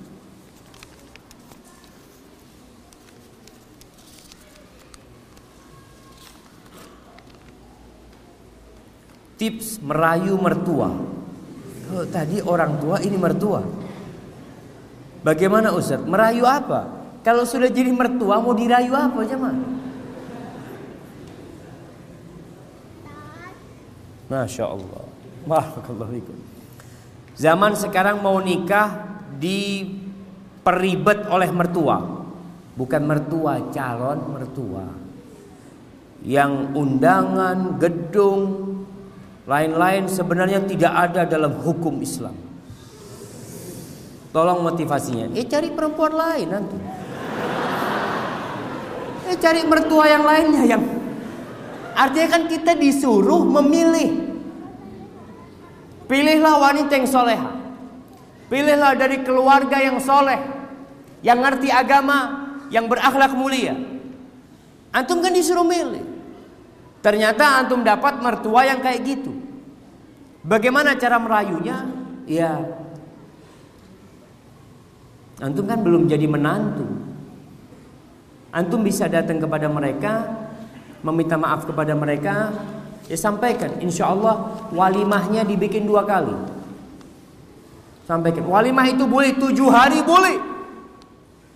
Tips 9.44 9.84
merayu 9.84 10.40
mertua. 10.40 10.88
Oh, 11.92 12.08
tadi 12.08 12.40
orang 12.40 12.80
tua, 12.80 13.04
ini 13.04 13.20
mertua. 13.20 13.60
Bagaimana 15.20 15.76
Ustaz? 15.76 16.00
Merayu 16.00 16.48
apa? 16.48 16.88
Kalau 17.28 17.44
sudah 17.44 17.68
jadi 17.68 17.92
mertua 17.92 18.40
mau 18.40 18.56
dirayu 18.56 18.96
apa 18.96 19.20
jemaah? 19.28 19.60
Masya 24.32 24.64
Allah. 24.64 25.04
Zaman 27.36 27.76
sekarang 27.76 28.24
mau 28.24 28.40
nikah 28.40 29.20
diperibet 29.44 31.28
oleh 31.28 31.52
mertua. 31.52 32.00
Bukan 32.80 33.04
mertua, 33.04 33.60
calon 33.76 34.24
mertua. 34.40 34.88
Yang 36.24 36.72
undangan, 36.80 37.76
gedung, 37.76 38.73
lain-lain 39.44 40.08
sebenarnya 40.08 40.64
tidak 40.64 40.94
ada 40.94 41.28
dalam 41.28 41.60
hukum 41.60 42.00
Islam. 42.00 42.36
Tolong 44.32 44.66
motivasinya. 44.66 45.36
Eh 45.36 45.46
cari 45.46 45.70
perempuan 45.70 46.14
lain 46.16 46.48
nanti. 46.50 46.78
Eh 49.30 49.38
cari 49.38 49.62
mertua 49.68 50.10
yang 50.10 50.24
lainnya 50.26 50.64
yang 50.66 50.84
artinya 51.94 52.28
kan 52.40 52.44
kita 52.50 52.74
disuruh 52.74 53.44
memilih. 53.46 54.34
Pilihlah 56.10 56.56
wanita 56.60 56.94
yang 56.98 57.08
soleha. 57.08 57.52
Pilihlah 58.50 58.94
dari 58.98 59.22
keluarga 59.22 59.78
yang 59.80 60.02
soleh. 60.02 60.40
Yang 61.22 61.40
ngerti 61.42 61.70
agama. 61.70 62.18
Yang 62.74 62.86
berakhlak 62.90 63.34
mulia. 63.38 63.78
Antum 64.94 65.22
kan 65.22 65.34
disuruh 65.34 65.66
milih. 65.66 66.13
Ternyata 67.04 67.60
antum 67.60 67.84
dapat 67.84 68.24
mertua 68.24 68.64
yang 68.64 68.80
kayak 68.80 69.04
gitu. 69.04 69.36
Bagaimana 70.48 70.96
cara 70.96 71.20
merayunya? 71.20 71.84
Ya 72.24 72.84
Antum 75.44 75.68
kan 75.68 75.84
belum 75.84 76.08
jadi 76.08 76.24
menantu. 76.24 76.88
Antum 78.54 78.80
bisa 78.80 79.12
datang 79.12 79.44
kepada 79.44 79.68
mereka, 79.68 80.24
meminta 81.04 81.36
maaf 81.36 81.68
kepada 81.68 81.92
mereka, 81.98 82.54
ya 83.12 83.18
sampaikan. 83.20 83.82
Insya 83.84 84.08
Allah 84.08 84.64
walimahnya 84.72 85.44
dibikin 85.44 85.84
dua 85.84 86.08
kali. 86.08 86.32
Sampaikan. 88.08 88.48
Walimah 88.48 88.88
itu 88.88 89.04
boleh 89.04 89.36
tujuh 89.36 89.68
hari 89.68 90.00
boleh. 90.06 90.40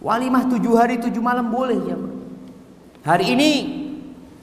Walimah 0.04 0.52
tujuh 0.52 0.74
hari 0.76 1.00
tujuh 1.00 1.24
malam 1.24 1.48
boleh 1.48 1.80
ya. 1.88 1.98
Hari 3.08 3.26
ini 3.40 3.52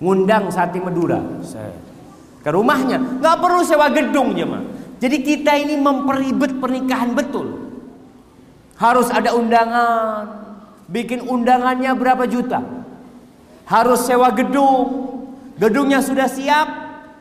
ngundang 0.04 0.52
sate 0.52 0.76
Madura 0.84 1.16
ke 2.44 2.50
rumahnya, 2.52 3.00
nggak 3.24 3.36
perlu 3.40 3.64
sewa 3.64 3.88
gedung 3.88 4.36
ya 4.36 4.44
Jadi 5.00 5.16
kita 5.24 5.56
ini 5.56 5.80
memperibet 5.80 6.60
pernikahan 6.60 7.16
betul. 7.16 7.72
Harus 8.76 9.08
ada 9.08 9.32
undangan. 9.32 10.44
Bikin 10.84 11.24
undangannya 11.24 11.96
berapa 11.96 12.28
juta? 12.28 12.60
Harus 13.64 14.04
sewa 14.04 14.28
gedung. 14.36 15.08
Gedungnya 15.56 16.04
sudah 16.04 16.28
siap, 16.28 16.68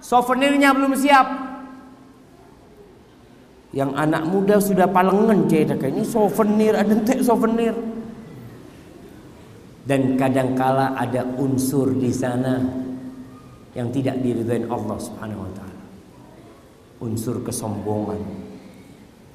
souvenirnya 0.04 0.76
belum 0.76 0.92
siap. 1.00 1.28
Yang 3.72 3.92
anak 3.96 4.24
muda 4.28 4.56
sudah 4.60 4.86
palengan 4.92 5.50
cedak 5.50 5.82
ini 5.88 6.04
souvenir 6.04 6.78
ada 6.78 6.94
souvenir. 7.24 7.74
Dan 9.84 10.16
kadangkala 10.16 10.96
ada 10.96 11.28
unsur 11.36 11.92
di 11.92 12.08
sana 12.12 12.60
yang 13.76 13.92
tidak 13.92 14.24
diridhoi 14.24 14.64
Allah 14.72 14.98
Subhanahu 14.98 15.44
wa 15.44 15.52
taala. 15.52 15.84
Unsur 17.04 17.44
kesombongan, 17.44 18.44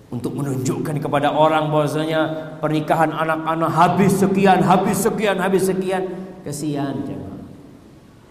untuk 0.09 0.41
menunjukkan 0.41 1.05
kepada 1.05 1.37
orang 1.37 1.69
bahwasanya 1.69 2.57
pernikahan 2.65 3.13
anak-anak 3.13 3.71
habis 3.77 4.17
sekian, 4.17 4.65
habis 4.65 5.05
sekian, 5.05 5.37
habis 5.37 5.69
sekian. 5.69 6.05
Kesian 6.41 7.05
jangan. 7.05 7.45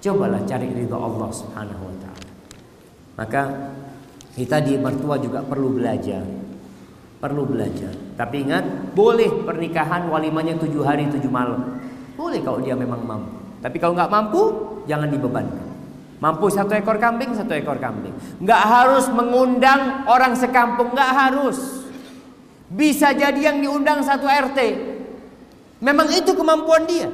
Cobalah 0.01 0.41
cari 0.49 0.73
ridha 0.73 0.97
Allah 0.97 1.29
Subhanahu 1.29 1.83
wa 1.85 1.95
taala. 2.01 2.29
Maka 3.13 3.41
kita 4.33 4.57
di 4.65 4.73
mertua 4.81 5.21
juga 5.21 5.45
perlu 5.45 5.77
belajar. 5.77 6.25
Perlu 7.17 7.45
belajar. 7.45 7.93
Tapi 8.17 8.45
ingat, 8.45 8.93
boleh 8.97 9.45
pernikahan 9.45 10.09
walimanya 10.09 10.57
tujuh 10.57 10.81
hari 10.81 11.09
tujuh 11.13 11.29
malam. 11.29 11.77
Boleh 12.17 12.41
kalau 12.41 12.59
dia 12.59 12.73
memang 12.73 13.05
mampu. 13.05 13.37
Tapi 13.61 13.77
kalau 13.77 13.93
nggak 13.93 14.09
mampu, 14.09 14.41
jangan 14.89 15.05
dibebankan. 15.13 15.67
Mampu 16.17 16.49
satu 16.49 16.73
ekor 16.73 16.97
kambing, 16.97 17.37
satu 17.37 17.53
ekor 17.53 17.77
kambing. 17.77 18.13
Nggak 18.41 18.61
harus 18.65 19.05
mengundang 19.13 20.09
orang 20.09 20.33
sekampung, 20.33 20.97
nggak 20.97 21.11
harus. 21.13 21.85
Bisa 22.73 23.13
jadi 23.13 23.53
yang 23.53 23.61
diundang 23.61 24.01
satu 24.01 24.25
RT. 24.25 24.59
Memang 25.77 26.09
itu 26.09 26.33
kemampuan 26.33 26.89
dia. 26.89 27.13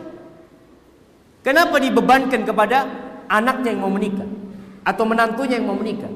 Kenapa 1.43 1.75
dibebankan 1.83 2.47
kepada 2.47 2.87
anaknya 3.27 3.75
yang 3.75 3.83
mau 3.83 3.91
menikah 3.91 4.29
atau 4.87 5.03
menantunya 5.03 5.59
yang 5.59 5.67
mau 5.67 5.75
menikah? 5.75 6.09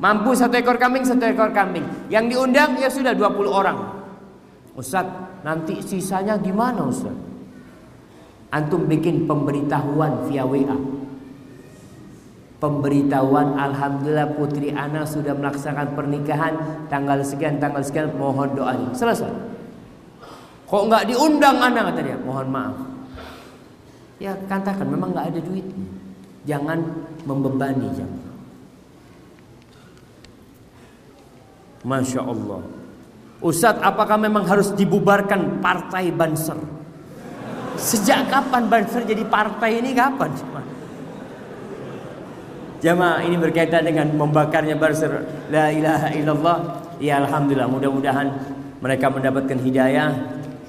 Mampu 0.00 0.32
satu 0.32 0.56
ekor 0.56 0.80
kambing, 0.80 1.04
satu 1.04 1.28
ekor 1.28 1.52
kambing. 1.52 1.84
Yang 2.08 2.24
diundang 2.32 2.80
ya 2.80 2.88
sudah 2.88 3.12
20 3.12 3.52
orang. 3.52 3.78
Ustaz, 4.72 5.04
nanti 5.44 5.84
sisanya 5.84 6.40
gimana 6.40 6.88
Ustaz? 6.88 7.35
Antum 8.56 8.88
bikin 8.88 9.28
pemberitahuan 9.28 10.24
via 10.32 10.48
WA 10.48 10.96
pemberitahuan 12.56 13.54
Alhamdulillah 13.56 14.32
putri 14.34 14.72
Ana 14.72 15.04
sudah 15.04 15.36
melaksanakan 15.36 15.92
pernikahan. 15.92 16.54
Tanggal 16.88 17.20
sekian 17.20 17.60
tanggal 17.60 17.84
sekian 17.84 18.12
mohon 18.16 18.56
doanya 18.56 18.90
selesai. 18.96 19.32
Kok 20.66 20.82
nggak 20.90 21.04
diundang 21.12 21.56
Ana 21.60 21.92
kata 21.92 22.00
dia? 22.02 22.18
Mohon 22.18 22.48
maaf. 22.50 22.76
Ya 24.16 24.32
katakan 24.48 24.88
memang 24.88 25.12
nggak 25.12 25.36
ada 25.36 25.40
duit 25.44 25.66
jangan 26.48 26.80
membebani 27.28 27.86
jangan. 27.92 28.24
Masya 31.86 32.20
Allah. 32.24 32.60
Ustadz 33.44 33.84
apakah 33.84 34.16
memang 34.16 34.48
harus 34.48 34.72
dibubarkan 34.72 35.60
partai 35.60 36.08
Banser 36.08 36.75
Sejak 37.76 38.32
kapan 38.32 38.68
Banser 38.68 39.04
jadi 39.04 39.22
partai 39.28 39.84
ini 39.84 39.92
kapan? 39.92 40.32
Jamaah 42.76 43.24
ini 43.24 43.36
berkaitan 43.40 43.88
dengan 43.88 44.12
membakarnya 44.12 44.76
barser 44.76 45.24
la 45.48 45.72
ilaha 45.72 46.12
illallah. 46.12 46.58
Ya 47.00 47.20
alhamdulillah 47.20 47.68
mudah-mudahan 47.68 48.28
mereka 48.80 49.08
mendapatkan 49.12 49.56
hidayah 49.60 50.12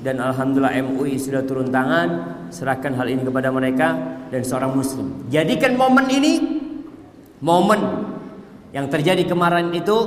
dan 0.04 0.20
alhamdulillah 0.24 0.76
MUI 0.88 1.20
sudah 1.20 1.44
turun 1.44 1.68
tangan 1.68 2.40
serahkan 2.48 2.96
hal 2.96 3.08
ini 3.12 3.28
kepada 3.28 3.52
mereka 3.52 3.96
dan 4.32 4.42
seorang 4.44 4.76
muslim. 4.76 5.28
Jadikan 5.28 5.76
momen 5.76 6.08
ini 6.08 6.34
momen 7.44 7.80
yang 8.72 8.88
terjadi 8.88 9.28
kemarin 9.28 9.72
itu 9.76 9.98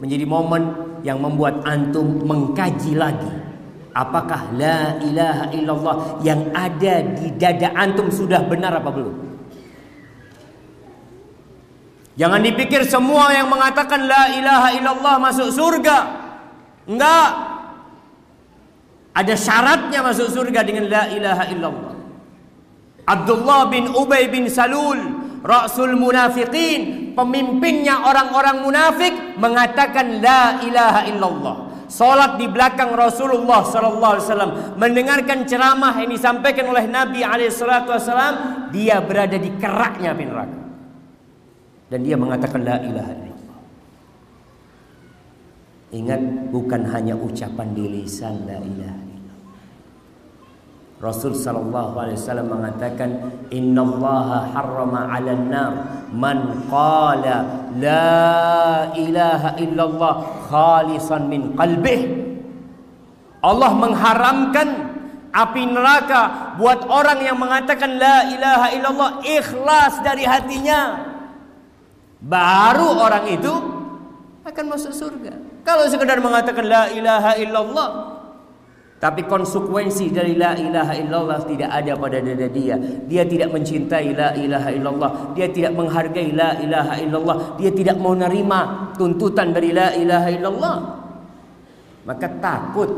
menjadi 0.00 0.24
momen 0.28 0.62
yang 1.04 1.20
membuat 1.20 1.64
antum 1.64 2.24
mengkaji 2.24 2.96
lagi 2.96 3.45
apakah 3.96 4.52
la 4.52 5.00
ilaha 5.00 5.44
illallah 5.56 5.96
yang 6.20 6.52
ada 6.52 7.00
di 7.16 7.32
dada 7.40 7.72
antum 7.72 8.12
sudah 8.12 8.44
benar 8.44 8.76
apa 8.76 8.92
belum? 8.92 9.16
Jangan 12.16 12.40
dipikir 12.44 12.84
semua 12.84 13.32
yang 13.32 13.48
mengatakan 13.48 14.04
la 14.04 14.36
ilaha 14.36 14.68
illallah 14.76 15.14
masuk 15.20 15.48
surga. 15.52 15.98
Enggak. 16.84 17.30
Ada 19.16 19.32
syaratnya 19.32 20.04
masuk 20.04 20.28
surga 20.28 20.60
dengan 20.60 20.92
la 20.92 21.08
ilaha 21.08 21.44
illallah. 21.48 21.94
Abdullah 23.06 23.60
bin 23.72 23.88
Ubay 23.96 24.28
bin 24.28 24.48
Salul, 24.48 24.98
Rasul 25.40 25.96
munafiqin, 25.96 27.12
pemimpinnya 27.16 28.04
orang-orang 28.04 28.64
munafik 28.64 29.14
mengatakan 29.40 30.20
la 30.20 30.60
ilaha 30.64 31.00
illallah. 31.08 31.65
Salat 31.86 32.34
di 32.36 32.50
belakang 32.50 32.90
Rasulullah 32.98 33.62
sallallahu 33.62 34.12
alaihi 34.18 34.26
wasallam, 34.26 34.52
mendengarkan 34.74 35.46
ceramah 35.46 35.94
yang 36.02 36.10
disampaikan 36.10 36.66
oleh 36.66 36.90
Nabi 36.90 37.22
alaihi 37.22 37.54
salatu 37.54 37.94
wasallam, 37.94 38.68
dia 38.74 38.98
berada 38.98 39.38
di 39.38 39.50
keraknya 39.54 40.10
api 40.10 40.24
neraka. 40.26 40.60
Dan 41.86 42.02
dia 42.02 42.18
mengatakan 42.18 42.66
la 42.66 42.82
ilaha 42.82 43.12
illallah. 43.14 43.60
Ingat 45.94 46.20
bukan 46.50 46.82
hanya 46.90 47.14
ucapan 47.14 47.68
di 47.70 47.84
lisan 47.86 48.42
la 48.42 48.58
ilaha. 48.58 49.05
Rasul 50.96 51.36
sallallahu 51.36 51.92
alaihi 52.00 52.16
wasallam 52.16 52.48
mengatakan 52.56 53.10
innallaha 53.52 54.48
harrama 54.48 55.12
'alan 55.12 55.44
nar 55.52 55.72
man 56.08 56.64
qala 56.72 57.68
la 57.76 58.88
ilaha 58.96 59.60
illallah 59.60 60.14
khalisan 60.48 61.28
min 61.28 61.52
qalbih. 61.52 62.00
Allah 63.44 63.76
mengharamkan 63.76 64.68
api 65.36 65.62
neraka 65.68 66.56
buat 66.56 66.88
orang 66.88 67.20
yang 67.20 67.36
mengatakan 67.36 68.00
la 68.00 68.32
ilaha 68.32 68.66
illallah 68.72 69.10
ikhlas 69.20 70.00
dari 70.00 70.24
hatinya. 70.24 71.12
Baru 72.24 72.96
orang 72.96 73.28
itu 73.28 73.52
akan 74.48 74.64
masuk 74.72 74.96
surga. 74.96 75.60
Kalau 75.60 75.84
sekedar 75.92 76.24
mengatakan 76.24 76.64
la 76.64 76.88
ilaha 76.88 77.36
illallah 77.36 78.15
tapi 78.96 79.28
konsekuensi 79.28 80.08
dari 80.08 80.40
la 80.40 80.56
ilaha 80.56 80.96
illallah 80.96 81.44
tidak 81.44 81.68
ada 81.68 81.92
pada 82.00 82.16
dada 82.16 82.48
dia. 82.48 82.80
Dia 82.80 83.28
tidak 83.28 83.52
mencintai 83.52 84.16
la 84.16 84.32
ilaha 84.32 84.72
illallah. 84.72 85.10
Dia 85.36 85.52
tidak 85.52 85.76
menghargai 85.76 86.32
la 86.32 86.56
ilaha 86.56 86.94
illallah. 87.04 87.36
Dia 87.60 87.70
tidak 87.76 88.00
mau 88.00 88.16
menerima 88.16 88.60
tuntutan 88.96 89.52
dari 89.52 89.76
la 89.76 89.92
ilaha 89.92 90.28
illallah. 90.32 90.76
Maka 92.08 92.26
takut 92.40 92.88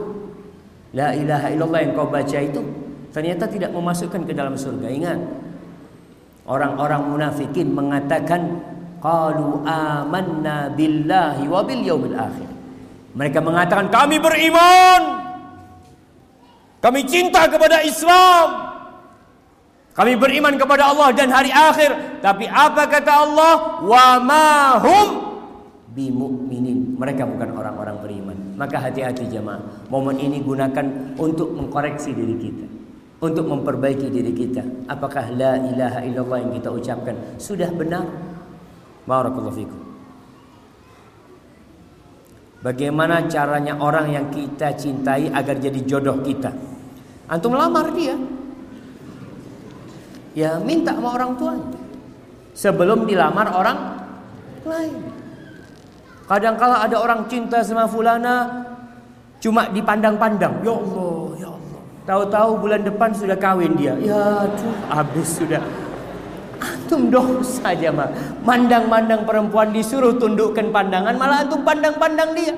la 0.94 1.18
ilaha 1.18 1.50
illallah 1.50 1.80
yang 1.82 1.92
kau 1.98 2.06
baca 2.06 2.38
itu 2.38 2.62
ternyata 3.10 3.50
tidak 3.50 3.74
memasukkan 3.74 4.22
ke 4.22 4.32
dalam 4.32 4.54
surga. 4.54 4.86
Ingat. 4.86 5.20
Orang-orang 6.48 7.12
munafikin 7.12 7.74
mengatakan 7.74 8.62
Qalu 8.98 9.62
amanna 9.62 10.74
billahi 10.74 11.46
wa 11.46 11.62
bil 11.62 11.82
yaumil 11.86 12.18
akhir. 12.18 12.50
Mereka 13.14 13.38
mengatakan 13.42 13.90
kami 13.90 14.18
beriman. 14.18 15.27
Kami 16.78 17.00
cinta 17.06 17.50
kepada 17.50 17.82
Islam. 17.82 18.70
Kami 19.98 20.14
beriman 20.14 20.54
kepada 20.54 20.94
Allah 20.94 21.10
dan 21.10 21.26
hari 21.34 21.50
akhir. 21.50 22.22
Tapi 22.22 22.46
apa 22.46 22.86
kata 22.86 23.12
Allah? 23.26 23.82
Wa 23.82 24.22
ma 24.22 24.78
hum 24.78 25.08
bimu'minin. 25.90 26.94
Mereka 26.94 27.26
bukan 27.26 27.50
orang-orang 27.58 27.98
beriman. 27.98 28.36
Maka 28.54 28.78
hati-hati 28.78 29.26
jemaah. 29.26 29.90
Momen 29.90 30.22
ini 30.22 30.38
gunakan 30.38 31.18
untuk 31.18 31.50
mengkoreksi 31.50 32.14
diri 32.14 32.38
kita. 32.38 32.66
Untuk 33.18 33.50
memperbaiki 33.50 34.06
diri 34.06 34.30
kita. 34.30 34.62
Apakah 34.86 35.34
la 35.34 35.58
ilaha 35.58 36.06
illallah 36.06 36.38
yang 36.46 36.52
kita 36.54 36.70
ucapkan 36.70 37.18
sudah 37.42 37.74
benar? 37.74 38.06
Barakallahu 39.02 39.58
fikum. 39.58 39.80
Bagaimana 42.62 43.26
caranya 43.26 43.78
orang 43.78 44.14
yang 44.14 44.26
kita 44.30 44.74
cintai 44.78 45.30
agar 45.30 45.58
jadi 45.58 45.78
jodoh 45.82 46.22
kita? 46.22 46.67
Antum 47.28 47.52
lamar 47.52 47.92
dia. 47.92 48.16
Ya 50.32 50.56
minta 50.56 50.96
sama 50.96 51.12
orang 51.12 51.36
tua. 51.36 51.54
Sebelum 52.56 53.04
dilamar 53.04 53.52
orang 53.52 53.78
lain. 54.64 54.96
Kadang-kala 56.28 56.84
ada 56.84 56.96
orang 57.00 57.24
cinta 57.28 57.64
sama 57.64 57.88
fulana 57.88 58.64
cuma 59.40 59.68
dipandang-pandang. 59.72 60.60
Ya 60.64 60.72
Allah, 60.72 61.20
ya 61.40 61.48
Allah. 61.52 61.82
Tahu-tahu 62.08 62.50
bulan 62.64 62.80
depan 62.84 63.12
sudah 63.12 63.36
kawin 63.36 63.76
dia. 63.76 63.96
Ya 64.00 64.44
tuh 64.56 64.72
habis 64.88 65.28
sudah. 65.36 65.62
Antum 66.58 67.12
dosa 67.12 67.70
aja 67.70 67.92
mah. 67.94 68.10
Mandang-mandang 68.42 69.22
perempuan 69.22 69.70
disuruh 69.70 70.18
tundukkan 70.18 70.74
pandangan, 70.74 71.14
malah 71.14 71.46
antum 71.46 71.62
pandang-pandang 71.62 72.34
dia. 72.34 72.56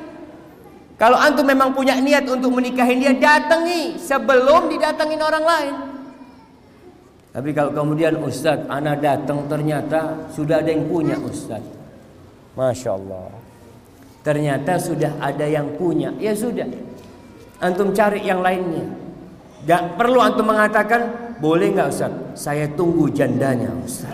Kalau 1.01 1.17
antum 1.17 1.49
memang 1.49 1.73
punya 1.73 1.97
niat 1.97 2.29
untuk 2.29 2.53
menikahin 2.53 3.01
dia, 3.01 3.17
datangi 3.17 3.97
sebelum 3.97 4.69
didatangin 4.69 5.17
orang 5.25 5.45
lain. 5.49 5.75
Tapi 7.33 7.57
kalau 7.57 7.73
kemudian 7.73 8.21
Ustadz, 8.21 8.69
anak 8.69 9.01
datang 9.01 9.49
ternyata 9.49 10.29
sudah 10.29 10.61
ada 10.61 10.69
yang 10.69 10.85
punya 10.93 11.17
Ustadz. 11.17 11.73
Masya 12.53 12.91
Allah. 13.01 13.33
Ternyata 14.21 14.77
sudah 14.77 15.17
ada 15.17 15.49
yang 15.49 15.73
punya. 15.81 16.13
Ya 16.21 16.37
sudah. 16.37 16.69
Antum 17.65 17.97
cari 17.97 18.21
yang 18.21 18.45
lainnya. 18.45 18.85
Gak 19.65 19.97
perlu 19.97 20.21
antum 20.21 20.45
mengatakan 20.45 21.33
boleh 21.41 21.73
nggak 21.73 21.89
Ustaz? 21.89 22.13
Saya 22.37 22.69
tunggu 22.77 23.09
jandanya 23.09 23.73
Ustaz. 23.81 24.13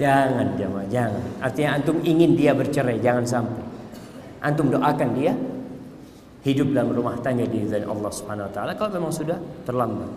Jangan 0.00 0.56
jamaah, 0.56 0.88
jangan. 0.88 1.24
Artinya 1.44 1.70
antum 1.76 2.00
ingin 2.00 2.32
dia 2.32 2.56
bercerai, 2.56 2.96
jangan 3.04 3.24
sampai. 3.28 3.60
Antum 4.40 4.72
doakan 4.72 5.10
dia. 5.16 5.32
Hidup 6.40 6.72
dalam 6.72 6.96
rumah 6.96 7.20
tangga 7.20 7.44
di 7.44 7.68
izin 7.68 7.84
Allah 7.84 8.08
Subhanahu 8.08 8.48
wa 8.48 8.52
taala. 8.52 8.72
Kalau 8.72 8.90
memang 8.96 9.12
sudah 9.12 9.36
terlambat. 9.68 10.08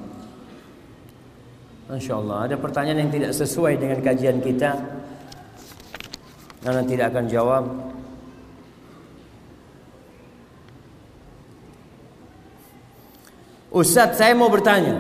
Masya 1.92 2.14
Allah 2.16 2.38
ada 2.48 2.56
pertanyaan 2.56 3.04
yang 3.04 3.12
tidak 3.12 3.32
sesuai 3.36 3.76
dengan 3.76 4.00
kajian 4.00 4.40
kita? 4.40 4.72
Karena 6.64 6.82
tidak 6.88 7.12
akan 7.12 7.26
jawab. 7.28 7.64
Ustadz 13.74 14.16
saya 14.16 14.32
mau 14.32 14.48
bertanya. 14.48 14.96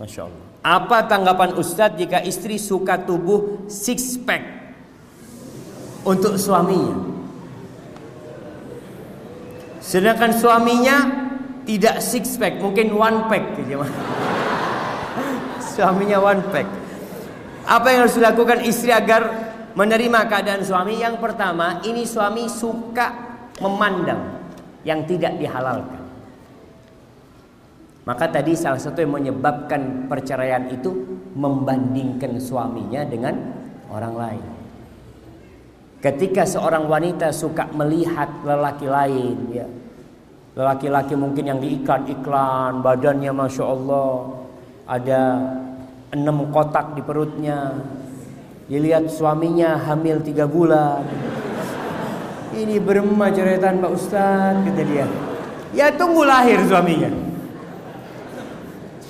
Masya 0.00 0.30
Allah 0.30 0.44
Apa 0.64 1.04
tanggapan 1.04 1.52
Ustadz 1.58 2.00
jika 2.00 2.24
istri 2.24 2.56
suka 2.56 2.96
tubuh 3.02 3.68
six 3.68 4.16
pack 4.16 4.72
untuk 6.06 6.40
suaminya? 6.40 7.15
Sedangkan 9.86 10.34
suaminya 10.34 10.96
tidak 11.62 12.02
six 12.02 12.34
pack, 12.34 12.58
mungkin 12.58 12.90
one 12.90 13.30
pack 13.30 13.54
suaminya 15.76 16.18
one 16.18 16.42
pack. 16.48 16.64
Apa 17.68 17.86
yang 17.92 18.00
harus 18.08 18.16
dilakukan 18.16 18.64
istri 18.64 18.90
agar 18.90 19.28
menerima 19.76 20.24
keadaan 20.24 20.64
suami? 20.64 20.96
Yang 20.96 21.20
pertama, 21.20 21.84
ini 21.84 22.08
suami 22.08 22.48
suka 22.48 23.12
memandang 23.60 24.40
yang 24.88 25.04
tidak 25.04 25.36
dihalalkan. 25.36 26.02
Maka 28.06 28.30
tadi 28.30 28.54
salah 28.54 28.78
satu 28.78 29.02
yang 29.02 29.18
menyebabkan 29.18 30.06
perceraian 30.06 30.70
itu 30.70 30.94
membandingkan 31.34 32.38
suaminya 32.38 33.02
dengan 33.02 33.34
orang 33.90 34.14
lain. 34.14 34.55
Ketika 36.06 36.46
seorang 36.46 36.86
wanita 36.86 37.34
suka 37.34 37.66
melihat 37.74 38.30
lelaki 38.46 38.86
lain, 38.86 39.50
ya, 39.50 39.66
lelaki-laki 40.54 41.18
mungkin 41.18 41.50
yang 41.50 41.58
di 41.58 41.82
iklan-iklan, 41.82 42.78
badannya 42.78 43.34
masya 43.34 43.64
Allah, 43.66 44.38
ada 44.86 45.22
enam 46.14 46.46
kotak 46.54 46.94
di 46.94 47.02
perutnya, 47.02 47.74
dilihat 48.70 49.10
suaminya 49.10 49.82
hamil 49.82 50.22
tiga 50.22 50.46
bulan. 50.46 51.02
Ini 52.54 52.78
berema 52.78 53.26
ceretan 53.34 53.82
Pak 53.82 53.90
Ustadz, 53.90 54.62
kata 54.62 54.82
dia. 54.86 55.10
Ya 55.74 55.90
tunggu 55.90 56.22
lahir 56.22 56.62
suaminya. 56.70 57.10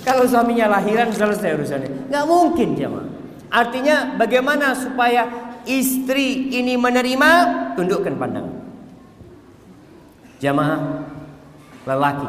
Kalau 0.00 0.24
suaminya 0.24 0.80
lahiran 0.80 1.12
selesai 1.12 1.60
urusannya. 1.60 2.08
Nggak 2.08 2.24
mungkin 2.24 2.72
jemaah. 2.72 3.08
Artinya 3.52 4.16
bagaimana 4.16 4.72
supaya 4.72 5.45
istri 5.66 6.54
ini 6.54 6.78
menerima? 6.78 7.30
Tundukkan 7.76 8.14
pandangan. 8.16 8.56
Jamaah 10.40 10.80
lelaki 11.86 12.28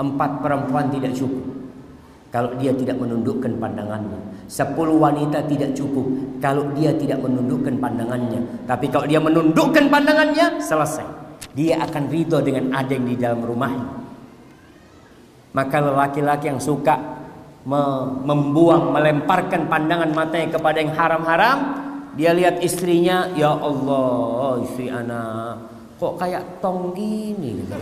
empat 0.00 0.30
perempuan 0.40 0.88
tidak 0.88 1.12
cukup 1.12 1.44
kalau 2.30 2.54
dia 2.56 2.70
tidak 2.70 2.96
menundukkan 2.96 3.58
pandangannya. 3.58 4.18
Sepuluh 4.46 4.98
wanita 4.98 5.42
tidak 5.50 5.74
cukup 5.74 6.06
kalau 6.38 6.70
dia 6.78 6.94
tidak 6.94 7.18
menundukkan 7.18 7.74
pandangannya. 7.78 8.66
Tapi 8.70 8.86
kalau 8.86 9.06
dia 9.06 9.18
menundukkan 9.18 9.90
pandangannya, 9.90 10.62
selesai. 10.62 11.06
Dia 11.54 11.82
akan 11.82 12.06
ridho 12.06 12.38
dengan 12.38 12.70
ada 12.70 12.90
yang 12.94 13.06
di 13.06 13.18
dalam 13.18 13.42
rumahnya. 13.42 13.86
Maka 15.50 15.76
lelaki-laki 15.82 16.46
yang 16.46 16.62
suka 16.62 17.18
membuang, 17.66 18.94
melemparkan 18.94 19.66
pandangan 19.66 20.14
matanya 20.14 20.54
kepada 20.54 20.76
yang 20.78 20.94
haram-haram, 20.94 21.58
dia 22.18 22.34
lihat 22.34 22.58
istrinya, 22.64 23.30
ya 23.38 23.54
Allah, 23.54 24.62
istri 24.66 24.90
anak, 24.90 25.70
kok 26.00 26.16
kayak 26.18 26.62
tong 26.64 26.96
gini 26.96 27.60
gitu. 27.62 27.76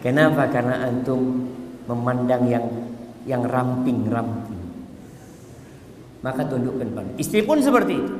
Kenapa? 0.00 0.48
Karena 0.48 0.88
antum 0.88 1.46
memandang 1.84 2.48
yang 2.48 2.66
yang 3.28 3.44
ramping-ramping. 3.44 4.64
Maka 6.24 6.42
tundukkan 6.48 6.88
pandang. 6.92 7.16
Istri 7.20 7.44
pun 7.44 7.60
seperti 7.60 7.94
itu. 7.96 8.14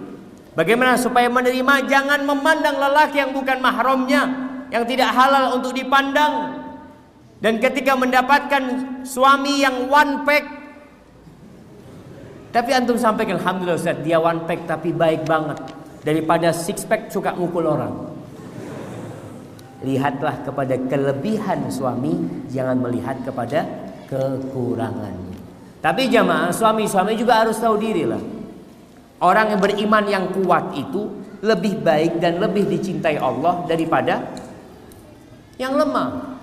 Bagaimana 0.52 1.00
supaya 1.00 1.32
menerima? 1.32 1.88
Jangan 1.88 2.20
memandang 2.26 2.76
lelaki 2.76 3.22
yang 3.22 3.32
bukan 3.32 3.58
mahramnya, 3.64 4.22
yang 4.68 4.84
tidak 4.84 5.10
halal 5.14 5.56
untuk 5.56 5.72
dipandang. 5.72 6.60
Dan 7.40 7.56
ketika 7.56 7.96
mendapatkan 7.96 8.62
suami 9.08 9.64
yang 9.64 9.88
one 9.88 10.28
pack 10.28 10.59
Tapi 12.50 12.70
antum 12.74 12.98
sampaikan 12.98 13.38
Alhamdulillah 13.38 13.78
Ustaz 13.78 14.02
Dia 14.02 14.18
one 14.18 14.42
pack 14.44 14.66
tapi 14.66 14.90
baik 14.90 15.26
banget. 15.26 15.58
Daripada 16.02 16.50
six 16.50 16.82
pack 16.82 17.10
suka 17.10 17.34
ngukul 17.34 17.66
orang. 17.66 17.94
Lihatlah 19.80 20.44
kepada 20.44 20.76
kelebihan 20.76 21.72
suami 21.72 22.44
Jangan 22.52 22.84
melihat 22.84 23.16
kepada 23.24 23.64
kekurangannya 24.12 25.40
Tapi 25.80 26.12
jamaah 26.12 26.52
suami-suami 26.52 27.16
juga 27.16 27.40
harus 27.40 27.56
tahu 27.56 27.80
diri 27.80 28.04
lah 28.04 28.20
Orang 29.24 29.56
yang 29.56 29.60
beriman 29.64 30.04
yang 30.04 30.24
kuat 30.36 30.76
itu 30.76 31.08
Lebih 31.40 31.80
baik 31.80 32.20
dan 32.20 32.36
lebih 32.44 32.68
dicintai 32.68 33.16
Allah 33.16 33.64
Daripada 33.64 34.20
yang 35.60 35.76
lemah. 35.76 36.40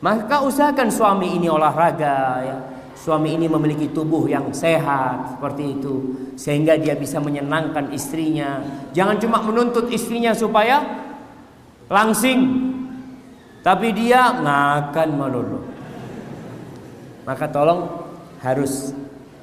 Maka 0.00 0.40
usahakan 0.40 0.88
suami 0.88 1.36
ini 1.36 1.52
olahraga 1.52 2.16
ya. 2.40 2.56
Suami 3.02 3.34
ini 3.34 3.50
memiliki 3.50 3.90
tubuh 3.90 4.30
yang 4.30 4.54
sehat 4.54 5.34
seperti 5.34 5.74
itu 5.74 5.94
sehingga 6.38 6.78
dia 6.78 6.94
bisa 6.94 7.18
menyenangkan 7.18 7.90
istrinya. 7.90 8.62
Jangan 8.94 9.18
cuma 9.18 9.42
menuntut 9.42 9.90
istrinya 9.90 10.30
supaya 10.30 11.02
langsing 11.90 12.70
tapi 13.66 13.90
dia 13.90 14.38
ngakan 14.38 15.18
melulu. 15.18 15.66
Maka 17.26 17.50
tolong 17.50 17.90
harus 18.38 18.94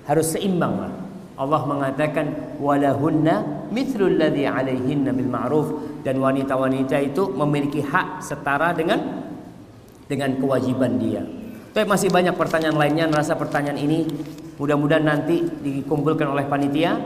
harus 0.07 0.27
seimbang 0.31 0.80
lah. 0.80 0.94
Allah 1.36 1.61
mengatakan 1.68 2.56
walahunna 2.64 3.68
mithlul 3.76 4.15
ladzi 4.15 4.48
alaihinna 4.48 5.11
bil 5.11 5.27
ma'ruf 5.27 5.68
dan 6.07 6.15
wanita-wanita 6.15 6.95
itu 7.11 7.27
memiliki 7.36 7.84
hak 7.84 8.23
setara 8.23 8.72
dengan 8.72 9.27
dengan 10.07 10.40
kewajiban 10.40 10.95
dia. 10.95 11.39
Tapi 11.70 11.86
masih 11.86 12.10
banyak 12.10 12.34
pertanyaan 12.34 12.78
lainnya. 12.78 13.06
Rasa 13.10 13.38
pertanyaan 13.38 13.78
ini 13.78 14.10
mudah-mudahan 14.58 15.06
nanti 15.06 15.46
dikumpulkan 15.46 16.28
oleh 16.30 16.46
panitia 16.50 16.98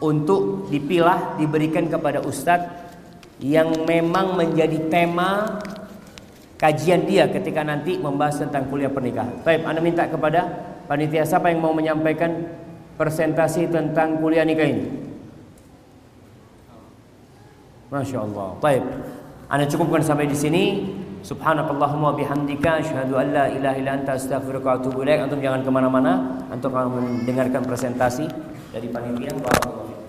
untuk 0.00 0.70
dipilah 0.72 1.36
diberikan 1.36 1.90
kepada 1.90 2.24
ustadz 2.24 2.88
yang 3.40 3.72
memang 3.88 4.36
menjadi 4.36 4.88
tema 4.88 5.60
kajian 6.60 7.08
dia 7.08 7.24
ketika 7.28 7.64
nanti 7.64 7.96
membahas 7.96 8.44
tentang 8.44 8.68
kuliah 8.68 8.92
pernikahan. 8.92 9.32
Baik, 9.44 9.64
Anda 9.64 9.80
minta 9.80 10.04
kepada 10.04 10.40
panitia 10.84 11.24
siapa 11.24 11.48
yang 11.48 11.64
mau 11.64 11.72
menyampaikan 11.72 12.48
presentasi 13.00 13.72
tentang 13.72 14.20
kuliah 14.20 14.44
nikah 14.44 14.68
ini? 14.68 14.84
Masya 17.88 18.18
Allah. 18.22 18.48
Baik, 18.60 18.84
Anda 19.48 19.64
cukupkan 19.66 20.04
sampai 20.04 20.28
di 20.28 20.36
sini. 20.36 20.64
Subhanakallahumma 21.20 22.16
bihamdika 22.16 22.80
asyhadu 22.80 23.20
an 23.20 23.28
la 23.36 23.44
ilaha 23.52 23.76
illa 23.76 23.92
anta 23.92 24.16
astaghfiruka 24.16 24.66
wa 24.66 24.74
atubu 24.80 25.04
ilaik. 25.04 25.28
Antum 25.28 25.40
jangan 25.44 25.60
ke 25.60 25.70
mana 25.70 25.88
mana 25.92 26.12
Antum 26.48 26.72
akan 26.72 26.88
mendengarkan 26.96 27.60
presentasi 27.60 28.24
dari 28.72 28.88
panitia. 28.88 29.36
Barakallahu 29.36 29.99